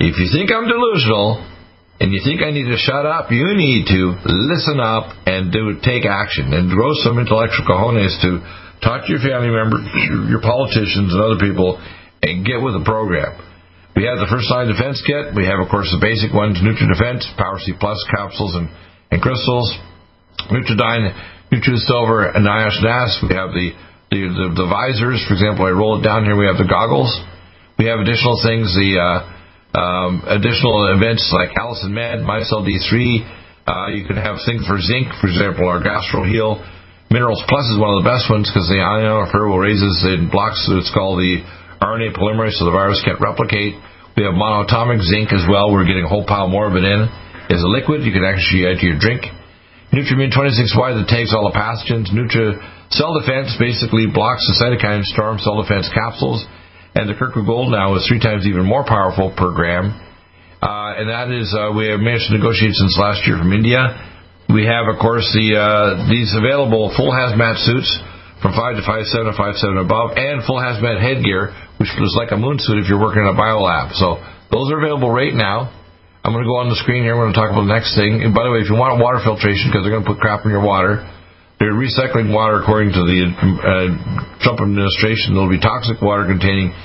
If 0.00 0.16
you 0.16 0.28
think 0.32 0.48
I'm 0.48 0.64
delusional 0.64 1.44
and 2.00 2.08
you 2.08 2.24
think 2.24 2.40
I 2.40 2.48
need 2.48 2.64
to 2.72 2.80
shut 2.80 3.04
up, 3.04 3.28
you 3.28 3.52
need 3.52 3.84
to 3.92 4.16
listen 4.24 4.80
up 4.80 5.12
and 5.28 5.52
do 5.52 5.76
take 5.84 6.08
action 6.08 6.56
and 6.56 6.72
grow 6.72 6.96
some 7.04 7.20
intellectual 7.20 7.68
cojones 7.68 8.16
to 8.24 8.40
talk 8.80 9.04
to 9.04 9.12
your 9.12 9.20
family 9.20 9.52
members, 9.52 9.84
your 10.32 10.40
politicians, 10.40 11.12
and 11.12 11.20
other 11.20 11.36
people, 11.36 11.76
and 12.24 12.48
get 12.48 12.64
with 12.64 12.72
the 12.80 12.84
program. 12.84 13.36
We 13.92 14.08
have 14.08 14.16
the 14.16 14.30
first 14.32 14.48
line 14.48 14.72
defense 14.72 15.04
kit. 15.04 15.36
We 15.36 15.44
have, 15.44 15.60
of 15.60 15.68
course, 15.68 15.92
the 15.92 16.00
basic 16.00 16.32
ones: 16.32 16.56
Nutri 16.64 16.88
Defense, 16.88 17.28
Power 17.36 17.60
C 17.60 17.76
Plus 17.76 18.00
capsules 18.08 18.56
and, 18.56 18.72
and 19.12 19.20
crystals, 19.20 19.68
Nutriodine, 20.48 21.12
Nutri 21.50 21.76
Silver, 21.82 22.30
and 22.30 22.46
Niacinamide. 22.46 23.26
We 23.26 23.34
have 23.34 23.50
the, 23.50 23.74
the 24.14 24.20
the, 24.30 24.46
the 24.54 24.68
visors. 24.70 25.18
For 25.26 25.34
example, 25.34 25.66
I 25.66 25.74
roll 25.74 25.98
it 25.98 26.06
down 26.06 26.22
here. 26.22 26.38
We 26.38 26.46
have 26.46 26.62
the 26.62 26.70
goggles. 26.70 27.10
We 27.74 27.90
have 27.90 27.98
additional 27.98 28.38
things. 28.38 28.70
The 28.78 29.02
uh, 29.02 29.18
um, 29.74 30.22
additional 30.26 30.94
events 30.94 31.26
like 31.34 31.54
Allison 31.58 31.94
Med, 31.94 32.22
MyCell 32.22 32.62
D3. 32.62 32.94
Uh, 33.66 33.94
you 33.94 34.06
can 34.06 34.18
have 34.18 34.38
things 34.46 34.66
for 34.66 34.78
zinc, 34.78 35.10
for 35.18 35.26
example, 35.30 35.66
our 35.66 35.82
Gastro 35.82 36.22
Heal. 36.22 36.58
Minerals 37.10 37.42
Plus 37.50 37.66
is 37.70 37.78
one 37.78 37.98
of 37.98 38.02
the 38.02 38.06
best 38.06 38.30
ones 38.30 38.46
because 38.46 38.70
the 38.70 38.78
ionophore 38.78 39.50
will 39.50 39.58
raises 39.58 40.06
and 40.06 40.30
blocks 40.30 40.62
what's 40.70 40.94
called 40.94 41.18
the 41.18 41.42
RNA 41.82 42.14
polymerase 42.14 42.54
so 42.58 42.66
the 42.66 42.74
virus 42.74 43.02
can't 43.02 43.18
replicate. 43.18 43.74
We 44.14 44.22
have 44.22 44.38
monoatomic 44.38 45.02
zinc 45.02 45.34
as 45.34 45.42
well. 45.50 45.74
We're 45.74 45.86
getting 45.86 46.06
a 46.06 46.10
whole 46.10 46.26
pile 46.26 46.46
more 46.46 46.70
of 46.70 46.78
it 46.78 46.86
in. 46.86 47.10
As 47.50 47.62
a 47.62 47.70
liquid, 47.70 48.06
you 48.06 48.14
can 48.14 48.22
actually 48.22 48.70
add 48.70 48.78
to 48.78 48.86
your 48.86 48.98
drink. 48.98 49.26
Nutrimune 49.90 50.30
26Y 50.30 51.02
that 51.02 51.10
takes 51.10 51.34
all 51.34 51.50
the 51.50 51.56
pathogens. 51.56 52.14
Nutri 52.14 52.54
Cell 52.94 53.18
Defense 53.18 53.54
basically 53.58 54.06
blocks 54.06 54.42
the 54.46 54.54
cytokine 54.58 55.02
storm 55.02 55.38
cell 55.38 55.62
defense 55.62 55.90
capsules. 55.90 56.46
And 56.94 57.10
the 57.10 57.14
Kirkwood 57.14 57.46
Gold 57.46 57.70
now 57.70 57.94
is 57.94 58.06
three 58.06 58.18
times 58.18 58.46
even 58.46 58.66
more 58.66 58.82
powerful 58.86 59.34
per 59.34 59.54
gram. 59.54 59.94
Uh, 60.62 60.98
and 60.98 61.06
that 61.10 61.30
is, 61.30 61.50
uh, 61.54 61.70
we 61.74 61.86
have 61.90 62.02
managed 62.02 62.30
to 62.30 62.38
negotiate 62.38 62.74
since 62.74 62.98
last 62.98 63.26
year 63.26 63.38
from 63.38 63.54
India. 63.54 63.78
We 64.50 64.66
have, 64.66 64.90
of 64.90 64.98
course, 64.98 65.26
the 65.30 65.54
uh, 65.54 66.10
these 66.10 66.34
available 66.34 66.90
full 66.98 67.14
hazmat 67.14 67.62
suits 67.62 67.86
from 68.42 68.58
5 68.58 68.78
to 68.78 68.82
5'7 68.82 69.30
to 69.30 69.34
5'7 69.38 69.84
above, 69.84 70.18
and 70.18 70.42
full 70.42 70.58
hazmat 70.58 70.98
headgear, 70.98 71.54
which 71.78 71.90
is 71.94 72.14
like 72.18 72.30
a 72.32 72.38
moon 72.38 72.58
suit 72.58 72.78
if 72.82 72.88
you're 72.90 73.00
working 73.00 73.22
in 73.22 73.30
a 73.30 73.38
biolab. 73.38 73.94
So 73.94 74.18
those 74.50 74.70
are 74.72 74.78
available 74.78 75.10
right 75.10 75.34
now. 75.34 75.70
I'm 76.20 76.36
going 76.36 76.44
to 76.44 76.50
go 76.50 76.60
on 76.60 76.68
the 76.68 76.76
screen 76.84 77.00
here. 77.00 77.16
We're 77.16 77.32
going 77.32 77.36
to 77.36 77.40
talk 77.40 77.48
about 77.48 77.64
the 77.64 77.72
next 77.72 77.96
thing. 77.96 78.20
And 78.20 78.36
by 78.36 78.44
the 78.44 78.52
way, 78.52 78.60
if 78.60 78.68
you 78.68 78.76
want 78.76 79.00
water 79.00 79.24
filtration, 79.24 79.72
because 79.72 79.88
they're 79.88 79.94
going 79.94 80.04
to 80.04 80.10
put 80.10 80.20
crap 80.20 80.44
in 80.44 80.52
your 80.52 80.60
water, 80.60 81.00
they're 81.56 81.76
recycling 81.76 82.28
water 82.28 82.60
according 82.60 82.92
to 82.92 83.02
the 83.08 83.20
uh, 83.24 83.88
Trump 84.44 84.60
administration. 84.60 85.32
There'll 85.32 85.48
be 85.48 85.60
toxic 85.60 86.00
water 86.04 86.28
containing 86.28 86.76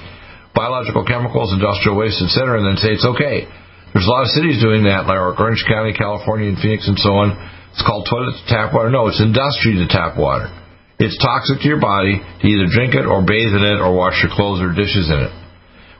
biological 0.55 1.03
chemicals, 1.03 1.51
industrial 1.51 1.99
waste, 1.99 2.23
etc., 2.23 2.63
and 2.63 2.65
then 2.67 2.79
say 2.79 2.95
it's 2.95 3.03
okay. 3.03 3.43
There's 3.91 4.07
a 4.07 4.11
lot 4.11 4.23
of 4.23 4.31
cities 4.31 4.63
doing 4.63 4.87
that, 4.87 5.07
like 5.07 5.19
Orange 5.19 5.63
County, 5.67 5.91
California, 5.91 6.51
and 6.51 6.59
Phoenix, 6.59 6.87
and 6.87 6.99
so 6.99 7.15
on. 7.19 7.35
It's 7.75 7.83
called 7.83 8.07
toilet 8.07 8.39
to 8.39 8.43
tap 8.47 8.71
water. 8.71 8.87
No, 8.87 9.11
it's 9.11 9.19
industry 9.19 9.79
to 9.83 9.87
tap 9.91 10.15
water. 10.15 10.47
It's 10.95 11.19
toxic 11.19 11.59
to 11.59 11.67
your 11.67 11.83
body 11.83 12.23
to 12.23 12.43
either 12.47 12.71
drink 12.71 12.95
it 12.95 13.03
or 13.03 13.19
bathe 13.19 13.51
in 13.51 13.63
it 13.67 13.83
or 13.83 13.91
wash 13.91 14.15
your 14.23 14.31
clothes 14.31 14.63
or 14.63 14.71
dishes 14.71 15.11
in 15.11 15.19
it. 15.27 15.31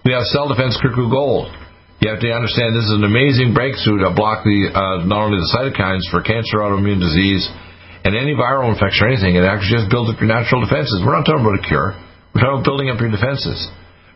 We 0.08 0.16
have 0.16 0.24
Cell 0.32 0.48
Defense 0.48 0.80
Kirku 0.80 1.12
Gold. 1.12 1.52
You 2.04 2.12
have 2.12 2.20
to 2.20 2.30
understand 2.30 2.76
this 2.76 2.86
is 2.91 2.98
an 3.00 3.08
amazing 3.08 3.56
breakthrough 3.56 4.04
to 4.04 4.12
block 4.12 4.43
the 4.43 4.70
uh, 4.70 5.08
not 5.08 5.32
only 5.32 5.39
the 5.39 5.50
cytokines 5.56 6.04
for 6.12 6.20
cancer, 6.22 6.60
autoimmune 6.60 7.00
disease, 7.00 7.48
and 8.04 8.14
any 8.14 8.36
viral 8.36 8.70
infection 8.70 9.08
or 9.08 9.16
anything. 9.16 9.34
It 9.39 9.48
actually 9.48 9.82
just 9.82 9.89
builds 9.89 10.14
up 10.14 10.20
your 10.22 10.30
natural 10.30 10.62
defenses. 10.62 11.02
We're 11.02 11.16
not 11.16 11.26
talking 11.26 11.41
about 11.41 11.58
a 11.58 11.66
cure. 11.66 11.98
We're 12.36 12.43
talking 12.43 12.62
about 12.62 12.68
building 12.68 12.88
up 12.91 13.00
your 13.00 13.10
defenses. 13.10 13.58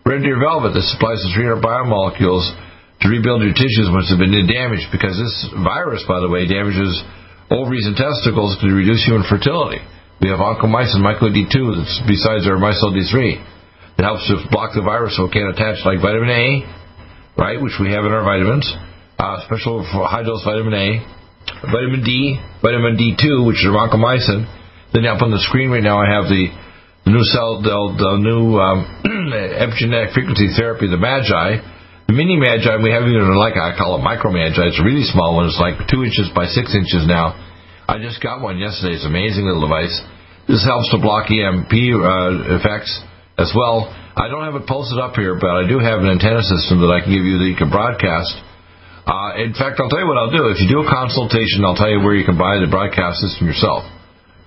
Red 0.06 0.22
Deer 0.22 0.38
Velvet 0.38 0.76
that 0.76 0.86
supplies 0.92 1.24
the 1.24 1.32
300 1.34 1.64
biomolecules 1.64 2.46
to 3.02 3.06
rebuild 3.08 3.42
your 3.42 3.56
tissues 3.56 3.88
once 3.90 4.12
they've 4.12 4.20
been 4.20 4.36
damaged 4.44 4.92
because 4.92 5.16
this 5.16 5.34
virus, 5.64 6.04
by 6.04 6.20
the 6.20 6.28
way, 6.28 6.46
damages 6.46 6.92
ovaries 7.50 7.88
and 7.88 7.96
testicles 7.96 8.60
to 8.60 8.68
reduce 8.70 9.02
human 9.08 9.24
fertility. 9.26 9.82
We 10.22 10.30
have 10.30 10.44
oncomycin 10.44 11.00
myco 11.00 11.32
D2 11.32 11.80
that's 11.80 11.96
besides 12.06 12.44
our 12.46 12.60
mycel 12.60 12.92
D3 12.92 13.40
that 13.98 14.04
helps 14.04 14.28
to 14.28 14.44
block 14.52 14.76
the 14.76 14.84
virus 14.84 15.16
so 15.16 15.26
it 15.26 15.34
can't 15.34 15.50
attach 15.56 15.80
like 15.88 16.04
vitamin 16.04 16.30
A, 16.30 16.44
right, 17.40 17.56
which 17.56 17.80
we 17.80 17.96
have 17.96 18.04
in 18.04 18.12
our 18.12 18.28
vitamins, 18.28 18.68
uh, 19.18 19.40
special 19.48 19.88
for 19.88 20.04
high 20.06 20.28
dose 20.28 20.44
vitamin 20.44 20.76
A, 20.76 20.88
vitamin 21.72 22.04
D, 22.04 22.36
vitamin 22.62 23.00
D2, 23.00 23.48
which 23.48 23.64
is 23.64 23.72
vancomycin. 23.72 24.44
Then 24.92 25.08
up 25.08 25.24
on 25.24 25.32
the 25.32 25.40
screen 25.48 25.72
right 25.72 25.84
now 25.84 26.04
I 26.04 26.12
have 26.12 26.28
the, 26.28 26.52
the 27.08 27.12
new 27.16 27.24
cell, 27.32 27.64
the, 27.64 27.72
the 27.96 28.12
new 28.20 28.60
um, 28.60 28.84
epigenetic 29.64 30.12
frequency 30.12 30.52
therapy, 30.60 30.92
the 30.92 31.00
Magi. 31.00 31.64
The 32.12 32.14
mini 32.18 32.36
Magi, 32.36 32.76
we 32.84 32.92
have 32.92 33.06
even 33.06 33.38
like 33.38 33.56
I 33.56 33.78
call 33.78 33.96
it 33.96 34.04
micro 34.04 34.34
Magi. 34.34 34.60
It's 34.60 34.82
a 34.82 34.84
really 34.84 35.06
small 35.08 35.38
one. 35.38 35.48
It's 35.48 35.62
like 35.62 35.88
two 35.88 36.04
inches 36.04 36.28
by 36.36 36.46
six 36.46 36.76
inches 36.76 37.08
now 37.08 37.38
I 37.90 37.98
just 37.98 38.22
got 38.22 38.46
one 38.46 38.62
yesterday. 38.62 38.94
It's 38.94 39.04
an 39.04 39.10
amazing 39.10 39.50
little 39.50 39.66
device. 39.66 39.98
This 40.46 40.62
helps 40.62 40.94
to 40.94 41.02
block 41.02 41.26
EMP 41.26 41.74
uh, 41.74 42.62
effects 42.62 42.94
as 43.34 43.50
well. 43.58 43.90
I 44.20 44.28
don't 44.28 44.44
have 44.44 44.60
it 44.60 44.68
posted 44.68 45.00
up 45.00 45.16
here, 45.16 45.40
but 45.40 45.48
I 45.48 45.64
do 45.64 45.80
have 45.80 46.04
an 46.04 46.12
antenna 46.12 46.44
system 46.44 46.84
that 46.84 46.92
I 46.92 47.00
can 47.00 47.16
give 47.16 47.24
you 47.24 47.40
that 47.40 47.48
you 47.48 47.56
can 47.56 47.72
broadcast. 47.72 48.36
Uh, 49.08 49.40
in 49.40 49.56
fact, 49.56 49.80
I'll 49.80 49.88
tell 49.88 50.04
you 50.04 50.12
what 50.12 50.20
I'll 50.20 50.36
do. 50.36 50.52
If 50.52 50.60
you 50.60 50.68
do 50.68 50.84
a 50.84 50.90
consultation, 50.92 51.64
I'll 51.64 51.80
tell 51.80 51.88
you 51.88 52.04
where 52.04 52.12
you 52.20 52.28
can 52.28 52.36
buy 52.36 52.60
the 52.60 52.68
broadcast 52.68 53.24
system 53.24 53.48
yourself. 53.48 53.88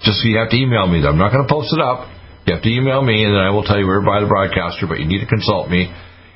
Just 0.04 0.20
so 0.20 0.28
you 0.28 0.36
have 0.36 0.52
to 0.52 0.60
email 0.60 0.84
me. 0.84 1.00
I'm 1.00 1.16
not 1.16 1.32
going 1.32 1.48
to 1.48 1.48
post 1.48 1.72
it 1.72 1.80
up. 1.80 2.04
You 2.44 2.52
have 2.52 2.60
to 2.60 2.68
email 2.68 3.00
me, 3.00 3.24
and 3.24 3.32
then 3.32 3.40
I 3.40 3.48
will 3.48 3.64
tell 3.64 3.80
you 3.80 3.88
where 3.88 4.04
to 4.04 4.06
buy 4.06 4.20
the 4.20 4.28
broadcaster. 4.28 4.84
But 4.84 5.00
you 5.00 5.08
need 5.08 5.24
to 5.24 5.30
consult 5.30 5.72
me. 5.72 5.88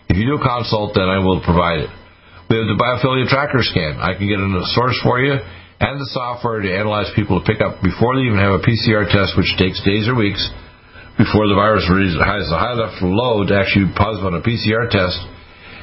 If 0.09 0.17
you 0.17 0.25
do 0.25 0.41
a 0.41 0.43
consult, 0.43 0.97
then 0.97 1.05
I 1.05 1.21
will 1.21 1.45
provide 1.45 1.85
it. 1.85 1.93
We 2.49 2.57
have 2.57 2.73
the 2.73 2.79
biophilia 2.81 3.29
tracker 3.29 3.61
scan. 3.61 4.01
I 4.01 4.17
can 4.17 4.33
get 4.33 4.41
a 4.41 4.49
source 4.73 4.97
for 5.05 5.21
you 5.21 5.37
and 5.77 6.01
the 6.01 6.09
software 6.17 6.65
to 6.65 6.71
analyze 6.73 7.13
people 7.13 7.37
to 7.37 7.45
pick 7.45 7.61
up 7.61 7.85
before 7.85 8.17
they 8.17 8.25
even 8.25 8.41
have 8.41 8.57
a 8.57 8.65
PCR 8.65 9.05
test, 9.13 9.37
which 9.37 9.51
takes 9.61 9.77
days 9.85 10.09
or 10.09 10.17
weeks 10.17 10.41
before 11.17 11.49
the 11.49 11.57
virus 11.57 11.89
has 11.89 12.49
a 12.53 12.59
high 12.61 12.77
enough 12.77 13.01
load 13.01 13.49
to 13.49 13.57
actually 13.57 13.89
positive 13.97 14.29
on 14.29 14.37
a 14.37 14.45
PCR 14.45 14.89
test. 14.93 15.17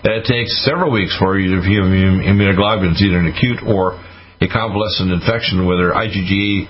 And 0.06 0.22
it 0.22 0.26
takes 0.30 0.54
several 0.62 0.94
weeks 0.94 1.16
for 1.18 1.40
you 1.40 1.58
to 1.58 1.62
have 1.62 1.70
immunoglobulins, 1.70 3.02
either 3.02 3.18
an 3.18 3.34
acute 3.34 3.66
or 3.66 3.98
a 4.42 4.48
convalescent 4.48 5.10
infection, 5.10 5.66
whether 5.66 5.96
IgG 5.96 6.68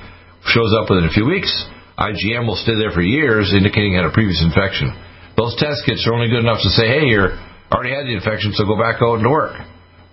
shows 0.47 0.71
up 0.77 0.87
within 0.87 1.09
a 1.09 1.13
few 1.13 1.25
weeks. 1.25 1.49
IgM 1.97 2.47
will 2.47 2.59
stay 2.59 2.75
there 2.77 2.91
for 2.91 3.01
years, 3.01 3.51
indicating 3.51 3.99
had 3.99 4.05
a 4.05 4.13
previous 4.13 4.39
infection. 4.39 4.93
Those 5.35 5.57
test 5.57 5.83
kits 5.85 6.05
are 6.07 6.13
only 6.13 6.29
good 6.29 6.45
enough 6.45 6.61
to 6.61 6.71
say, 6.71 6.87
hey, 6.87 7.09
you 7.09 7.35
already 7.73 7.91
had 7.91 8.05
the 8.05 8.13
infection, 8.13 8.53
so 8.53 8.65
go 8.65 8.77
back 8.77 9.01
out 9.01 9.19
and 9.19 9.29
work 9.29 9.59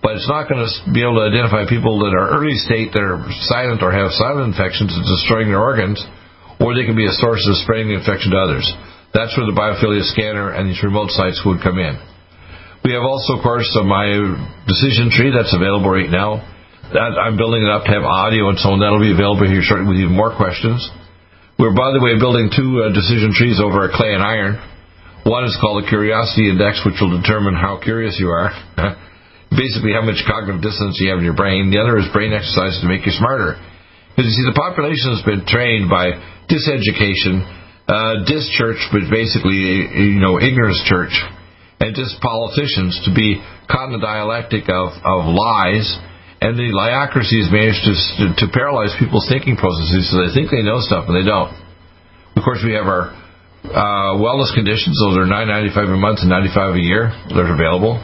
but 0.01 0.17
it's 0.17 0.27
not 0.27 0.49
going 0.49 0.65
to 0.65 0.69
be 0.91 1.05
able 1.05 1.21
to 1.21 1.29
identify 1.29 1.61
people 1.69 2.01
that 2.01 2.17
are 2.17 2.33
early 2.33 2.57
state 2.57 2.89
that 2.93 3.05
are 3.05 3.21
silent 3.45 3.85
or 3.85 3.93
have 3.93 4.09
silent 4.17 4.49
infections 4.49 4.89
destroying 4.97 5.53
their 5.53 5.61
organs, 5.61 6.01
or 6.61 6.77
they 6.77 6.85
can 6.85 6.95
be 6.95 7.09
a 7.09 7.17
source 7.17 7.41
of 7.49 7.57
spreading 7.65 7.89
the 7.89 7.97
infection 7.97 8.31
to 8.31 8.39
others. 8.39 8.65
That's 9.11 9.35
where 9.35 9.49
the 9.49 9.57
biophilia 9.57 10.05
scanner 10.13 10.53
and 10.53 10.69
these 10.69 10.79
remote 10.85 11.11
sites 11.11 11.41
would 11.43 11.59
come 11.59 11.81
in. 11.81 11.99
We 12.85 12.93
have 12.93 13.03
also, 13.03 13.37
of 13.37 13.43
course, 13.43 13.67
uh, 13.77 13.83
my 13.83 14.09
decision 14.65 15.11
tree 15.11 15.29
that's 15.29 15.53
available 15.53 15.89
right 15.89 16.09
now. 16.09 16.41
That 16.93 17.17
I'm 17.17 17.37
building 17.37 17.61
it 17.61 17.71
up 17.71 17.85
to 17.85 17.91
have 17.93 18.03
audio 18.03 18.49
and 18.49 18.57
so 18.57 18.73
on. 18.73 18.81
That'll 18.81 19.03
be 19.03 19.13
available 19.13 19.45
here 19.45 19.61
shortly 19.61 19.87
with 19.87 20.01
even 20.01 20.15
more 20.15 20.33
questions. 20.33 20.81
We're, 21.59 21.77
by 21.77 21.93
the 21.93 22.01
way, 22.01 22.17
building 22.17 22.49
two 22.49 22.81
uh, 22.81 22.89
decision 22.89 23.31
trees 23.37 23.61
over 23.61 23.85
clay 23.93 24.17
and 24.17 24.23
iron. 24.23 24.57
One 25.23 25.45
is 25.45 25.53
called 25.61 25.85
the 25.85 25.87
Curiosity 25.87 26.49
Index, 26.49 26.81
which 26.81 26.97
will 26.97 27.13
determine 27.21 27.53
how 27.53 27.77
curious 27.77 28.17
you 28.17 28.33
are. 28.33 28.49
basically 29.51 29.91
how 29.91 30.01
much 30.01 30.23
cognitive 30.23 30.63
dissonance 30.63 30.97
you 30.99 31.11
have 31.11 31.19
in 31.19 31.27
your 31.27 31.35
brain. 31.35 31.69
The 31.69 31.79
other 31.79 31.99
is 31.99 32.07
brain 32.15 32.31
exercise 32.31 32.79
to 32.81 32.87
make 32.87 33.05
you 33.05 33.11
smarter. 33.11 33.59
Because 34.15 34.27
you 34.31 34.35
see, 34.35 34.47
the 34.47 34.57
population 34.57 35.15
has 35.15 35.23
been 35.23 35.43
trained 35.47 35.91
by 35.91 36.15
diseducation, 36.51 37.47
uh, 37.87 38.27
dischurch, 38.27 38.83
but 38.91 39.07
basically, 39.07 39.87
you 40.11 40.19
know, 40.19 40.35
ignorance 40.37 40.83
church, 40.85 41.15
and 41.79 41.95
just 41.95 42.19
politicians 42.19 42.99
to 43.07 43.15
be 43.15 43.39
caught 43.71 43.89
in 43.89 43.97
the 43.97 44.03
dialectic 44.03 44.67
of, 44.67 44.91
of 45.01 45.31
lies. 45.31 45.87
And 46.41 46.57
the 46.57 46.73
liocracy 46.73 47.37
has 47.37 47.53
managed 47.53 47.85
to, 47.85 47.93
to 48.43 48.45
paralyze 48.49 48.97
people's 48.97 49.29
thinking 49.29 49.55
processes 49.55 50.09
so 50.09 50.25
they 50.25 50.33
think 50.33 50.49
they 50.49 50.65
know 50.65 50.81
stuff 50.81 51.05
and 51.05 51.13
they 51.13 51.25
don't. 51.25 51.53
Of 52.33 52.41
course, 52.41 52.65
we 52.65 52.73
have 52.73 52.89
our 52.89 53.13
uh, 53.61 54.17
wellness 54.17 54.49
conditions. 54.57 54.97
Those 55.05 55.21
are 55.21 55.29
nine 55.29 55.53
ninety 55.53 55.69
five 55.69 55.85
a 55.85 55.93
month 55.93 56.25
and 56.25 56.33
ninety 56.33 56.49
five 56.49 56.73
a 56.73 56.81
year. 56.81 57.13
They're 57.29 57.53
available. 57.53 58.01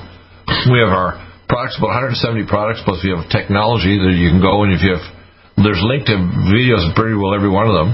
We 0.69 0.77
have 0.85 0.93
our 0.93 1.17
products, 1.47 1.79
about 1.79 1.95
170 2.13 2.45
products, 2.47 2.83
plus 2.83 2.99
we 3.03 3.11
have 3.15 3.27
technology 3.31 3.95
that 3.95 4.15
you 4.15 4.29
can 4.31 4.43
go 4.43 4.63
and 4.67 4.75
if 4.75 4.83
you 4.83 4.95
have, 4.95 5.05
there's 5.63 5.79
linked 5.81 6.07
to 6.11 6.19
videos 6.51 6.83
pretty 6.93 7.15
well 7.15 7.33
every 7.33 7.49
one 7.49 7.65
of 7.65 7.75
them. 7.75 7.89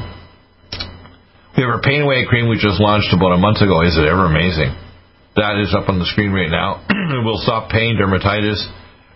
We 1.54 1.62
have 1.62 1.70
our 1.70 1.86
Pain 1.86 2.02
Away 2.02 2.26
cream 2.26 2.50
we 2.50 2.58
just 2.58 2.82
launched 2.82 3.14
about 3.14 3.38
a 3.38 3.38
month 3.38 3.62
ago. 3.62 3.86
Is 3.86 3.94
it 3.94 4.10
ever 4.10 4.26
amazing? 4.26 4.74
That 5.38 5.62
is 5.62 5.70
up 5.78 5.86
on 5.86 6.02
the 6.02 6.10
screen 6.10 6.34
right 6.34 6.50
now. 6.50 6.82
it 6.90 7.22
will 7.22 7.38
stop 7.46 7.70
pain, 7.70 7.94
dermatitis, 7.94 8.58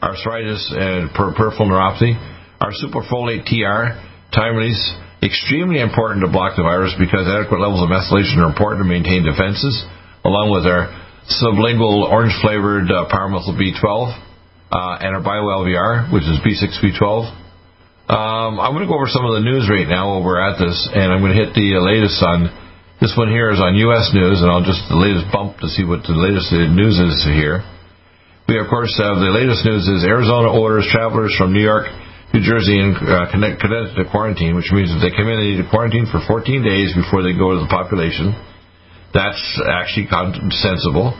arthritis, 0.05 0.61
and 0.69 1.09
peripheral 1.17 1.65
neuropathy. 1.65 2.13
Our 2.61 2.69
Superfolate 2.77 3.49
TR, 3.49 3.97
time 4.29 4.53
release, 4.53 4.77
extremely 5.25 5.81
important 5.81 6.21
to 6.21 6.29
block 6.29 6.53
the 6.53 6.61
virus 6.61 6.93
because 7.01 7.25
adequate 7.25 7.57
levels 7.57 7.81
of 7.81 7.89
methylation 7.89 8.37
are 8.45 8.53
important 8.53 8.85
to 8.85 8.89
maintain 8.89 9.25
defenses, 9.25 9.73
along 10.21 10.53
with 10.53 10.69
our 10.69 10.93
sublingual 11.41 12.05
orange 12.05 12.37
flavored 12.45 12.85
uh, 12.93 13.09
Powermethyl 13.09 13.57
B12 13.57 14.13
uh, 14.13 15.01
and 15.01 15.17
our 15.17 15.25
BioLVR, 15.25 16.13
which 16.13 16.21
is 16.29 16.37
B6B12. 16.45 17.33
Um, 18.07 18.55
I'm 18.63 18.71
going 18.71 18.87
to 18.87 18.91
go 18.91 18.95
over 18.95 19.11
some 19.11 19.27
of 19.27 19.35
the 19.35 19.43
news 19.43 19.67
right 19.67 19.83
now 19.83 20.15
while 20.15 20.23
we're 20.23 20.39
at 20.39 20.55
this, 20.55 20.79
and 20.95 21.11
I'm 21.11 21.19
going 21.19 21.35
to 21.35 21.41
hit 21.43 21.51
the 21.51 21.75
uh, 21.75 21.83
latest 21.83 22.23
on 22.23 22.47
this 23.03 23.11
one 23.19 23.27
here 23.27 23.51
is 23.51 23.59
on 23.59 23.75
U.S. 23.91 24.15
news, 24.15 24.39
and 24.39 24.47
I'll 24.47 24.63
just 24.63 24.79
the 24.87 24.95
latest 24.95 25.27
bump 25.27 25.59
to 25.59 25.67
see 25.67 25.83
what 25.83 26.07
the 26.07 26.15
latest 26.15 26.55
news 26.55 26.95
is 26.95 27.19
here. 27.27 27.67
We 28.47 28.63
of 28.63 28.71
course 28.71 28.95
have 28.95 29.19
the 29.19 29.27
latest 29.35 29.67
news 29.67 29.91
is 29.91 30.07
Arizona 30.07 30.55
orders 30.55 30.87
travelers 30.87 31.35
from 31.35 31.51
New 31.51 31.59
York, 31.59 31.91
New 32.31 32.39
Jersey, 32.39 32.79
and 32.79 32.95
uh, 32.95 33.27
Connecticut 33.27 33.99
to 33.99 34.07
quarantine, 34.07 34.55
which 34.55 34.71
means 34.71 34.87
if 34.95 35.03
they 35.03 35.11
come 35.11 35.27
in, 35.27 35.35
they 35.43 35.59
need 35.59 35.61
to 35.61 35.67
quarantine 35.67 36.07
for 36.07 36.23
14 36.23 36.63
days 36.63 36.95
before 36.95 37.27
they 37.27 37.35
go 37.35 37.59
to 37.59 37.59
the 37.59 37.67
population. 37.67 38.31
That's 39.11 39.43
actually 39.67 40.07
sensible. 40.55 41.11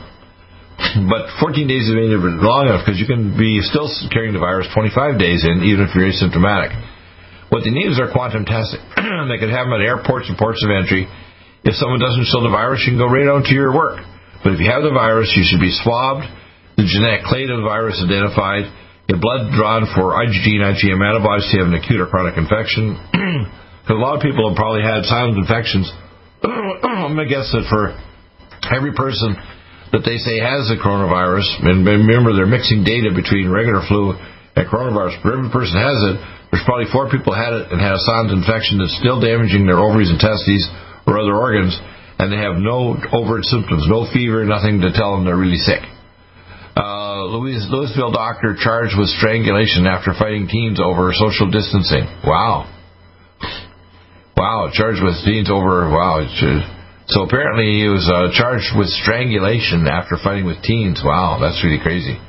But 1.10 1.30
14 1.42 1.66
days 1.66 1.90
is 1.90 1.94
long 1.94 2.70
enough 2.70 2.86
because 2.86 2.98
you 2.98 3.06
can 3.06 3.34
be 3.34 3.60
still 3.66 3.90
carrying 4.14 4.32
the 4.32 4.42
virus 4.42 4.70
25 4.72 5.18
days 5.18 5.42
in, 5.42 5.66
even 5.66 5.86
if 5.86 5.94
you're 5.94 6.06
asymptomatic. 6.06 6.74
What 7.50 7.64
they 7.64 7.74
need 7.74 7.90
is 7.90 7.98
their 7.98 8.12
quantum 8.12 8.44
testing. 8.44 8.80
they 9.30 9.40
can 9.40 9.50
have 9.50 9.66
them 9.66 9.74
at 9.74 9.82
airports 9.82 10.30
and 10.30 10.36
ports 10.38 10.62
of 10.62 10.70
entry. 10.70 11.10
If 11.64 11.74
someone 11.76 11.98
doesn't 11.98 12.30
show 12.30 12.44
the 12.44 12.52
virus, 12.52 12.84
you 12.86 12.94
can 12.94 13.00
go 13.02 13.10
right 13.10 13.26
on 13.26 13.42
to 13.42 13.52
your 13.52 13.74
work. 13.74 14.04
But 14.44 14.54
if 14.54 14.62
you 14.62 14.70
have 14.70 14.86
the 14.86 14.94
virus, 14.94 15.34
you 15.34 15.42
should 15.42 15.58
be 15.58 15.74
swabbed, 15.82 16.28
the 16.78 16.86
genetic 16.86 17.26
clade 17.26 17.50
of 17.50 17.58
the 17.58 17.66
virus 17.66 17.98
identified, 17.98 18.70
get 19.10 19.18
blood 19.18 19.50
drawn 19.58 19.90
for 19.98 20.14
IgG 20.14 20.62
and 20.62 20.64
IgM 20.76 21.02
antibodies 21.02 21.50
to 21.50 21.58
have 21.58 21.68
an 21.68 21.74
acute 21.74 21.98
or 21.98 22.06
chronic 22.06 22.38
infection. 22.38 22.94
Because 23.88 24.04
a 24.04 24.04
lot 24.04 24.16
of 24.16 24.20
people 24.20 24.44
have 24.44 24.52
probably 24.52 24.84
had 24.84 25.08
silent 25.08 25.40
infections. 25.40 25.88
I'm 26.44 27.16
going 27.16 27.24
to 27.24 27.32
guess 27.32 27.48
that 27.56 27.64
for 27.72 27.96
every 28.68 28.92
person 28.92 29.32
that 29.92 30.04
they 30.04 30.20
say 30.20 30.36
has 30.36 30.68
the 30.68 30.76
coronavirus, 30.76 31.48
and 31.64 31.86
remember 31.86 32.36
they're 32.36 32.50
mixing 32.50 32.84
data 32.84 33.08
between 33.14 33.48
regular 33.48 33.80
flu 33.88 34.12
and 34.12 34.64
coronavirus, 34.68 35.16
but 35.24 35.32
every 35.32 35.48
person 35.48 35.80
has 35.80 35.98
it, 36.12 36.16
there's 36.50 36.64
probably 36.64 36.88
four 36.88 37.08
people 37.12 37.36
had 37.36 37.52
it 37.52 37.68
and 37.72 37.80
had 37.80 37.92
a 37.92 38.02
silent 38.04 38.32
infection 38.32 38.80
that's 38.80 38.96
still 38.96 39.20
damaging 39.20 39.68
their 39.68 39.80
ovaries 39.80 40.08
and 40.08 40.20
testes 40.20 40.64
or 41.04 41.20
other 41.20 41.36
organs, 41.36 41.76
and 42.20 42.32
they 42.32 42.40
have 42.40 42.56
no 42.56 42.96
overt 43.12 43.44
symptoms, 43.44 43.84
no 43.88 44.08
fever, 44.12 44.44
nothing 44.44 44.80
to 44.80 44.92
tell 44.92 45.16
them 45.16 45.24
they're 45.24 45.36
really 45.38 45.60
sick. 45.60 45.80
Uh, 46.76 47.24
Louis, 47.32 47.58
Louisville 47.68 48.12
doctor 48.12 48.56
charged 48.56 48.96
with 48.96 49.08
strangulation 49.18 49.86
after 49.86 50.14
fighting 50.14 50.46
teens 50.48 50.80
over 50.80 51.12
social 51.12 51.50
distancing. 51.50 52.06
Wow. 52.24 52.70
Wow, 54.36 54.70
charged 54.72 55.02
with 55.02 55.16
teens 55.24 55.50
over, 55.50 55.90
wow, 55.90 56.22
so 57.08 57.24
apparently 57.24 57.80
he 57.80 57.88
was 57.88 58.04
uh, 58.04 58.28
charged 58.36 58.76
with 58.76 58.88
strangulation 59.00 59.88
after 59.88 60.20
fighting 60.20 60.44
with 60.44 60.60
teens. 60.60 61.00
Wow, 61.00 61.40
that's 61.40 61.64
really 61.64 61.80
crazy. 61.80 62.20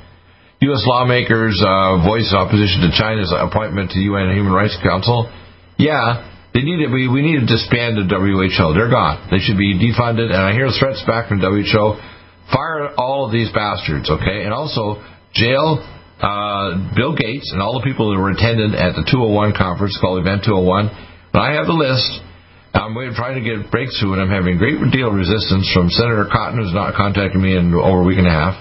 U.S. 0.62 0.84
lawmakers 0.88 1.60
uh, 1.60 2.04
voice 2.04 2.32
opposition 2.36 2.88
to 2.88 2.92
China's 2.96 3.32
appointment 3.32 3.92
to 3.92 4.00
UN 4.00 4.36
Human 4.36 4.52
Rights 4.52 4.76
Council. 4.84 5.32
Yeah, 5.78 6.28
they 6.54 6.64
need 6.64 6.84
it. 6.84 6.92
We, 6.92 7.08
we 7.08 7.22
need 7.22 7.40
to 7.40 7.48
disband 7.48 7.96
the 7.96 8.08
WHO. 8.08 8.76
They're 8.76 8.92
gone. 8.92 9.28
They 9.32 9.40
should 9.40 9.58
be 9.58 9.76
defunded. 9.76 10.32
And 10.32 10.44
I 10.44 10.52
hear 10.52 10.68
threats 10.72 11.04
back 11.08 11.28
from 11.28 11.40
WHO. 11.40 12.00
Fire 12.52 12.92
all 12.98 13.28
of 13.28 13.32
these 13.32 13.52
bastards, 13.52 14.10
okay? 14.10 14.44
And 14.44 14.52
also 14.52 15.04
jail 15.32 15.80
uh, 16.20 16.92
Bill 16.96 17.16
Gates 17.16 17.52
and 17.54 17.62
all 17.62 17.80
the 17.80 17.86
people 17.88 18.12
that 18.12 18.20
were 18.20 18.32
attended 18.32 18.76
at 18.76 18.96
the 18.96 19.08
201 19.08 19.56
conference 19.56 19.98
called 20.02 20.20
Event 20.20 20.44
201. 20.44 20.88
And 20.88 21.40
I 21.40 21.56
have 21.56 21.68
the 21.68 21.78
list 21.78 22.20
I'm 22.74 23.16
trying 23.16 23.42
to 23.42 23.46
get 23.46 23.72
breakthrough, 23.72 24.14
and 24.14 24.22
I'm 24.22 24.30
having 24.30 24.56
a 24.56 24.60
great 24.60 24.78
deal 24.92 25.10
of 25.10 25.16
resistance 25.16 25.70
from 25.74 25.90
Senator 25.90 26.28
Cotton, 26.32 26.60
who's 26.60 26.74
not 26.74 26.94
contacted 26.96 27.42
me 27.42 27.58
in 27.58 27.74
over 27.74 28.02
a 28.02 28.06
week 28.06 28.18
and 28.18 28.28
a 28.28 28.32
half. 28.32 28.56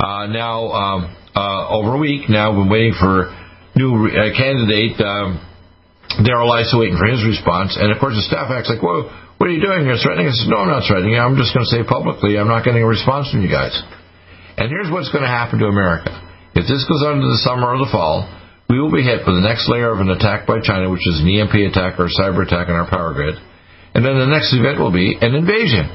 Uh, 0.00 0.26
now, 0.28 0.72
um, 0.72 1.16
uh, 1.34 1.68
over 1.68 1.94
a 1.94 1.98
week 1.98 2.28
now, 2.28 2.52
been 2.52 2.68
waiting 2.68 2.94
for 2.98 3.32
new 3.76 4.08
uh, 4.08 4.32
candidate 4.36 4.96
um, 5.00 5.40
Darrell 6.24 6.52
Issa 6.56 6.76
waiting 6.78 6.96
for 6.96 7.08
his 7.08 7.24
response, 7.24 7.76
and 7.76 7.92
of 7.92 7.98
course 8.00 8.16
the 8.16 8.24
staff 8.24 8.48
acts 8.48 8.72
like, 8.72 8.80
"Whoa, 8.80 9.08
what 9.36 9.48
are 9.48 9.52
you 9.52 9.60
doing? 9.60 9.84
You're 9.84 10.00
threatening 10.00 10.28
us?" 10.28 10.38
No, 10.48 10.64
I'm 10.64 10.72
not 10.72 10.88
threatening. 10.88 11.18
I'm 11.18 11.36
just 11.36 11.52
going 11.52 11.64
to 11.64 11.72
say 11.72 11.82
publicly, 11.84 12.38
I'm 12.40 12.48
not 12.48 12.64
getting 12.64 12.80
a 12.80 12.88
response 12.88 13.28
from 13.28 13.44
you 13.44 13.52
guys. 13.52 13.76
And 14.56 14.72
here's 14.72 14.88
what's 14.88 15.12
going 15.12 15.24
to 15.24 15.32
happen 15.32 15.60
to 15.60 15.68
America: 15.68 16.12
if 16.56 16.64
this 16.64 16.84
goes 16.88 17.04
on 17.04 17.20
to 17.20 17.28
the 17.28 17.40
summer 17.44 17.72
or 17.74 17.78
the 17.80 17.90
fall, 17.92 18.24
we 18.68 18.80
will 18.82 18.90
be 18.90 19.06
hit 19.06 19.22
with 19.22 19.38
the 19.38 19.46
next 19.46 19.70
layer 19.70 19.94
of 19.94 20.02
an 20.02 20.10
attack 20.10 20.46
by 20.46 20.58
China, 20.58 20.90
which 20.90 21.06
is 21.06 21.22
an 21.22 21.30
EMP 21.30 21.54
attack 21.70 21.98
or 22.02 22.10
a 22.10 22.14
cyber 22.18 22.42
attack 22.42 22.66
on 22.66 22.74
our 22.74 22.90
power 22.90 23.14
grid. 23.14 23.38
And 23.94 24.04
then 24.04 24.18
the 24.18 24.28
next 24.28 24.50
event 24.52 24.82
will 24.82 24.92
be 24.92 25.14
an 25.14 25.32
invasion. 25.38 25.86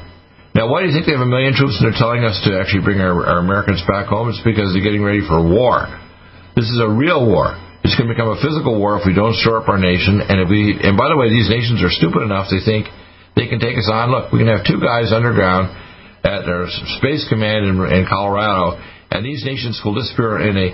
Now, 0.55 0.67
why 0.67 0.83
do 0.83 0.91
you 0.91 0.93
think 0.95 1.07
they 1.07 1.15
have 1.15 1.23
a 1.23 1.29
million 1.29 1.55
troops 1.55 1.79
and 1.79 1.87
they're 1.87 1.99
telling 1.99 2.23
us 2.23 2.39
to 2.43 2.59
actually 2.59 2.83
bring 2.83 2.99
our, 2.99 3.13
our 3.23 3.39
Americans 3.39 3.83
back 3.87 4.07
home? 4.07 4.27
It's 4.31 4.43
because 4.43 4.71
they're 4.71 4.83
getting 4.83 5.03
ready 5.03 5.23
for 5.23 5.39
war. 5.39 5.87
This 6.55 6.67
is 6.67 6.79
a 6.79 6.91
real 6.91 7.23
war. 7.23 7.55
It's 7.83 7.95
going 7.95 8.07
to 8.07 8.13
become 8.13 8.31
a 8.31 8.39
physical 8.39 8.75
war 8.75 8.99
if 8.99 9.07
we 9.07 9.15
don't 9.15 9.35
shore 9.39 9.63
up 9.63 9.67
our 9.67 9.79
nation. 9.79 10.19
And 10.19 10.43
if 10.43 10.47
we, 10.51 10.75
and 10.75 10.99
by 10.99 11.07
the 11.07 11.15
way, 11.15 11.31
these 11.31 11.47
nations 11.47 11.79
are 11.83 11.91
stupid 11.91 12.23
enough 12.23 12.51
they 12.51 12.63
think 12.63 12.87
they 13.35 13.47
can 13.47 13.63
take 13.63 13.79
us 13.79 13.87
on. 13.87 14.11
Look, 14.11 14.31
we 14.31 14.43
can 14.43 14.51
have 14.51 14.67
two 14.67 14.79
guys 14.79 15.15
underground 15.15 15.71
at 16.23 16.43
their 16.43 16.67
space 16.99 17.25
command 17.31 17.65
in, 17.65 17.75
in 17.79 18.03
Colorado, 18.07 18.77
and 19.09 19.25
these 19.25 19.43
nations 19.43 19.79
will 19.83 19.95
disappear 19.95 20.39
in 20.39 20.55
a 20.57 20.69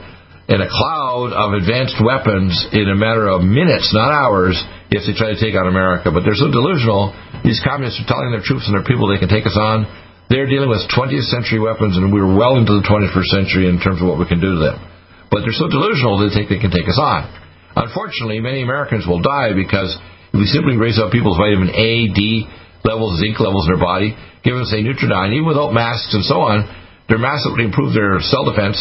in 0.48 0.64
a 0.64 0.70
cloud 0.72 1.36
of 1.36 1.60
advanced 1.60 2.00
weapons 2.00 2.56
in 2.72 2.88
a 2.88 2.96
matter 2.96 3.28
of 3.28 3.44
minutes, 3.44 3.92
not 3.92 4.16
hours, 4.16 4.56
if 4.88 5.04
they 5.04 5.12
try 5.12 5.36
to 5.36 5.40
take 5.40 5.60
on 5.60 5.68
America. 5.68 6.08
But 6.08 6.24
they're 6.24 6.40
so 6.40 6.48
delusional. 6.48 7.12
These 7.44 7.60
communists 7.68 8.00
are 8.00 8.08
telling 8.08 8.32
their 8.32 8.44
troops 8.44 8.64
and 8.64 8.72
their 8.72 8.88
people 8.88 9.12
they 9.12 9.20
can 9.20 9.28
take 9.28 9.44
us 9.44 9.60
on. 9.60 9.84
They're 10.32 10.48
dealing 10.48 10.72
with 10.72 10.88
20th 10.88 11.28
century 11.32 11.60
weapons, 11.60 12.00
and 12.00 12.12
we're 12.12 12.32
well 12.32 12.56
into 12.56 12.80
the 12.80 12.84
21st 12.88 13.30
century 13.32 13.68
in 13.68 13.80
terms 13.80 14.00
of 14.00 14.08
what 14.08 14.20
we 14.20 14.28
can 14.28 14.40
do 14.40 14.56
to 14.56 14.62
them. 14.72 14.80
But 15.28 15.44
they're 15.44 15.56
so 15.56 15.68
delusional 15.68 16.20
they 16.20 16.32
think 16.32 16.48
they 16.48 16.64
can 16.64 16.72
take 16.72 16.88
us 16.88 17.00
on. 17.00 17.28
Unfortunately, 17.76 18.40
many 18.40 18.64
Americans 18.64 19.04
will 19.04 19.20
die 19.20 19.52
because 19.52 19.92
if 20.32 20.40
we 20.40 20.48
simply 20.48 20.80
raise 20.80 21.00
up 21.00 21.12
people's 21.12 21.36
vitamin 21.36 21.76
A, 21.76 22.08
D 22.16 22.48
levels, 22.88 23.20
zinc 23.20 23.40
levels 23.44 23.68
in 23.68 23.76
their 23.76 23.84
body, 23.84 24.16
give 24.48 24.56
them, 24.56 24.64
say, 24.72 24.80
Nutriodine, 24.80 25.36
even 25.36 25.48
without 25.48 25.76
masks 25.76 26.16
and 26.16 26.24
so 26.24 26.40
on, 26.40 26.64
they're 27.12 27.20
massively 27.20 27.68
improve 27.68 27.92
their 27.92 28.20
cell 28.24 28.48
defense 28.48 28.80